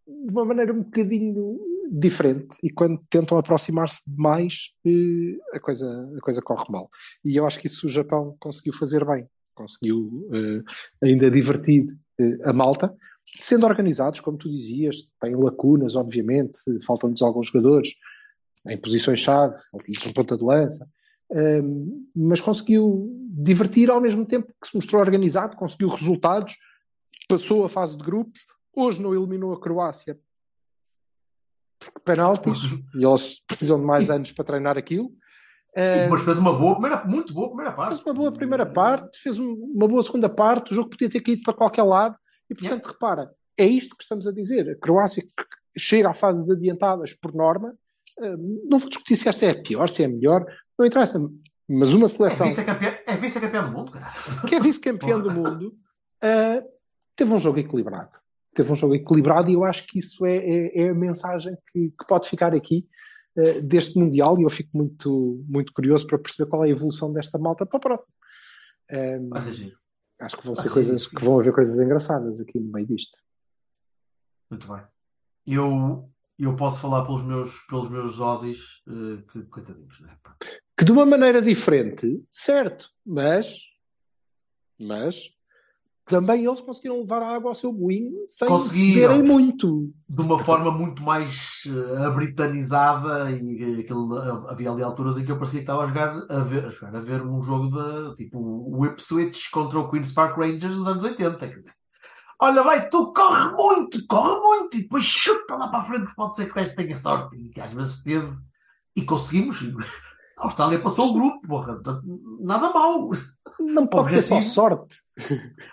de 0.07 0.31
uma 0.31 0.45
maneira 0.45 0.73
um 0.73 0.83
bocadinho 0.83 1.59
diferente 1.91 2.57
e 2.63 2.69
quando 2.69 3.01
tentam 3.09 3.37
aproximar-se 3.37 4.09
demais 4.09 4.73
eh, 4.85 5.37
a 5.53 5.59
coisa, 5.59 6.09
a 6.17 6.21
coisa 6.21 6.41
corre 6.41 6.65
mal. 6.69 6.89
E 7.23 7.35
eu 7.35 7.45
acho 7.45 7.59
que 7.59 7.67
isso 7.67 7.85
o 7.85 7.89
Japão 7.89 8.35
conseguiu 8.39 8.73
fazer 8.73 9.05
bem, 9.05 9.27
conseguiu 9.53 10.09
eh, 10.33 11.05
ainda 11.05 11.29
divertir 11.29 11.85
eh, 12.17 12.37
a 12.45 12.53
malta, 12.53 12.95
sendo 13.25 13.65
organizados, 13.65 14.21
como 14.21 14.37
tu 14.37 14.49
dizias, 14.49 15.11
têm 15.19 15.35
lacunas, 15.35 15.95
obviamente, 15.95 16.57
faltam-lhes 16.85 17.21
alguns 17.21 17.47
jogadores 17.47 17.93
em 18.69 18.79
posições-chave, 18.79 19.55
falta 19.71 20.09
um 20.09 20.13
ponta 20.13 20.37
de 20.37 20.43
lança, 20.43 20.89
mas 22.15 22.41
conseguiu 22.41 23.09
divertir 23.29 23.89
ao 23.89 24.01
mesmo 24.01 24.25
tempo 24.25 24.53
que 24.61 24.67
se 24.67 24.75
mostrou 24.75 25.01
organizado, 25.01 25.55
conseguiu 25.55 25.87
resultados, 25.89 26.57
passou 27.29 27.63
a 27.63 27.69
fase 27.69 27.95
de 27.97 28.03
grupos, 28.03 28.41
hoje 28.75 29.01
não 29.01 29.13
eliminou 29.13 29.53
a 29.53 29.59
Croácia 29.59 30.19
porque 31.79 31.99
penaltis, 32.03 32.61
e 32.93 33.03
eles 33.03 33.41
precisam 33.47 33.79
de 33.79 33.85
mais 33.85 34.09
anos 34.11 34.31
para 34.31 34.45
treinar 34.45 34.77
aquilo. 34.77 35.11
Mas 36.09 36.21
fez 36.23 36.37
uma 36.37 36.53
boa 36.53 36.73
primeira, 36.73 37.03
muito 37.05 37.33
boa 37.33 37.47
primeira 37.47 37.71
parte. 37.71 37.89
fez 37.95 38.05
uma 38.05 38.13
boa 38.13 38.31
primeira 38.31 38.65
parte, 38.65 39.17
fez 39.17 39.39
um- 39.39 39.53
uma 39.73 39.87
boa 39.87 40.01
segunda 40.03 40.29
parte, 40.29 40.71
o 40.73 40.75
jogo 40.75 40.89
podia 40.89 41.09
ter 41.09 41.21
caído 41.21 41.41
para 41.43 41.53
qualquer 41.53 41.83
lado, 41.83 42.15
e 42.49 42.53
portanto, 42.53 42.85
repara, 42.87 43.31
é 43.57 43.65
isto 43.65 43.95
que 43.95 44.03
estamos 44.03 44.27
a 44.27 44.31
dizer. 44.33 44.69
A 44.69 44.75
Croácia 44.75 45.23
chega 45.77 46.09
a 46.09 46.13
fases 46.13 46.49
adiantadas 46.51 47.13
por 47.13 47.33
norma, 47.33 47.73
não 48.67 48.77
vou 48.77 48.89
discutir 48.89 49.15
se 49.15 49.27
esta 49.29 49.45
é 49.45 49.51
a 49.51 49.61
pior, 49.61 49.87
se 49.89 50.03
é 50.03 50.05
a 50.05 50.09
melhor, 50.09 50.45
não 50.81 50.87
interessa, 50.87 51.19
mas 51.69 51.93
uma 51.93 52.05
É 52.05 52.09
seleção 52.09 52.47
vice-campeão 52.47 52.93
é 53.07 53.15
vice-campeão 53.17 53.65
do 53.71 53.77
mundo, 53.77 53.91
caralho. 53.91 54.47
que 54.47 54.55
é 54.55 54.59
vice-campeão 54.59 55.21
do 55.21 55.31
mundo, 55.31 55.77
eh, 56.21 56.63
teve 57.15 57.33
um 57.33 57.39
jogo 57.39 57.59
equilibrado. 57.59 58.19
Teve 58.53 58.71
um 58.71 58.75
jogo 58.75 58.95
equilibrado 58.95 59.49
e 59.49 59.53
eu 59.53 59.63
acho 59.63 59.87
que 59.87 59.99
isso 59.99 60.25
é, 60.25 60.35
é- 60.37 60.81
é 60.83 60.89
a 60.89 60.93
mensagem 60.93 61.55
que, 61.71 61.89
que 61.91 62.05
pode 62.07 62.27
ficar 62.27 62.53
aqui 62.53 62.85
eh, 63.37 63.61
deste 63.61 63.97
Mundial 63.97 64.37
e 64.39 64.43
eu 64.43 64.49
fico 64.49 64.75
muito, 64.77 65.41
muito 65.47 65.71
curioso 65.71 66.05
para 66.05 66.17
perceber 66.19 66.49
qual 66.49 66.63
é 66.65 66.67
a 66.67 66.71
evolução 66.71 67.13
desta 67.13 67.37
malta 67.39 67.65
para 67.65 67.77
o 67.77 67.79
próximo. 67.79 68.13
Ser 68.89 69.53
giro. 69.53 69.77
acho 70.19 70.37
que 70.37 70.45
vão 70.45 70.53
ser 70.55 70.69
coisas 70.69 71.07
que 71.07 71.23
vão 71.23 71.39
haver 71.39 71.53
coisas 71.53 71.79
engraçadas 71.79 72.41
aqui 72.41 72.59
no 72.59 72.69
meio 72.71 72.85
disto. 72.87 73.17
Muito 74.49 74.67
bem. 74.67 74.81
Eu, 75.47 76.09
eu 76.37 76.55
posso 76.57 76.81
falar 76.81 77.05
pelos 77.05 77.23
meus, 77.23 77.61
pelos 77.69 77.89
meus 77.89 78.19
Aussies, 78.19 78.59
eh, 78.87 79.23
que 79.31 79.43
coitadinhos, 79.45 79.99
né? 80.01 80.17
Que 80.81 80.85
de 80.85 80.91
uma 80.91 81.05
maneira 81.05 81.39
diferente, 81.43 82.25
certo, 82.31 82.89
mas, 83.05 83.67
mas 84.81 85.29
também 86.05 86.43
eles 86.43 86.59
conseguiram 86.59 87.01
levar 87.01 87.21
a 87.21 87.35
água 87.35 87.51
ao 87.51 87.53
seu 87.53 87.71
moinho 87.71 88.23
sem 88.25 88.49
cederem 88.63 89.21
muito. 89.21 89.93
de 90.09 90.21
uma 90.21 90.43
forma 90.43 90.71
muito 90.71 91.03
mais 91.03 91.61
abritanizada 92.03 93.29
e 93.29 93.77
eh, 93.77 93.81
aquilo, 93.81 94.17
eh, 94.17 94.51
havia 94.51 94.71
ali 94.71 94.81
alturas 94.81 95.19
em 95.19 95.23
que 95.23 95.31
eu 95.31 95.37
parecia 95.37 95.59
que 95.59 95.65
estava 95.65 95.83
a 95.83 95.85
jogar 95.85 96.17
a 96.27 96.39
ver, 96.39 96.65
a 96.65 96.69
jogar, 96.71 96.95
a 96.95 96.99
ver 96.99 97.21
um 97.21 97.43
jogo 97.43 97.69
de 97.69 98.15
tipo 98.15 98.39
o 98.39 98.83
Ipswich 98.83 99.51
contra 99.51 99.77
o 99.77 99.87
Queen's 99.87 100.13
Park 100.13 100.35
Rangers 100.35 100.77
dos 100.77 100.87
anos 100.87 101.03
80. 101.03 101.37
Quer 101.37 101.59
dizer, 101.59 101.73
olha, 102.39 102.63
vai, 102.63 102.89
tu 102.89 103.13
corre 103.13 103.51
muito, 103.51 104.03
corre 104.07 104.39
muito 104.39 104.77
e 104.79 104.81
depois 104.81 105.03
chuta 105.03 105.55
lá 105.57 105.67
para 105.67 105.81
a 105.81 105.85
frente. 105.85 106.15
Pode 106.15 106.37
ser 106.37 106.51
que 106.51 106.59
o 106.59 106.75
tenha 106.75 106.95
sorte 106.95 107.37
e 107.37 107.49
que 107.49 107.61
às 107.61 107.71
vezes 107.71 108.01
teve 108.01 108.35
e 108.95 109.05
conseguimos. 109.05 109.59
A 110.41 110.45
Austrália 110.45 110.81
passou 110.81 111.11
o 111.11 111.13
grupo, 111.13 111.47
porra, 111.47 111.79
nada 112.39 112.73
mal. 112.73 113.11
Não 113.59 113.85
pode 113.85 114.09
ser 114.09 114.23
só 114.23 114.41
sorte. 114.41 114.97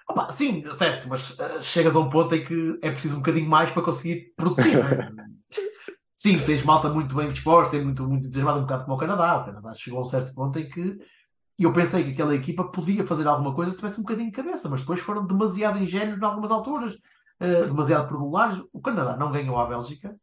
Opa, 0.07 0.29
sim, 0.29 0.63
certo, 0.77 1.09
mas 1.09 1.41
eh, 1.41 1.63
chegas 1.63 1.97
a 1.97 2.01
um 2.01 2.11
ponto 2.11 2.35
em 2.35 2.45
que 2.45 2.79
é 2.83 2.91
preciso 2.91 3.15
um 3.15 3.21
bocadinho 3.21 3.49
mais 3.49 3.71
para 3.71 3.81
conseguir 3.81 4.35
produzir. 4.37 4.77
é? 4.77 5.11
sim, 6.15 6.39
tens 6.41 6.63
malta 6.65 6.91
muito 6.91 7.17
bem 7.17 7.31
disposta, 7.33 7.79
é 7.79 7.83
muito, 7.83 8.07
muito 8.07 8.27
entusiasmada, 8.27 8.59
um 8.59 8.63
bocado 8.63 8.85
como 8.85 8.97
o 8.97 9.01
Canadá. 9.01 9.39
O 9.39 9.47
Canadá 9.47 9.75
chegou 9.75 10.01
a 10.01 10.03
um 10.03 10.05
certo 10.05 10.35
ponto 10.35 10.59
em 10.59 10.69
que 10.69 10.99
eu 11.59 11.73
pensei 11.73 12.05
que 12.05 12.11
aquela 12.11 12.35
equipa 12.35 12.65
podia 12.65 13.07
fazer 13.07 13.27
alguma 13.27 13.55
coisa 13.55 13.71
se 13.71 13.79
tivesse 13.79 14.01
um 14.01 14.05
bocadinho 14.05 14.31
de 14.31 14.37
cabeça, 14.37 14.69
mas 14.69 14.81
depois 14.83 15.01
foram 15.01 15.27
demasiado 15.27 15.79
ingênuos 15.79 16.21
em 16.21 16.25
algumas 16.27 16.51
alturas, 16.51 16.95
eh, 17.41 17.65
demasiado 17.65 18.13
regulares. 18.13 18.63
O 18.71 18.83
Canadá 18.83 19.17
não 19.17 19.33
ganhou 19.33 19.59
à 19.59 19.65
Bélgica. 19.65 20.15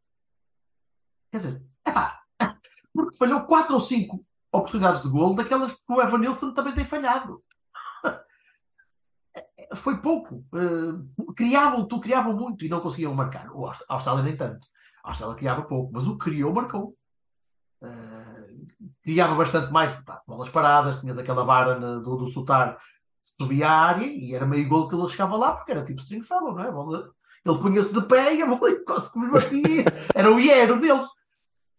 Quer 1.32 1.38
dizer, 1.38 1.64
epá, 1.84 2.20
porque 2.94 3.18
falhou 3.18 3.42
4 3.42 3.74
ou 3.74 3.80
5 3.80 4.24
oportunidades 4.58 5.04
de 5.04 5.10
golo 5.10 5.36
daquelas 5.36 5.74
que 5.74 5.82
o 5.90 6.02
Evan 6.02 6.18
Nilsson 6.20 6.54
também 6.54 6.74
tem 6.74 6.86
falhado 6.86 7.42
foi 9.76 9.98
pouco. 9.98 10.46
Uh, 10.54 11.34
criavam, 11.34 11.86
tu 11.88 12.00
criavam 12.00 12.34
muito 12.34 12.64
e 12.66 12.70
não 12.70 12.80
conseguiam 12.82 13.14
marcar. 13.14 13.50
O 13.52 13.66
Aust- 13.66 13.84
a 13.90 13.94
Austrália 13.96 14.24
nem 14.24 14.36
tanto. 14.38 14.66
A 15.04 15.10
Austrália 15.10 15.36
criava 15.36 15.64
pouco, 15.64 15.92
mas 15.94 16.08
o 16.08 16.18
que 16.18 16.26
criou, 16.26 16.54
marcou. 16.54 16.96
Uh, 17.84 18.66
criava 19.04 19.36
bastante 19.36 19.72
mais, 19.72 19.94
pá, 20.04 20.22
bolas 20.28 20.50
paradas, 20.50 21.00
tinhas 21.00 21.18
aquela 21.18 21.44
vara 21.44 21.76
do, 22.00 22.16
do 22.16 22.28
Sotar, 22.30 22.78
subia 23.38 23.68
à 23.68 23.72
área 23.88 24.06
e 24.06 24.34
era 24.34 24.46
meio 24.46 24.68
gol 24.68 24.88
que 24.88 24.96
ele 24.96 25.08
chegava 25.10 25.36
lá, 25.36 25.54
porque 25.54 25.72
era 25.72 25.84
tipo 25.84 26.00
Stringfellow, 26.02 26.54
não 26.54 26.64
é? 26.64 26.68
A 26.70 26.72
bola- 26.72 27.12
ele 27.46 27.60
punha-se 27.60 27.94
de 27.94 28.02
pé 28.08 28.34
e 28.36 28.42
a 28.42 28.46
bola 28.48 28.72
quase 28.86 29.12
que 29.12 29.20
me 29.20 29.30
batia. 29.30 29.86
Era 30.16 30.32
o 30.32 30.40
iero 30.40 30.80
deles. 30.80 31.06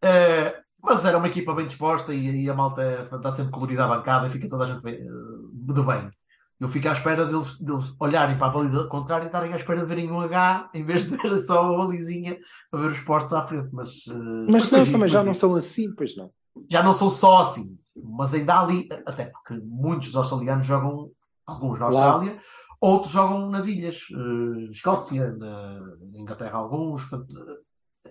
Uh, 0.05 0.66
mas 0.83 1.05
era 1.05 1.19
uma 1.19 1.29
equipa 1.29 1.55
bem 1.55 1.67
disposta 1.67 2.15
e, 2.15 2.45
e 2.45 2.51
a 2.51 2.55
malta 2.55 3.09
está 3.13 3.33
sempre 3.33 3.53
colorida 3.53 3.85
à 3.85 3.89
bancada 3.89 4.27
e 4.27 4.31
fica 4.31 4.49
toda 4.49 4.65
a 4.65 4.67
gente 4.67 4.83
bem, 4.83 5.03
uh, 5.03 5.73
de 5.75 5.83
bem. 5.83 6.11
Eu 6.59 6.69
fico 6.69 6.89
à 6.89 6.93
espera 6.93 7.27
deles, 7.27 7.61
deles 7.61 7.95
olharem 8.01 8.39
para 8.39 8.47
a 8.47 8.51
baliza 8.51 8.85
contrária 8.85 9.25
e 9.25 9.27
estarem 9.27 9.53
à 9.53 9.57
espera 9.57 9.81
de 9.81 9.87
verem 9.87 10.11
um 10.11 10.21
H 10.21 10.71
em 10.73 10.85
vez 10.85 11.09
de 11.09 11.17
ver 11.17 11.39
só 11.39 11.75
a 11.75 11.77
balizinha 11.77 12.39
para 12.71 12.81
ver 12.81 12.93
os 12.93 13.01
portos 13.01 13.33
à 13.33 13.47
frente. 13.47 13.69
Mas, 13.73 14.07
uh, 14.07 14.47
Mas 14.51 14.71
não, 14.71 14.87
também 14.87 15.09
já 15.09 15.23
não 15.23 15.35
são 15.35 15.55
assim, 15.55 15.95
pois 15.95 16.17
não. 16.17 16.31
Já 16.71 16.83
não 16.83 16.93
são 16.93 17.11
só 17.11 17.43
assim. 17.43 17.77
Mas 17.95 18.33
ainda 18.33 18.55
há 18.55 18.61
ali, 18.63 18.89
até 19.07 19.27
porque 19.27 19.61
muitos 19.65 20.09
dos 20.09 20.17
australianos 20.17 20.67
jogam, 20.67 21.11
alguns 21.47 21.79
na. 21.79 21.87
Austrália, 21.87 22.39
outros 22.81 23.13
jogam 23.13 23.51
nas 23.51 23.67
ilhas, 23.67 23.99
uh, 24.13 24.71
Escócia, 24.71 25.33
na 25.33 25.81
na 25.81 26.19
Inglaterra 26.19 26.59
alguns. 26.59 27.05
Portanto, 27.05 27.35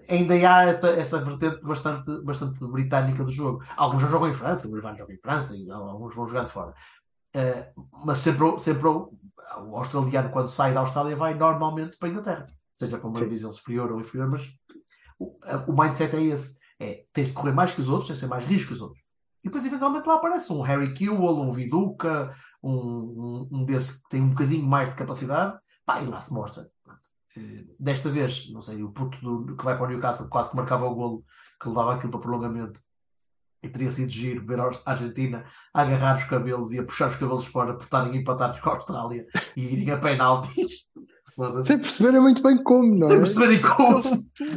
ainda 0.08 0.34
há 0.36 0.64
essa, 0.66 0.90
essa 0.90 1.22
vertente 1.24 1.62
bastante, 1.64 2.22
bastante 2.24 2.60
britânica 2.68 3.24
do 3.24 3.32
jogo. 3.32 3.64
Alguns 3.76 4.02
já 4.02 4.08
jogam 4.10 4.30
em 4.30 4.34
França, 4.34 4.68
o 4.68 4.78
Ivan 4.78 4.96
joga 4.96 5.14
em 5.14 5.20
França 5.20 5.56
e 5.56 5.70
alguns 5.70 6.16
vão 6.16 6.28
jogando 6.28 6.50
fora. 6.50 6.74
Uh, 7.36 7.88
mas 8.06 8.20
sempre, 8.20 8.58
sempre 8.60 8.88
o, 8.88 9.12
o 9.68 9.76
australiano, 9.78 10.30
quando 10.30 10.50
sai 10.50 10.74
da 10.74 10.80
Austrália, 10.80 11.16
vai 11.16 11.34
normalmente 11.34 11.98
para 11.98 12.08
a 12.08 12.12
Inglaterra, 12.12 12.48
seja 12.72 12.98
para 12.98 13.08
uma 13.08 13.18
Sim. 13.20 13.26
divisão 13.26 13.52
superior 13.52 13.92
ou 13.92 14.00
inferior, 14.00 14.30
mas 14.30 14.48
o, 15.20 15.38
a- 15.44 15.66
o 15.68 15.74
mindset 15.78 16.16
é 16.16 16.24
esse: 16.24 16.58
é 16.80 17.04
tens 17.12 17.28
de 17.30 17.34
correr 17.34 17.52
mais 17.52 17.74
que 17.74 17.82
os 17.82 17.90
outros, 17.90 18.08
tens 18.08 18.16
de 18.16 18.20
ser 18.22 18.28
mais 18.28 18.46
risco 18.46 18.70
que 18.70 18.74
os 18.74 18.82
outros. 18.82 19.02
E 19.44 19.48
depois, 19.48 19.66
eventualmente, 19.66 20.08
lá 20.08 20.16
aparece 20.16 20.52
um 20.52 20.62
Harry 20.62 20.94
Kewell, 20.94 21.40
um 21.42 21.52
Viduka, 21.52 22.34
um, 22.64 22.72
um, 22.72 23.50
um 23.52 23.66
desses 23.66 23.92
que 23.92 24.10
tem 24.10 24.22
um 24.22 24.30
bocadinho 24.30 24.66
mais 24.66 24.90
de 24.90 24.96
capacidade, 24.96 25.60
pá, 25.86 26.02
e 26.02 26.08
lá 26.08 26.20
se 26.20 26.34
mostra. 26.34 26.68
Desta 27.80 28.10
vez, 28.10 28.50
não 28.52 28.62
sei, 28.62 28.82
o 28.84 28.90
puto 28.92 29.20
do- 29.22 29.56
que 29.56 29.64
vai 29.66 29.76
para 29.78 29.86
o 29.86 29.90
Newcastle 29.90 30.30
quase 30.30 30.52
que 30.52 30.56
marcava 30.56 30.86
o 30.86 30.96
golo 30.96 31.24
que 31.62 31.68
levava 31.70 31.96
aquilo 31.96 32.12
para 32.12 32.22
prolongamento 32.22 32.80
e 33.64 33.70
teria 33.70 33.90
sido 33.92 34.12
giro 34.12 34.46
ver 34.46 34.60
a 34.60 34.72
Argentina 34.86 35.44
a 35.74 35.82
agarrar 35.82 36.18
os 36.18 36.24
cabelos 36.26 36.72
e 36.74 36.80
a 36.80 36.84
puxar 36.84 37.10
os 37.10 37.16
cabelos 37.16 37.46
fora 37.46 37.74
por 37.74 37.84
estarem 37.86 38.16
empatados 38.16 38.60
com 38.60 38.70
a 38.70 38.76
Austrália 38.76 39.26
e 39.56 39.64
irem 39.74 39.92
a 39.92 39.98
penaltis. 39.98 40.86
Sem 41.66 41.80
perceberem 41.80 42.22
muito 42.22 42.42
bem 42.42 42.56
como, 42.64 42.92
não 42.98 43.08
Sem 43.10 43.18
é? 43.18 43.20
perceberem 43.20 43.62
como. 43.62 43.98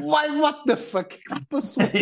Why, 0.01 0.41
what 0.41 0.63
the 0.65 0.77
fuck? 0.77 1.07
O 1.07 1.09
que 1.09 1.17
é 1.17 1.35
que 1.35 1.35
se 1.41 1.47
passou? 1.47 1.83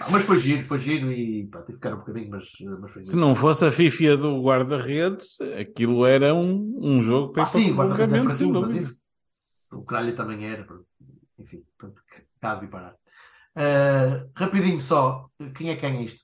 Não, 0.00 0.10
mas 0.12 0.24
foi 0.24 0.40
giro, 0.40 0.64
foi 0.64 0.78
giro 0.80 1.10
e 1.10 1.46
pá, 1.46 1.60
tive 1.62 1.78
que 1.78 1.84
ficar 1.88 1.94
um 1.94 1.98
bocadinho, 1.98 2.30
mas, 2.30 2.44
mas 2.80 2.92
foi 2.92 3.02
Se 3.02 3.16
não 3.16 3.34
fosse 3.34 3.64
a 3.64 3.72
fifia 3.72 4.16
do 4.16 4.40
guarda-redes, 4.42 5.38
aquilo 5.58 6.04
era 6.06 6.34
um, 6.34 6.78
um 6.80 7.02
jogo 7.02 7.32
para 7.32 7.42
Ah, 7.42 7.46
sim, 7.46 7.72
o 7.72 7.74
guarda-redes 7.74 8.12
é 8.14 8.22
fraquinho, 8.22 8.60
mas 8.60 8.74
isso 8.74 9.00
o 9.72 9.82
Cralho 9.82 10.14
também 10.16 10.44
era. 10.46 10.66
Enfim, 11.38 11.64
pronto, 11.76 12.02
cá 12.40 12.54
de 12.56 12.66
parar. 12.66 12.94
Ah, 13.56 14.26
rapidinho 14.34 14.80
só, 14.80 15.28
quem 15.54 15.70
é 15.70 15.74
que 15.76 15.82
ganha 15.82 16.02
isto? 16.02 16.20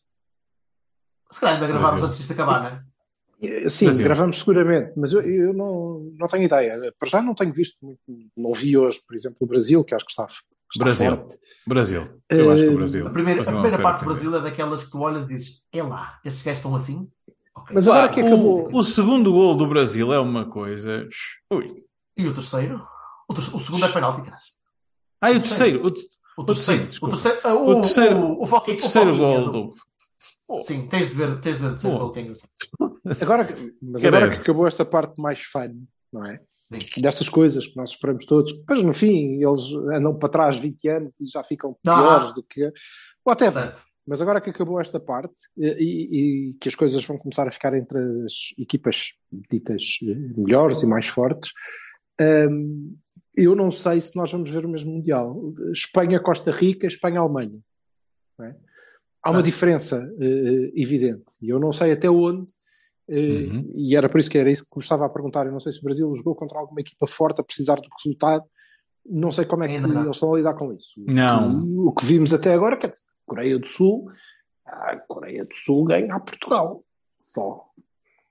Se 1.31 1.41
calhar 1.41 1.55
ainda 1.57 1.67
gravámos 1.67 2.03
antes 2.03 2.19
disto 2.19 2.33
acabar, 2.33 2.61
não 2.63 2.69
é? 2.69 3.69
Sim, 3.69 3.87
Brasil. 3.87 4.05
gravamos 4.05 4.39
seguramente, 4.39 4.93
mas 4.97 5.13
eu, 5.13 5.21
eu 5.21 5.53
não, 5.53 6.01
não 6.19 6.29
tenho 6.29 6.45
ideia. 6.45 6.95
Para 6.99 7.09
já 7.09 7.21
não 7.21 7.35
tenho 7.35 7.53
visto 7.53 7.77
muito. 7.83 8.01
Não 8.37 8.55
vi 8.55 8.77
hoje, 8.79 9.01
por 9.07 9.15
exemplo, 9.15 9.37
o 9.41 9.47
Brasil, 9.47 9.85
que 9.85 9.95
acho 9.95 10.05
que 10.07 10.13
está, 10.13 10.25
está 10.25 10.85
Brasil. 10.85 11.11
forte. 11.15 11.39
Brasil. 11.67 12.21
Eu 12.31 12.51
acho 12.53 12.63
que 12.63 12.69
o 12.69 12.73
Eh, 12.73 12.77
Brasil. 12.77 13.07
A 13.07 13.11
primeira, 13.11 13.43
a 13.43 13.45
primeira 13.45 13.79
parte 13.83 14.01
do. 14.01 14.07
Brasil 14.07 14.35
é 14.37 14.41
daquelas 14.41 14.85
que 14.85 14.91
tu 14.91 14.99
olhas 15.01 15.25
e 15.25 15.29
dizes: 15.29 15.67
é 15.73 15.83
lá, 15.83 16.19
estes 16.25 16.43
gajos 16.45 16.59
estão 16.61 16.75
assim. 16.75 17.11
Ok. 17.57 17.75
Mas 17.75 17.87
agora 17.89 18.09
que 18.13 18.21
acabou. 18.21 18.73
o, 18.73 18.79
o 18.79 18.83
segundo 18.85 19.33
gol 19.33 19.57
do 19.57 19.67
Brasil 19.67 20.13
é 20.13 20.19
uma 20.21 20.49
coisa. 20.49 21.07
Ui. 21.51 21.85
E 22.17 22.27
o 22.29 22.33
terceiro? 22.33 22.87
O, 23.29 23.33
o 23.33 23.61
segundo 23.61 23.85
é 23.85 23.93
penalti, 23.93 24.23
caras. 24.23 24.43
Ah, 25.21 25.31
e 25.33 25.37
o 25.37 25.41
terceiro. 25.41 25.85
O, 25.87 25.91
te- 25.91 26.07
O 26.37 26.45
terceiro, 26.45 26.89
o 27.03 27.09
terceiro, 27.09 27.39
ah, 27.45 27.55
o 27.55 27.81
terceiro, 27.81 28.43
o, 28.43 28.61
terceiro 28.61 29.17
gol 29.17 29.51
do-. 29.53 29.75
Sim, 30.61 30.87
tens 30.89 31.11
de 31.11 31.15
ver, 31.15 31.41
tens 31.41 31.57
de 31.57 31.63
ver 31.63 31.69
o 31.69 31.71
terceiro 31.71 31.99
gol 31.99 32.13
que 32.13 32.19
é 32.19 32.23
engraçado. 32.23 32.51
Agora, 33.23 33.45
que- 33.45 33.75
mas 33.83 34.03
Quero 34.03 34.17
agora 34.17 34.31
que 34.35 34.41
acabou 34.41 34.67
esta 34.67 34.85
parte 34.85 35.21
mais 35.21 35.41
fun, 35.43 35.85
não 36.13 36.25
é? 36.25 36.41
Sim. 36.81 37.03
Destas 37.03 37.29
coisas 37.29 37.67
que 37.67 37.77
nós 37.77 37.91
esperamos 37.91 38.25
todos, 38.27 38.53
depois 38.53 38.83
no 38.83 38.93
fim 38.95 39.43
eles 39.43 39.73
andam 39.95 40.19
para 40.19 40.29
trás 40.31 40.57
20 40.59 40.89
anos 40.89 41.21
e 41.21 41.27
já 41.27 41.45
ficam 41.45 41.77
Ah. 41.87 41.95
piores 42.01 42.33
do 42.35 42.43
que. 42.43 42.73
Whatever. 43.27 43.53
Certo. 43.69 43.83
Mas 44.07 44.21
agora 44.21 44.41
que 44.41 44.51
acabou 44.51 44.79
esta 44.81 44.99
parte 45.01 45.35
e, 45.57 45.67
e- 45.67 46.51
e 46.51 46.55
que 46.55 46.69
as 46.69 46.75
coisas 46.75 47.05
vão 47.05 47.17
começar 47.19 47.47
a 47.47 47.51
ficar 47.51 47.75
entre 47.77 47.99
as 48.25 48.33
equipas 48.59 49.13
ditas 49.51 49.99
eh, 50.03 50.15
melhores 50.37 50.83
e 50.83 50.87
mais 50.87 51.07
fortes, 51.07 51.53
hum, 52.21 52.97
eu 53.37 53.55
não 53.55 53.71
sei 53.71 54.01
se 54.01 54.15
nós 54.17 54.31
vamos 54.31 54.51
ver 54.51 54.65
o 54.65 54.69
mesmo 54.69 54.93
Mundial. 54.93 55.53
Espanha-Costa 55.73 56.51
Rica, 56.51 56.87
Espanha-Alemanha. 56.87 57.59
não 58.39 58.47
é? 58.47 58.57
Há 59.23 59.31
uma 59.31 59.43
diferença 59.43 59.97
eh, 60.21 60.73
evidente. 60.75 61.25
E 61.41 61.49
eu 61.49 61.59
não 61.59 61.73
sei 61.73 61.93
até 61.93 62.09
onde. 62.11 62.53
eh, 63.09 63.17
Uhum. 63.47 63.73
E 63.77 63.97
era 63.97 64.09
por 64.09 64.19
isso 64.19 64.31
que 64.31 64.39
era 64.39 64.51
isso 64.51 64.65
que 64.65 64.75
vos 64.75 64.85
estava 64.85 65.07
a 65.07 65.09
perguntar. 65.09 65.47
Eu 65.47 65.53
não 65.53 65.61
sei 65.61 65.73
se 65.73 65.79
o 65.81 65.83
Brasil 65.83 66.15
jogou 66.17 66.35
contra 66.35 66.59
alguma 66.59 66.81
equipa 66.81 67.07
forte 67.07 67.41
a 67.41 67.45
precisar 67.45 67.77
do 67.77 67.89
resultado. 68.03 68.45
Não 69.07 69.31
sei 69.33 69.45
como 69.45 69.63
é 69.65 69.69
que 69.69 69.75
Ainda 69.75 69.89
eles 70.01 70.17
estão 70.17 70.33
a 70.33 70.37
lidar 70.37 70.55
com 70.55 70.73
isso. 70.73 70.93
Não. 70.99 71.63
O, 71.65 71.89
o 71.89 71.93
que 71.95 72.05
vimos 72.05 72.33
até 72.33 72.53
agora, 72.55 72.77
quer 72.77 72.91
dizer, 72.91 73.05
Coreia 73.27 73.59
do 73.59 73.67
Sul, 73.67 74.11
a 74.67 74.97
Coreia 74.97 75.45
do 75.45 75.55
Sul 75.55 75.85
ganha 75.85 76.15
a 76.15 76.21
Portugal. 76.21 76.85
Só. 77.21 77.67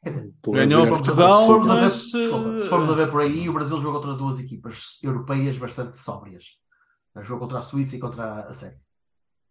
Quer 0.03 0.09
dizer, 0.09 0.33
Ganhou 0.45 0.81
a 0.81 0.85
Se 0.85 0.89
ver. 0.89 0.89
formos 0.89 1.09
a 1.09 1.13
ver- 1.13 1.21
Portugal, 1.21 1.39
se 1.39 1.45
formos 1.47 1.69
a 1.69 1.75
ver- 1.75 1.81
mas, 1.81 2.11
desculpa, 2.11 2.57
se 2.57 2.65
eh, 2.65 2.69
formos 2.69 2.89
a 2.89 2.93
ver 2.93 3.09
por 3.11 3.21
aí, 3.21 3.47
o 3.49 3.53
Brasil 3.53 3.81
jogou 3.81 4.01
contra 4.01 4.17
duas 4.17 4.39
equipas 4.39 4.99
europeias 5.01 5.57
bastante 5.57 5.95
sóbrias. 5.95 6.45
Jogou 7.21 7.39
contra 7.47 7.59
a 7.59 7.61
Suíça 7.61 7.95
e 7.95 7.99
contra 7.99 8.41
a 8.47 8.53
Sérvia. 8.53 8.81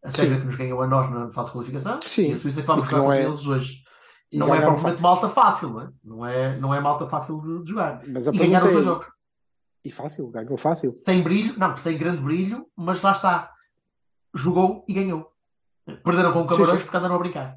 A 0.05 0.11
Sérvia 0.11 0.41
que 0.41 0.45
nos 0.47 0.57
ganhou 0.57 0.83
a 0.83 0.87
nós 0.87 1.11
na 1.11 1.31
fase 1.33 1.49
de 1.49 1.53
qualificação 1.55 2.01
Sim, 2.03 2.29
e 2.29 2.33
a 2.33 2.37
Suíça 2.37 2.61
que 2.61 2.67
vamos 2.67 2.87
jogar 2.87 3.01
contra 3.03 3.19
é- 3.19 3.25
eles 3.25 3.47
hoje. 3.47 3.83
E 4.31 4.39
Não 4.39 4.47
é 4.55 4.61
propriamente 4.61 4.83
fácil. 5.01 5.03
malta 5.03 5.29
fácil, 5.29 5.69
não 5.71 5.81
é? 5.81 5.91
Não 6.03 6.27
é, 6.27 6.59
não 6.59 6.75
é 6.75 6.81
malta 6.81 7.07
fácil 7.07 7.41
de, 7.41 7.63
de 7.65 7.71
jogar. 7.71 8.03
Mas 8.09 8.27
a 8.29 8.33
E 8.33 8.39
ganharam 8.39 8.67
os 8.67 8.73
dois 8.73 8.85
é, 8.85 8.89
jogos. 8.89 9.07
e 9.85 9.91
fácil, 9.91 10.29
ganhou 10.31 10.57
fácil. 10.59 10.95
Sem 11.05 11.23
brilho, 11.23 11.59
não, 11.59 11.77
sem 11.77 11.97
grande 11.97 12.21
brilho, 12.23 12.67
mas 12.77 13.01
lá 13.03 13.13
está. 13.13 13.53
Jogou 14.35 14.85
e 14.89 14.95
ganhou. 14.95 15.31
Perderam 16.05 16.33
com 16.33 16.41
o 16.43 16.47
Camarões 16.47 16.71
Sim, 16.71 16.77
sim. 16.79 16.83
porque 16.85 16.97
andaram 16.97 17.15
a 17.15 17.19
brincar. 17.19 17.57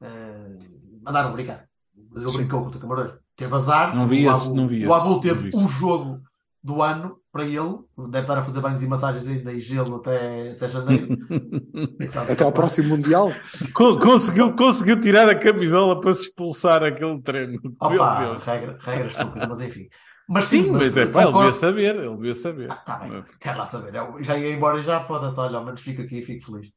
Eh, 0.00 0.58
andaram 1.06 1.30
a 1.30 1.32
brincar. 1.32 1.68
O 2.10 2.14
Brasil 2.14 2.30
Sim. 2.30 2.36
brincou 2.38 2.62
contra 2.64 2.78
o 2.78 2.80
Camarões. 2.80 3.12
Teve 3.36 3.54
azar. 3.54 3.94
Não 3.94 4.06
vi 4.06 4.26
o 4.26 4.30
esse, 4.30 4.46
Abu, 4.46 4.56
não 4.56 4.68
vi 4.68 4.86
o 4.86 4.92
Abu 4.92 5.20
teve 5.20 5.50
vi 5.50 5.56
um 5.56 5.68
jogo 5.68 6.20
do 6.62 6.82
ano 6.82 7.16
para 7.32 7.44
ele. 7.44 7.78
Deve 8.10 8.20
estar 8.20 8.36
a 8.38 8.42
fazer 8.42 8.60
banhos 8.60 8.82
e 8.82 8.86
massagens 8.86 9.26
ainda 9.28 9.52
em 9.52 9.60
gelo 9.60 9.96
até, 9.96 10.50
até 10.52 10.68
janeiro. 10.68 11.16
Até 12.30 12.44
ao 12.44 12.52
próximo 12.52 12.90
Mundial. 12.90 13.30
Co- 13.72 13.98
conseguiu, 13.98 14.54
conseguiu 14.54 14.98
tirar 15.00 15.28
a 15.28 15.38
camisola 15.38 16.00
para 16.00 16.12
se 16.12 16.24
expulsar 16.26 16.82
aquele 16.82 17.20
treino. 17.22 17.60
Meu 17.62 17.72
Opa, 17.80 18.24
Deus. 18.24 18.44
regra, 18.44 18.78
regra 18.80 19.06
estúpida, 19.08 19.46
mas 19.48 19.60
enfim. 19.60 19.88
Mas 20.28 20.44
sim, 20.44 20.64
Sim, 20.64 20.70
mas 20.70 20.96
é 20.96 21.06
pá, 21.06 21.22
ele 21.24 21.32
devia 21.32 21.52
saber, 21.52 21.96
ele 21.96 22.14
devia 22.16 22.34
saber. 22.34 22.68
Tá 22.84 22.96
bem, 22.98 23.22
quero 23.40 23.58
lá 23.58 23.66
saber. 23.66 23.94
Eu 23.96 24.22
já 24.22 24.36
ia 24.38 24.54
embora 24.54 24.78
e 24.78 24.82
já 24.82 25.00
foda-se, 25.00 25.40
olha, 25.40 25.58
ao 25.58 25.64
menos 25.64 25.80
fico 25.80 26.02
aqui 26.02 26.18
e 26.18 26.22
fico 26.22 26.46
feliz. 26.46 26.68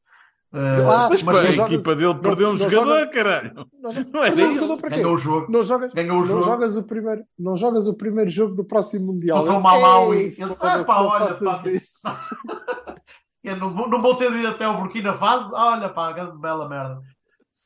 Uh, 0.54 0.88
Ah, 0.88 1.08
Mas, 1.10 1.22
mas 1.24 1.36
a 1.38 1.50
jogas- 1.50 1.72
equipa 1.72 1.96
dele 1.96 2.14
perdeu 2.14 2.48
um 2.48 2.52
não 2.52 2.58
jogador, 2.58 2.86
jogas- 3.00 3.10
caralho. 3.12 3.66
Nós- 3.82 4.06
Não 4.12 4.22
é 4.24 4.28
é 4.28 4.32
um 4.46 4.54
jogador 4.54 4.76
para 4.76 4.90
quê? 4.90 4.96
ganhou 4.96 5.14
o 5.14 5.18
jogo. 5.18 5.50
Não 5.50 5.62
jogas, 5.64 5.92
Ganhou 5.92 6.16
o 6.16 6.20
não 6.20 6.26
jogo. 6.26 6.42
jogas 6.44 6.76
o 6.76 6.82
primeiro, 6.84 7.24
não 7.36 7.56
jogas 7.56 7.86
o 7.88 7.94
primeiro 7.94 8.30
jogo 8.30 8.54
do 8.54 8.64
próximo 8.64 9.06
Mundial. 9.12 9.38
Contra 9.40 9.58
o 9.58 9.60
Malawi. 9.62 10.16
Ei, 10.16 10.34
Eu 10.38 10.46
sei, 10.48 10.56
foda-se, 10.56 10.86
pá, 10.86 10.94
não 10.94 11.06
olha, 11.08 11.34
pá. 11.34 11.62
isso. 11.70 12.02
Eu 13.42 13.56
não, 13.56 13.74
vou- 13.74 13.88
não 13.88 14.00
vou 14.00 14.14
ter 14.14 14.30
de 14.32 14.38
ir 14.38 14.46
até 14.46 14.66
o 14.68 14.78
Burkina 14.78 15.14
Faso. 15.14 15.50
Olha, 15.52 15.88
pá, 15.88 16.12
grande 16.12 16.38
bela 16.38 16.68
merda. 16.68 17.00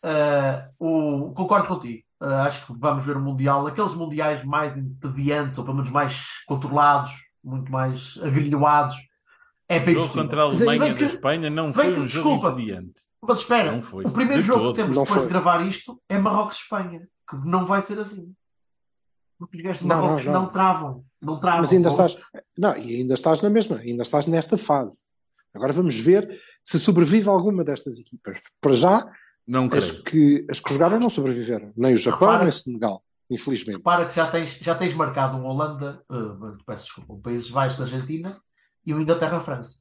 Uh, 0.04 1.28
o, 1.28 1.32
concordo 1.34 1.68
contigo. 1.68 2.02
Uh, 2.20 2.32
acho 2.46 2.66
que 2.66 2.72
vamos 2.78 3.04
ver 3.04 3.16
o 3.16 3.20
Mundial, 3.20 3.66
aqueles 3.66 3.94
Mundiais 3.94 4.44
mais 4.44 4.76
entediantes, 4.76 5.58
ou 5.58 5.64
pelo 5.64 5.76
menos 5.76 5.90
mais 5.90 6.24
controlados, 6.46 7.12
muito 7.44 7.70
mais 7.70 8.18
agrilhoados. 8.24 8.96
É 9.68 9.78
O 9.78 9.84
bem 9.84 9.94
jogo 9.94 10.06
possível. 10.06 10.22
contra 10.22 10.42
a 10.44 10.48
bem 10.48 10.58
Alemanha 10.68 10.94
que- 10.94 11.00
da 11.00 11.06
Espanha 11.06 11.50
não 11.50 11.72
foi 11.72 11.84
que, 11.84 11.90
um 12.00 12.06
jogo 12.06 12.28
desculpa, 12.38 12.48
entediante. 12.50 13.02
Mas 13.20 13.38
espera, 13.40 13.72
Não 13.72 13.82
foi. 13.82 14.04
o 14.04 14.10
primeiro 14.10 14.40
De 14.42 14.46
jogo 14.46 14.60
todo. 14.60 14.74
que 14.74 14.80
temos 14.80 14.96
Não 14.96 15.02
depois 15.04 15.20
foi. 15.22 15.26
de 15.28 15.32
gravar 15.34 15.66
isto 15.66 16.00
é 16.08 16.18
Marrocos-Espanha, 16.18 17.08
que 17.28 17.36
não 17.44 17.66
vai 17.66 17.82
ser 17.82 17.98
assim. 17.98 18.32
Porque 19.38 19.56
os 19.58 19.62
gajos 19.62 19.80
de 19.82 19.86
Não, 19.86 19.96
não, 19.96 20.02
Marrocos 20.04 20.24
não, 20.26 20.32
não. 20.32 20.46
travam. 20.48 21.04
Não 21.20 21.40
travam. 21.40 21.60
Mas 21.60 21.72
ainda 21.72 21.88
estás, 21.88 22.18
não, 22.56 22.76
e 22.76 22.96
ainda 22.96 23.14
estás 23.14 23.42
na 23.42 23.50
mesma, 23.50 23.76
ainda 23.76 24.02
estás 24.02 24.26
nesta 24.26 24.56
fase. 24.56 25.08
Agora 25.54 25.72
vamos 25.72 25.96
ver 25.98 26.40
se 26.62 26.78
sobrevive 26.78 27.28
alguma 27.28 27.62
destas 27.64 27.98
equipas. 27.98 28.40
Para 28.60 28.74
já, 28.74 29.10
Não 29.46 29.66
as 29.72 29.90
creio. 29.90 30.04
que, 30.04 30.46
as 30.50 30.60
que 30.60 30.72
jogaram 30.72 30.98
não 31.00 31.10
sobreviveram. 31.10 31.72
Nem 31.76 31.94
o 31.94 31.98
Japão, 31.98 32.20
Repara- 32.20 32.38
nem 32.44 32.48
o 32.48 32.52
Senegal, 32.52 33.02
infelizmente. 33.30 33.76
Repara 33.76 34.06
que 34.06 34.14
já 34.16 34.30
tens, 34.30 34.50
já 34.60 34.74
tens 34.74 34.94
marcado 34.94 35.36
um 35.36 35.44
Holanda, 35.44 36.02
uh, 36.10 36.56
peço 36.64 36.84
desculpa, 36.86 37.12
um 37.14 37.20
Países 37.20 37.50
Baixos 37.50 37.80
Argentina 37.82 38.40
e 38.84 38.94
um 38.94 39.00
Inglaterra-França. 39.00 39.78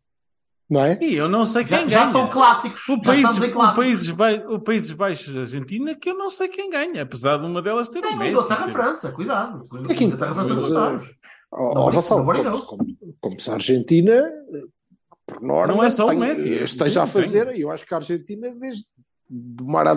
Não 0.70 0.84
é? 0.84 1.00
E 1.02 1.16
eu 1.16 1.30
não 1.30 1.46
sei 1.46 1.66
Já, 1.66 1.78
quem 1.80 1.90
já 1.90 2.00
ganha. 2.02 2.12
são 2.12 2.28
clássicos. 2.30 2.82
O 2.90 2.96
já 2.96 3.00
em 3.46 3.50
o, 3.50 3.54
clássicos. 3.54 3.76
Países 3.86 4.10
o 4.50 4.60
Países 4.60 4.92
Baixos 4.92 5.36
Argentina, 5.38 5.96
que 5.96 6.10
eu 6.10 6.18
não 6.18 6.30
sei 6.30 6.50
quem 6.50 6.70
ganha, 6.70 7.04
apesar 7.04 7.38
de 7.38 7.46
uma 7.46 7.62
delas 7.62 7.88
ter 7.88 8.04
É 8.04 8.08
o 8.10 8.12
o 8.14 8.18
Messi. 8.18 8.32
Inglaterra-França, 8.32 9.12
cuidado. 9.14 9.66
É 9.90 9.94
que 9.94 10.04
Inglaterra-França 10.04 10.54
não 10.54 10.60
sabes. 10.60 11.16
Vassal, 11.94 12.18
nobody 12.20 12.44
como, 13.22 13.40
se 13.40 13.50
a 13.50 13.54
Argentina, 13.54 14.30
por 15.26 15.42
norma, 15.42 15.74
Não 15.74 15.82
é 15.84 15.90
só 15.90 16.06
o 16.08 16.10
tem- 16.10 16.20
Messi, 16.20 16.54
é- 16.54 16.64
esteja 16.66 17.04
a 17.04 17.08
fazer, 17.08 17.56
e 17.56 17.62
eu 17.62 17.72
acho 17.72 17.86
que 17.86 17.94
a 17.94 17.98
Argentina, 17.98 18.54
desde, 18.54 18.84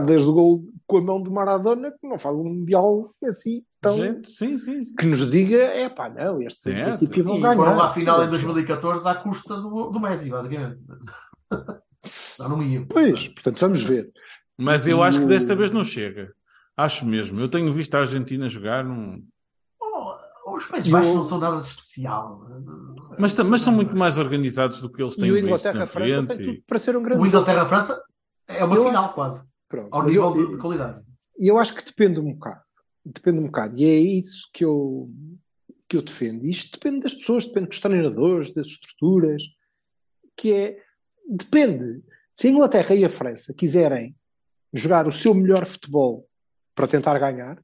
desde 0.07 0.29
o 0.29 0.33
gol 0.33 0.65
com 0.87 0.99
a 0.99 1.03
mão 1.03 1.21
do 1.21 1.33
Maradona, 1.33 1.91
que 1.91 2.07
não 2.07 2.19
faz 2.19 2.39
um 2.39 2.45
Mundial 2.45 3.13
assim 3.25 3.65
tão. 3.81 3.97
Gente, 3.97 4.31
sim, 4.31 4.59
sim, 4.59 4.85
sim. 4.85 4.95
que 4.95 5.07
nos 5.07 5.31
diga, 5.31 5.57
é 5.57 5.89
pá, 5.89 6.09
não, 6.09 6.41
estes 6.43 6.67
em 6.67 6.73
Certo. 6.73 6.85
princípio 6.99 7.25
vão 7.25 7.39
E 7.39 7.41
ganhar. 7.43 7.57
foram 7.57 7.81
à 7.81 7.89
final 7.91 8.21
em 8.21 8.25
Sim, 8.27 8.31
2014 8.31 9.09
à 9.09 9.15
custa 9.15 9.57
do, 9.57 9.91
do 9.91 10.01
Messi, 10.01 10.29
basicamente. 10.31 10.79
Não 12.41 12.63
ia. 12.63 12.87
Pois, 12.89 13.29
portanto, 13.29 13.61
vamos 13.61 13.83
ver. 13.83 14.11
Mas 14.57 14.87
eu 14.87 15.03
acho 15.03 15.21
que 15.21 15.27
desta 15.27 15.55
vez 15.55 15.71
não 15.71 15.85
chega. 15.85 16.33
Acho 16.77 17.05
mesmo. 17.05 17.39
Eu 17.41 17.49
tenho 17.49 17.73
visto 17.75 17.95
a 17.95 18.01
Argentina 18.01 18.49
jogar, 18.49 18.85
num... 18.85 19.23
Oh, 19.81 20.57
os 20.57 20.65
Países 20.67 20.91
Baixos 20.91 21.15
não 21.15 21.25
são 21.25 21.39
nada 21.39 21.61
de 21.61 21.67
especial. 21.67 22.47
mas, 23.19 23.35
mas 23.35 23.61
são 23.63 23.73
muito 23.75 23.95
mais 23.97 24.17
organizados 24.19 24.81
do 24.81 24.91
que 24.91 25.03
eles 25.03 25.15
têm 25.17 25.29
E 25.29 25.33
o 25.33 25.39
Inglaterra-França 25.39 26.27
tem 26.27 26.37
frente. 26.37 26.45
tudo 26.55 26.65
para 26.67 26.79
ser 26.79 26.97
um 26.97 27.03
grande 27.03 27.23
O. 27.23 27.27
Inglaterra-França 27.27 28.03
é 28.49 28.65
uma 28.65 28.77
Eu 28.77 28.85
final 28.87 29.05
acho- 29.05 29.15
quase, 29.15 29.45
Pronto. 29.69 29.89
ao 29.95 30.03
nível 30.05 30.35
eu, 30.37 30.47
de, 30.47 30.53
de 30.53 30.59
qualidade. 30.59 31.03
E 31.39 31.51
eu 31.51 31.59
acho 31.59 31.75
que 31.75 31.85
depende 31.85 32.19
um 32.21 32.33
bocado. 32.33 32.61
Depende 33.05 33.39
um 33.41 33.47
bocado. 33.47 33.79
E 33.79 33.85
é 33.85 33.99
isso 33.99 34.49
que 34.53 34.65
eu, 34.65 35.11
que 35.89 35.97
eu 35.97 36.03
defendo. 36.03 36.45
Isto 36.45 36.79
depende 36.79 37.01
das 37.01 37.15
pessoas, 37.15 37.47
depende 37.47 37.69
dos 37.69 37.81
treinadores, 37.81 38.53
das 38.53 38.67
estruturas, 38.67 39.43
que 40.37 40.53
é, 40.53 40.83
depende. 41.29 42.03
Se 42.35 42.49
a 42.49 42.51
Inglaterra 42.51 42.95
e 42.95 43.05
a 43.05 43.11
França 43.11 43.55
quiserem 43.55 44.17
jogar 44.73 45.09
o 45.09 45.13
seu 45.13 45.35
melhor 45.35 45.65
futebol 45.67 46.29
para 46.75 46.87
tentar 46.87 47.19
ganhar, 47.19 47.63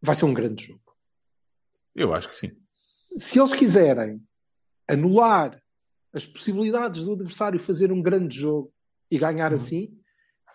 vai 0.00 0.14
ser 0.14 0.24
um 0.24 0.34
grande 0.34 0.66
jogo. 0.66 0.96
Eu 1.94 2.14
acho 2.14 2.28
que 2.28 2.36
sim. 2.36 2.52
Se 3.18 3.38
eles 3.38 3.54
quiserem 3.54 4.22
anular 4.88 5.60
as 6.12 6.24
possibilidades 6.24 7.04
do 7.04 7.12
adversário 7.12 7.60
fazer 7.60 7.90
um 7.92 8.02
grande 8.02 8.36
jogo 8.38 8.72
e 9.10 9.18
ganhar 9.18 9.50
Uhum. 9.50 9.56
assim, 9.56 9.98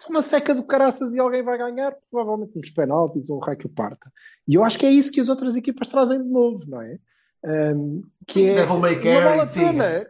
é 0.07 0.09
uma 0.09 0.21
seca 0.21 0.55
do 0.55 0.63
caraças 0.63 1.13
e 1.13 1.19
alguém 1.19 1.43
vai 1.43 1.57
ganhar, 1.57 1.95
provavelmente 2.09 2.55
nos 2.57 2.69
penaltis 2.69 3.29
ou 3.29 3.37
um 3.37 3.39
raio 3.39 3.57
que 3.57 3.65
o 3.65 3.69
parta. 3.69 4.11
E 4.47 4.55
eu 4.55 4.63
acho 4.63 4.77
que 4.79 4.85
é 4.85 4.91
isso 4.91 5.11
que 5.11 5.19
as 5.21 5.29
outras 5.29 5.55
equipas 5.55 5.87
trazem 5.87 6.21
de 6.23 6.29
novo, 6.29 6.63
não 6.67 6.81
é? 6.81 6.97
Um, 7.43 8.03
que 8.27 8.45
é 8.47 8.55
Devil 8.55 8.79
May 8.79 8.95
não 8.95 9.01
Care 9.01 9.23
vale 9.23 9.37
e 9.37 9.41
a 9.41 9.47
pena. 9.47 10.07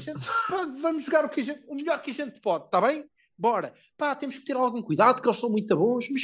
gente- 0.00 0.80
vamos 0.82 1.04
jogar 1.04 1.24
o, 1.24 1.28
que 1.28 1.40
a 1.40 1.44
gente- 1.44 1.62
o 1.66 1.74
melhor 1.74 2.00
que 2.02 2.10
a 2.10 2.14
gente 2.14 2.40
pode, 2.40 2.66
está 2.66 2.80
bem? 2.80 3.04
Bora. 3.36 3.72
Pá, 3.96 4.14
temos 4.14 4.38
que 4.38 4.44
ter 4.44 4.54
algum 4.56 4.82
cuidado, 4.82 5.20
que 5.20 5.26
eles 5.28 5.38
são 5.40 5.50
muito 5.50 5.74
bons, 5.76 6.06
mas 6.10 6.22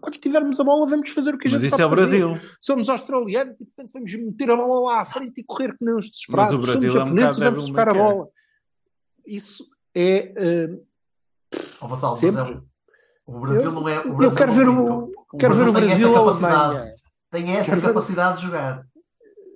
quando 0.00 0.14
tivermos 0.18 0.58
a 0.60 0.64
bola, 0.64 0.86
vamos 0.86 1.10
fazer 1.10 1.34
o 1.34 1.38
que 1.38 1.48
a 1.48 1.50
Mas 1.50 1.60
gente 1.60 1.68
isso 1.68 1.76
sabe 1.76 1.82
é 1.82 1.86
o 1.86 1.96
fazer 1.96 2.18
Brasil. 2.26 2.50
somos 2.60 2.88
australianos 2.88 3.60
e 3.60 3.64
portanto 3.66 3.92
vamos 3.92 4.14
meter 4.14 4.50
a 4.50 4.56
bola 4.56 4.80
lá 4.92 5.00
à 5.00 5.04
frente 5.04 5.40
e 5.40 5.44
correr 5.44 5.76
que 5.76 5.84
nem 5.84 5.94
uns 5.94 6.08
desesperados. 6.10 6.54
Mas 6.54 6.68
o 6.68 6.70
Brasil 6.72 6.90
somos 6.90 6.94
é 6.94 7.12
um 7.12 7.16
japoneses 7.16 7.36
vamos 7.38 7.66
tocar 7.68 7.88
a 7.88 7.94
bola. 7.94 8.28
Isso 9.26 9.66
é. 9.94 10.32
eh, 10.36 10.78
Ó, 11.80 11.86
Vassal, 11.86 12.10
mas 12.10 12.18
Sempre. 12.20 12.40
é 12.40 12.44
um- 12.44 12.62
o 13.26 13.40
Brasil 13.40 13.64
Eu- 13.64 13.72
não 13.72 13.88
é. 13.88 14.00
O 14.00 14.08
eu 14.08 14.14
Brasil 14.16 14.38
quero 14.38 14.52
não 14.52 14.58
ver 14.58 14.64
brinca. 14.66 14.80
o, 14.82 15.38
quero 15.38 15.54
ver 15.54 15.62
o 15.68 15.72
tem 15.72 15.74
essa 15.84 15.86
Brasil 15.86 16.14
capacidade. 16.14 16.54
Alemanha. 16.76 16.94
Tem 17.30 17.52
essa 17.56 17.68
Quero 17.70 17.80
ver- 17.80 17.86
capacidade 17.88 18.36
de 18.40 18.46
jogar. 18.46 18.82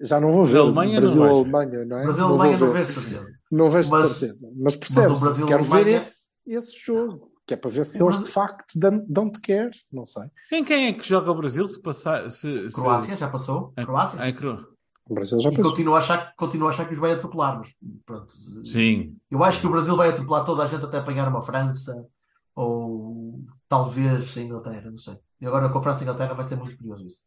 Já 0.03 0.21
não 0.21 0.33
vou 0.33 0.45
ver. 0.45 0.59
Alemanha 0.59 0.93
não 0.95 1.01
Brasil 1.01 1.23
ver. 1.23 1.29
Alemanha, 1.31 1.85
não 1.85 1.99
é? 1.99 2.03
Brasil 2.03 2.23
não 2.25 2.29
Alemanha 2.35 2.59
não 2.59 2.67
ver. 2.67 2.73
vês 2.75 2.89
certeza. 2.89 3.29
Não 3.51 3.71
vejo 3.71 3.91
Mas- 3.91 4.03
de 4.03 4.15
certeza. 4.15 4.47
Mas 4.49 4.63
Mas 4.65 4.77
percebes? 4.77 5.11
o 5.17 5.21
Brasil 5.21 5.47
quero 5.47 5.65
ver 5.65 5.73
Alemanha. 5.73 5.97
esse, 5.97 6.17
esse 6.47 6.79
jogo. 6.85 7.31
Que 7.47 7.55
é 7.55 7.57
para 7.59 7.71
ver 7.71 7.85
se 7.85 7.99
O 8.03 8.07
eles 8.07 8.17
Brasil- 8.21 8.25
de 8.27 8.33
facto 8.33 8.65
don't, 9.09 9.41
care. 9.41 9.71
Não 9.93 10.07
sei. 10.07 10.23
Quem, 10.49 10.65
quem 10.65 10.87
é 10.87 10.93
que 10.95 11.07
joga 11.07 11.31
o 11.31 11.35
Brasil 11.35 11.67
se 11.69 11.81
passar. 11.81 12.31
Se, 12.31 12.69
se... 12.71 12.75
Croácia 12.75 13.17
já 13.17 13.29
passou? 13.29 13.73
É, 13.77 13.85
Croácia? 13.85 14.19
é 14.23 14.33
Cro- 14.33 14.67
O 15.07 15.15
Brasil 15.15 15.39
já 15.39 15.51
E 15.51 15.55
pensou. 15.57 15.71
continuo 15.71 15.95
a, 15.95 15.99
achar, 15.99 16.35
continuo 16.35 16.67
a 16.67 16.71
achar 16.71 16.87
que 16.87 16.95
os 16.95 16.99
vai 17.01 17.13
atropelar, 17.13 17.59
mas 17.59 17.75
pronto. 18.07 18.33
Sim. 18.65 19.17
Eu 19.31 19.45
acho 19.45 19.61
que 19.61 19.67
o 19.67 19.71
Brasil 19.71 19.95
vai 19.97 20.09
atropelar 20.09 20.45
toda 20.45 20.63
a 20.63 20.67
gente 20.67 20.85
até 20.85 20.99
apanhar 20.99 21.29
uma 21.29 21.43
França 21.43 22.07
ou 22.55 23.45
talvez 23.69 24.37
a 24.37 24.41
Inglaterra, 24.41 24.91
não 24.91 24.99
sei. 24.99 25.19
E 25.41 25.47
agora 25.47 25.69
com 25.69 25.79
a 25.79 25.83
França 25.83 26.03
e 26.05 26.09
a 26.09 26.11
Inglaterra 26.11 26.35
vai 26.35 26.45
ser 26.45 26.57
muito 26.57 26.77
curioso 26.79 27.05
isso. 27.07 27.21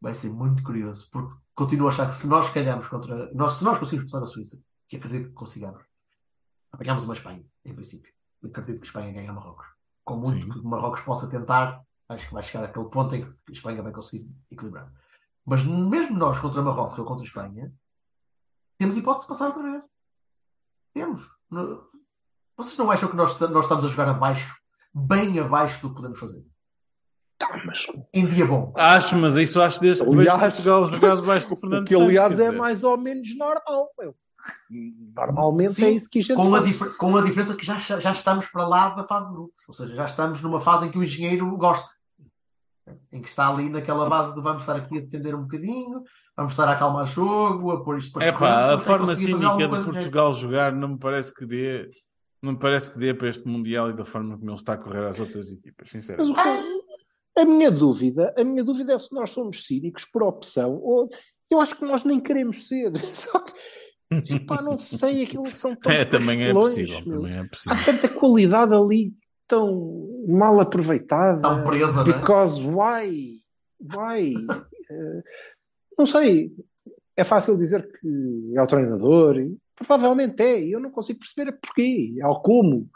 Vai 0.00 0.12
ser 0.12 0.28
muito 0.30 0.62
curioso, 0.62 1.08
porque 1.10 1.34
continuo 1.54 1.88
a 1.88 1.90
achar 1.90 2.06
que 2.08 2.14
se 2.14 2.28
nós 2.28 2.50
calharmos 2.50 2.86
contra. 2.88 3.32
Nós, 3.32 3.54
se 3.54 3.64
nós 3.64 3.78
conseguirmos 3.78 4.12
passar 4.12 4.24
a 4.24 4.26
Suíça, 4.26 4.60
que 4.88 4.96
acredito 4.96 5.28
que 5.28 5.34
consigamos, 5.34 5.82
apanhamos 6.70 7.04
uma 7.04 7.14
Espanha, 7.14 7.42
em 7.64 7.74
princípio. 7.74 8.12
Eu 8.42 8.50
acredito 8.50 8.76
que 8.80 8.84
a 8.84 8.88
Espanha 8.88 9.12
ganha 9.12 9.32
Marrocos. 9.32 9.66
Com 10.04 10.16
muito 10.18 10.44
Sim. 10.44 10.60
que 10.60 10.66
Marrocos 10.66 11.00
possa 11.00 11.28
tentar, 11.30 11.80
acho 12.10 12.28
que 12.28 12.34
vai 12.34 12.42
chegar 12.42 12.64
àquele 12.64 12.84
ponto 12.90 13.14
em 13.14 13.24
que 13.24 13.30
a 13.48 13.52
Espanha 13.52 13.82
vai 13.82 13.92
conseguir 13.92 14.28
equilibrar. 14.50 14.92
Mas 15.46 15.62
mesmo 15.64 16.16
nós 16.18 16.38
contra 16.40 16.60
Marrocos 16.60 16.98
ou 16.98 17.04
contra 17.04 17.22
a 17.22 17.26
Espanha, 17.26 17.72
temos 18.78 18.96
hipótese 18.96 19.26
de 19.26 19.28
passar 19.32 19.46
outra 19.46 19.62
vez. 19.62 19.82
Temos. 20.92 21.22
Vocês 22.56 22.76
não 22.76 22.90
acham 22.90 23.08
que 23.08 23.16
nós, 23.16 23.38
nós 23.38 23.64
estamos 23.64 23.84
a 23.84 23.88
jogar 23.88 24.08
abaixo, 24.08 24.56
bem 24.92 25.38
abaixo 25.38 25.80
do 25.82 25.90
que 25.90 25.96
podemos 25.96 26.18
fazer? 26.18 26.44
Tá, 27.38 27.62
mas 27.66 27.86
Em 28.14 28.26
dia 28.26 28.46
bom. 28.46 28.72
Acho, 28.76 29.14
mas 29.16 29.34
isso 29.34 29.60
acho 29.60 29.78
desde 29.80 30.02
que 30.02 30.08
Aliás, 30.10 30.40
Portugal 30.54 30.92
jogar 30.92 31.16
debaixo 31.16 31.48
do 31.48 31.54
o 31.54 31.56
Fernando 31.58 31.86
que 31.86 31.94
aliás 31.94 32.28
Santos, 32.32 32.40
é 32.40 32.44
dizer. 32.46 32.58
mais 32.58 32.82
ou 32.82 32.96
menos 32.96 33.36
normal. 33.36 33.90
meu. 33.98 34.14
Normalmente 35.14 35.72
Sim, 35.74 35.84
é 35.84 35.90
isso 35.90 36.08
que 36.08 36.20
a 36.20 36.22
gente 36.22 36.36
Com 36.36 36.54
a, 36.54 36.60
dif- 36.60 36.96
com 36.96 37.16
a 37.16 37.22
diferença 37.22 37.54
que 37.56 37.66
já, 37.66 37.78
já 37.78 38.12
estamos 38.12 38.46
para 38.46 38.66
lá 38.66 38.88
da 38.90 39.04
fase 39.06 39.28
de 39.28 39.34
grupos. 39.34 39.64
Ou 39.68 39.74
seja, 39.74 39.94
já 39.94 40.04
estamos 40.06 40.40
numa 40.40 40.60
fase 40.60 40.86
em 40.86 40.90
que 40.90 40.98
o 40.98 41.02
engenheiro 41.02 41.54
gosta. 41.56 41.88
Em 43.12 43.20
que 43.20 43.28
está 43.28 43.48
ali 43.48 43.68
naquela 43.68 44.08
base 44.08 44.34
de 44.34 44.40
vamos 44.40 44.62
estar 44.62 44.76
aqui 44.76 44.98
a 44.98 45.00
defender 45.00 45.34
um 45.34 45.42
bocadinho, 45.42 46.02
vamos 46.36 46.52
estar 46.52 46.68
a 46.68 46.72
acalmar 46.72 47.02
o 47.02 47.06
jogo, 47.06 47.72
a 47.72 47.82
pôr 47.84 47.98
isto 47.98 48.12
para 48.12 48.24
É 48.26 48.32
pá, 48.32 48.74
a 48.74 48.78
forma 48.78 49.14
cínica 49.16 49.38
de. 49.56 49.84
Portugal 49.84 50.32
jogar 50.34 50.72
não 50.72 50.88
me 50.88 50.98
parece 50.98 51.34
que 51.34 51.44
dê. 51.44 51.90
Não 52.42 52.52
me 52.52 52.58
parece 52.58 52.92
que 52.92 52.98
dê 52.98 53.12
para 53.12 53.28
este 53.28 53.46
Mundial 53.48 53.90
e 53.90 53.92
da 53.96 54.04
forma 54.04 54.36
como 54.38 54.50
ele 54.50 54.56
está 54.56 54.74
a 54.74 54.76
correr 54.78 55.04
às 55.06 55.18
outras 55.18 55.50
equipas, 55.50 55.88
Mas 55.92 56.02
sinceramente. 56.04 56.38
o 56.38 56.42
que- 56.42 56.86
a 57.40 57.44
minha 57.44 57.70
dúvida, 57.70 58.32
a 58.38 58.44
minha 58.44 58.62
dúvida 58.62 58.92
é 58.94 58.98
se 58.98 59.12
nós 59.14 59.30
somos 59.30 59.64
cínicos 59.66 60.04
por 60.04 60.22
opção 60.22 60.76
ou 60.80 61.08
eu 61.50 61.60
acho 61.60 61.76
que 61.76 61.84
nós 61.84 62.04
nem 62.04 62.20
queremos 62.20 62.68
ser. 62.68 62.92
Só 62.96 63.40
que, 63.40 64.40
pá, 64.46 64.62
não 64.62 64.76
sei, 64.76 65.24
aquilo 65.24 65.42
que 65.44 65.58
são 65.58 65.74
tão 65.74 65.90
É, 65.92 66.04
também 66.04 66.44
é 66.44 66.52
possível, 66.52 67.00
meu. 67.06 67.20
também 67.22 67.36
é 67.36 67.40
Há 67.40 67.48
possível. 67.48 67.84
tanta 67.84 68.08
qualidade 68.08 68.72
ali 68.74 69.12
tão 69.46 70.24
mal 70.26 70.60
aproveitada. 70.60 71.40
Tão 71.40 71.64
presa, 71.64 72.04
não 72.04 72.12
é? 72.12 72.18
Because 72.18 72.62
why? 72.62 73.40
Why? 73.80 74.34
Eh, 74.90 75.22
não 75.98 76.06
sei. 76.06 76.54
é 77.16 77.24
fácil 77.24 77.56
dizer 77.56 77.90
que 77.90 78.52
é 78.54 78.62
o 78.62 78.66
treinador, 78.66 79.38
e 79.38 79.56
provavelmente 79.74 80.42
é, 80.42 80.60
e 80.62 80.72
eu 80.72 80.80
não 80.80 80.90
consigo 80.90 81.18
perceber 81.18 81.58
porquê, 81.60 82.16
ao 82.22 82.42
como. 82.42 82.88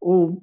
Ou 0.00 0.42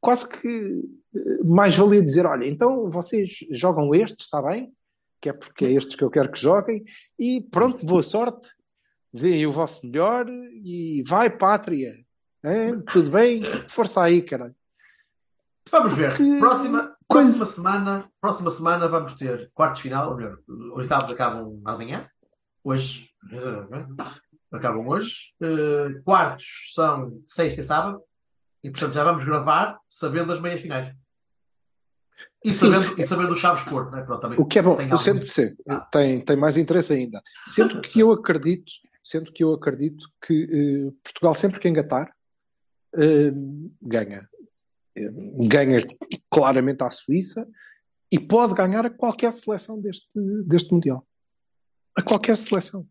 quase 0.00 0.28
que 0.28 0.82
eh, 1.14 1.44
mais 1.44 1.76
valia 1.76 2.02
dizer: 2.02 2.26
olha, 2.26 2.46
então 2.46 2.90
vocês 2.90 3.46
jogam 3.50 3.94
estes, 3.94 4.26
está 4.26 4.42
bem? 4.42 4.72
Que 5.20 5.28
é 5.28 5.32
porque 5.32 5.66
é 5.66 5.72
estes 5.72 5.96
que 5.96 6.04
eu 6.04 6.10
quero 6.10 6.30
que 6.30 6.40
joguem, 6.40 6.84
e 7.18 7.42
pronto, 7.50 7.84
boa 7.84 8.02
sorte, 8.02 8.48
deem 9.12 9.46
o 9.46 9.52
vosso 9.52 9.86
melhor 9.86 10.26
e 10.28 11.02
vai, 11.06 11.28
pátria. 11.28 11.94
Hein? 12.44 12.80
Tudo 12.92 13.10
bem? 13.10 13.42
Força 13.68 14.02
aí, 14.02 14.22
caralho. 14.22 14.54
Vamos 15.70 15.94
ver. 15.94 16.16
Próxima, 16.38 16.96
coisa- 17.06 17.38
próxima, 17.38 17.46
semana, 17.46 18.10
próxima 18.20 18.50
semana 18.50 18.88
vamos 18.88 19.14
ter 19.14 19.50
quartos 19.54 19.78
de 19.78 19.82
final, 19.88 20.10
ou 20.10 20.16
melhor, 20.16 20.38
os 20.48 20.76
oitavos 20.78 21.10
acabam 21.10 21.60
amanhã. 21.64 22.08
Hoje. 22.64 23.10
Acabam 24.52 24.86
hoje. 24.88 25.32
Eh, 25.40 26.00
quartos 26.04 26.72
são 26.74 27.20
sexta 27.24 27.60
e 27.60 27.64
sábado. 27.64 28.02
E 28.62 28.70
portanto 28.70 28.92
já 28.92 29.04
vamos 29.04 29.24
gravar 29.24 29.78
sabendo 29.88 30.32
as 30.32 30.40
meias 30.40 30.60
finais. 30.60 30.94
E 32.44 32.52
Sim. 32.52 32.70
sabendo, 32.72 33.00
e 33.00 33.04
sabendo 33.06 33.32
o 33.32 33.36
Chaves 33.36 33.62
Porto, 33.64 33.90
né? 33.92 34.02
Pronto, 34.02 34.20
também 34.20 34.38
O 34.38 34.44
que 34.44 34.58
é 34.58 34.62
bom, 34.62 34.76
tem 34.76 34.86
algo- 34.86 34.98
sendo 34.98 35.26
sim, 35.26 35.56
Ah. 35.68 35.80
tem, 35.80 36.20
tem 36.20 36.36
mais 36.36 36.58
interesse 36.58 36.92
ainda. 36.92 37.22
Sendo 37.46 37.80
que 37.80 38.00
eu 38.00 38.10
acredito, 38.12 38.70
sendo 39.02 39.32
que 39.32 39.42
eu 39.42 39.54
acredito 39.54 40.06
que 40.26 40.44
eh, 40.90 40.92
Portugal 41.02 41.34
sempre 41.34 41.58
que 41.60 41.68
engatar 41.68 42.12
eh, 42.94 43.30
ganha. 43.80 44.28
Ganha 45.48 45.76
claramente 46.30 46.82
à 46.82 46.90
Suíça 46.90 47.46
e 48.12 48.18
pode 48.18 48.54
ganhar 48.54 48.84
a 48.84 48.90
qualquer 48.90 49.32
seleção 49.32 49.80
deste, 49.80 50.08
deste 50.46 50.72
Mundial. 50.72 51.06
A 51.96 52.02
qualquer 52.02 52.36
seleção. 52.36 52.86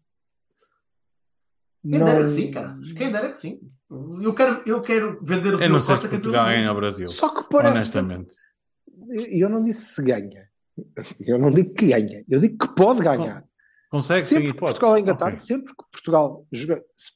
Quem 1.82 1.92
dera 2.00 2.14
Não- 2.20 2.24
que 2.24 2.30
sim, 2.30 2.52
cara. 2.52 2.70
Quem 2.98 3.12
dera 3.12 3.30
que 3.30 3.38
sim. 3.38 3.60
Eu 4.22 4.34
quero, 4.34 4.62
eu 4.66 4.82
quero 4.82 5.20
vender 5.24 5.56
o 5.56 5.62
Eu 5.62 5.70
não 5.70 5.80
sei 5.80 5.98
se 5.98 6.08
Portugal 6.08 6.46
ganha 6.46 6.70
ao 6.70 6.76
Brasil. 6.76 7.08
Só 7.08 7.30
que 7.34 7.50
parece. 7.50 7.74
Honestamente. 7.98 8.36
E 9.30 9.44
eu 9.44 9.50
não 9.50 9.64
disse 9.64 9.96
se 9.96 10.04
ganha. 10.04 10.48
Eu 11.20 11.40
não 11.40 11.52
digo 11.52 11.74
que 11.74 11.88
ganha. 11.88 12.24
Eu 12.30 12.40
digo 12.40 12.58
que 12.58 12.76
pode 12.76 13.02
ganhar. 13.02 13.44
Consegue, 13.90 14.22
sempre 14.24 14.44
tem 14.46 14.54
que. 14.54 14.60
Portugal 14.60 14.98
engatar, 14.98 15.30
Ok. 15.30 15.40
sempre 15.40 15.74
que 15.76 15.84
Portugal 15.92 16.46
jogar, 16.52 16.80
se, 16.96 17.12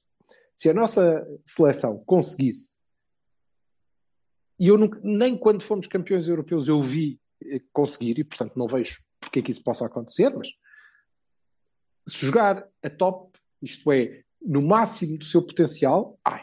se 0.55 0.69
a 0.69 0.73
nossa 0.73 1.23
seleção 1.45 2.01
conseguisse, 2.05 2.75
e 4.63 4.67
eu 4.67 4.77
nunca- 4.77 4.99
nem 5.03 5.37
quando 5.37 5.61
fomos 5.63 5.87
campeões 5.87 6.27
europeus 6.27 6.67
eu 6.67 6.81
vi 6.81 7.19
eh, 7.43 7.61
conseguir, 7.73 8.19
e 8.19 8.23
portanto 8.23 8.53
não 8.55 8.67
vejo 8.67 9.01
porque 9.19 9.39
é 9.39 9.41
que 9.41 9.51
isso 9.51 9.63
possa 9.63 9.85
acontecer, 9.85 10.29
mas 10.35 10.49
se 12.07 12.25
jogar 12.25 12.65
a 12.83 12.89
top, 12.89 13.37
isto 13.61 13.91
é, 13.91 14.21
no 14.41 14.61
máximo 14.61 15.17
do 15.17 15.25
seu 15.25 15.41
potencial, 15.41 16.19
ai, 16.25 16.41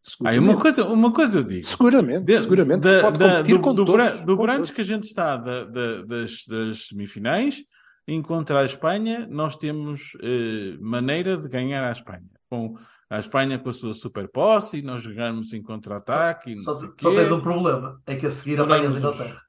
seguramente, 0.00 0.44
uma 0.44 0.60
coisa, 0.60 0.84
uma 0.86 1.12
coisa 1.12 1.38
eu 1.40 1.44
digo. 1.44 1.64
seguramente, 1.64 2.24
De- 2.24 2.38
seguramente 2.38 2.80
da- 2.80 3.00
pode 3.02 3.18
da- 3.18 3.42
do, 3.42 3.60
com 3.60 3.74
do, 3.74 3.84
todos. 3.84 4.20
do 4.22 4.36
Brandes 4.36 4.70
que 4.70 4.80
a 4.80 4.84
gente 4.84 5.04
está 5.04 5.36
da- 5.36 5.64
da- 5.64 6.02
das, 6.02 6.44
das 6.46 6.86
semifinais, 6.88 7.64
encontrar 8.06 8.60
a 8.60 8.64
Espanha, 8.66 9.26
nós 9.28 9.56
temos 9.56 10.12
eh, 10.22 10.76
maneira 10.80 11.36
de 11.36 11.48
ganhar 11.48 11.86
a 11.88 11.90
Espanha. 11.92 12.30
Com 12.48 12.76
a 13.08 13.18
Espanha 13.18 13.58
com 13.58 13.68
a 13.68 13.72
sua 13.72 13.92
super 13.92 14.28
posse 14.28 14.78
e 14.78 14.82
nós 14.82 15.02
jogarmos 15.02 15.52
em 15.52 15.62
contra-ataque 15.62 16.60
Só, 16.60 16.74
só 16.74 16.88
quê. 16.88 17.16
tens 17.16 17.30
um 17.32 17.40
problema. 17.40 18.02
É 18.06 18.16
que 18.16 18.26
a 18.26 18.30
seguir 18.30 18.60
apanhas 18.60 18.94
a 18.96 18.98
Inglaterra. 18.98 19.42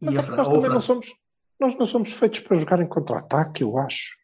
Mas 0.00 0.14
E 0.14 0.16
é 0.16 0.20
a 0.20 0.22
que 0.22 0.26
Fran- 0.28 0.36
nós 0.36 0.48
também 0.48 0.70
não 0.70 0.80
somos, 0.80 1.08
nós 1.58 1.76
não 1.78 1.86
somos 1.86 2.12
feitos 2.12 2.40
para 2.40 2.56
jogar 2.56 2.80
em 2.80 2.86
contra-ataque, 2.88 3.62
eu 3.62 3.76
acho. 3.78 4.18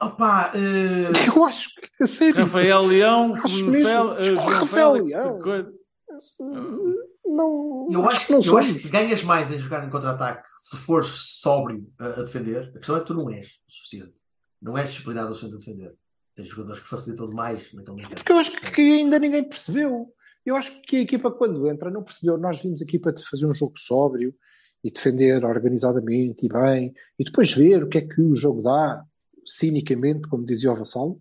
Opa, 0.00 0.52
eh, 0.54 1.10
Eu 1.36 1.44
acho 1.44 1.74
que, 1.76 2.04
a 2.04 2.06
sério. 2.06 2.40
Rafael 2.40 2.82
Leão, 2.84 3.34
Acho 3.34 3.66
mesmo. 3.66 4.12
Eh, 4.14 4.16
Desculpa, 4.20 4.42
João 4.42 4.60
Rafael 4.60 4.92
Leão. 4.92 5.38
coisa. 5.40 5.72
Não, 7.26 7.88
eu, 7.90 8.08
acho, 8.08 8.26
que 8.26 8.32
não 8.32 8.40
eu 8.40 8.58
acho 8.58 8.74
que 8.74 8.88
ganhas 8.88 9.22
mais 9.24 9.50
em 9.50 9.58
jogar 9.58 9.84
em 9.84 9.90
contra-ataque 9.90 10.46
se 10.58 10.76
fores 10.76 11.08
sóbrio 11.40 11.90
a, 11.98 12.06
a 12.06 12.22
defender. 12.22 12.68
A 12.74 12.78
questão 12.78 12.96
é 12.96 13.00
que 13.00 13.06
tu 13.06 13.14
não 13.14 13.30
és 13.30 13.46
o 13.68 13.72
suficiente. 13.72 14.14
Não 14.60 14.76
és 14.78 14.88
disciplinado 14.90 15.30
o 15.30 15.34
suficiente 15.34 15.54
a 15.54 15.58
defender. 15.58 15.96
Tens 16.34 16.48
jogadores 16.48 16.82
que 16.82 16.88
facilitam 16.88 17.28
demais 17.28 17.72
naquele 17.72 18.02
campo. 18.02 18.14
Porque 18.14 18.32
eu 18.32 18.38
acho 18.38 18.60
que 18.72 18.80
ainda 18.80 19.18
ninguém 19.18 19.48
percebeu. 19.48 20.12
Eu 20.44 20.56
acho 20.56 20.82
que 20.82 20.96
a 20.96 21.00
equipa, 21.00 21.30
quando 21.30 21.68
entra, 21.68 21.90
não 21.90 22.02
percebeu. 22.02 22.36
Nós 22.36 22.60
vimos 22.60 22.82
aqui 22.82 22.98
para 22.98 23.14
fazer 23.16 23.46
um 23.46 23.54
jogo 23.54 23.78
sóbrio 23.78 24.34
e 24.82 24.90
defender 24.90 25.44
organizadamente 25.44 26.44
e 26.44 26.48
bem, 26.48 26.94
e 27.18 27.24
depois 27.24 27.52
ver 27.52 27.82
o 27.82 27.88
que 27.88 27.98
é 27.98 28.02
que 28.02 28.20
o 28.20 28.34
jogo 28.34 28.60
dá, 28.60 29.02
cinicamente, 29.46 30.28
como 30.28 30.44
dizia 30.44 30.70
o 30.70 30.76
Vassalo. 30.76 31.18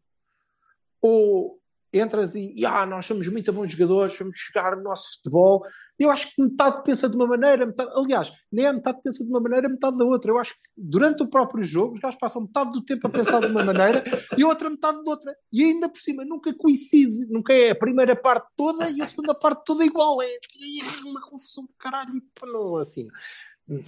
Ou 1.02 1.62
entras 1.94 2.36
e, 2.36 2.54
e, 2.56 2.66
ah, 2.66 2.86
nós 2.86 3.06
somos 3.06 3.28
muito 3.28 3.52
bons 3.54 3.72
jogadores, 3.72 4.18
vamos 4.18 4.36
jogar 4.38 4.78
o 4.78 4.82
nosso 4.82 5.16
futebol. 5.16 5.64
Eu 6.00 6.10
acho 6.10 6.34
que 6.34 6.42
metade 6.42 6.84
pensa 6.84 7.08
de 7.08 7.16
uma 7.16 7.28
maneira, 7.28 7.68
metade, 7.68 7.92
aliás, 7.94 8.32
nem 8.52 8.66
a 8.66 8.74
metade 8.74 9.00
pensa 9.04 9.24
de 9.24 9.30
uma 9.30 9.40
maneira, 9.40 9.70
metade 9.70 9.96
da 9.96 10.04
outra. 10.04 10.32
Eu 10.32 10.40
acho 10.40 10.54
que 10.54 10.60
durante 10.76 11.22
o 11.22 11.28
próprio 11.28 11.64
jogo 11.64 11.94
os 11.94 12.00
gajos 12.00 12.20
passam 12.20 12.42
metade 12.42 12.72
do 12.72 12.84
tempo 12.84 13.06
a 13.06 13.10
pensar 13.12 13.40
de 13.40 13.46
uma 13.46 13.64
maneira 13.64 14.04
e 14.36 14.42
a 14.42 14.48
outra 14.48 14.70
metade 14.72 15.04
de 15.04 15.08
outra. 15.08 15.36
E 15.52 15.64
ainda 15.64 15.88
por 15.88 16.00
cima 16.00 16.26
nunca 16.26 16.52
coincide, 16.56 17.28
nunca 17.30 17.54
é 17.54 17.72
a 17.72 17.76
primeira 17.76 18.16
parte 18.16 18.48
toda 18.58 18.90
e 18.90 19.02
a 19.02 19.06
segunda 19.06 19.36
parte 19.36 19.62
toda 19.66 19.86
igual. 19.86 20.20
É, 20.22 20.26
é 20.26 21.06
uma 21.06 21.22
confusão 21.22 21.66
do 21.66 21.74
caralho. 21.78 22.12
Não, 22.42 22.78
assim. 22.78 23.08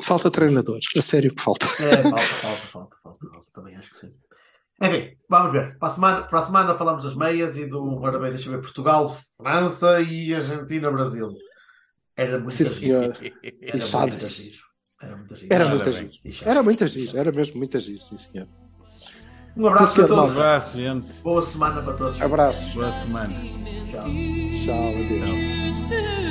Falta 0.01 0.31
treinadores, 0.31 0.85
a 0.95 1.01
sério 1.01 1.35
que 1.35 1.41
falta. 1.41 1.65
É, 1.65 2.03
falta, 2.03 2.25
falta, 2.25 2.65
falta, 2.67 2.97
falta, 3.03 3.27
falta. 3.27 3.51
Também 3.51 3.75
acho 3.75 3.89
que 3.89 3.97
sim. 3.97 4.11
Enfim, 4.81 5.15
vamos 5.29 5.51
ver. 5.51 5.77
Para 5.77 5.87
a 5.87 5.91
semana, 5.91 6.23
para 6.23 6.39
a 6.39 6.41
semana 6.41 6.77
falamos 6.77 7.03
das 7.05 7.15
meias 7.15 7.57
e 7.57 7.65
do, 7.65 7.81
ora 8.01 8.19
bem, 8.19 8.31
deixa 8.31 8.47
eu 8.49 8.53
ver, 8.53 8.61
Portugal, 8.61 9.17
França 9.37 10.01
e 10.01 10.33
Argentina, 10.33 10.91
Brasil. 10.91 11.29
Era 12.17 12.37
muito 12.39 12.51
Sim, 12.53 12.65
giro. 12.65 12.75
senhor. 12.75 13.17
Era 13.61 13.71
muito 13.71 13.85
Sabe-se. 13.85 14.51
giro. 14.51 14.65
Era 15.01 15.15
muito 15.17 15.35
giro. 15.35 15.53
Era 15.53 15.67
muito 15.69 15.91
chato. 16.33 16.47
Era 16.49 16.63
muito 16.63 16.83
agir, 16.83 17.15
era 17.17 17.31
mesmo 17.31 17.57
muito 17.57 17.77
agir, 17.77 18.01
sim 18.01 18.15
senhor. 18.17 18.47
Um 19.57 19.67
abraço 19.67 19.87
Sim, 19.87 19.95
senhor, 19.95 20.07
para 20.07 20.15
Um 20.15 20.19
todos. 20.19 20.31
abraço, 20.37 20.77
gente. 20.77 21.21
Boa 21.21 21.41
semana 21.41 21.81
para 21.81 21.93
todos. 21.93 22.21
Abraços. 22.21 22.73
Boa 22.73 22.91
semana. 22.91 23.33
Tchau. 23.91 24.01
Tchau, 24.65 24.89
adeus. 24.89 25.81
tão 25.89 26.24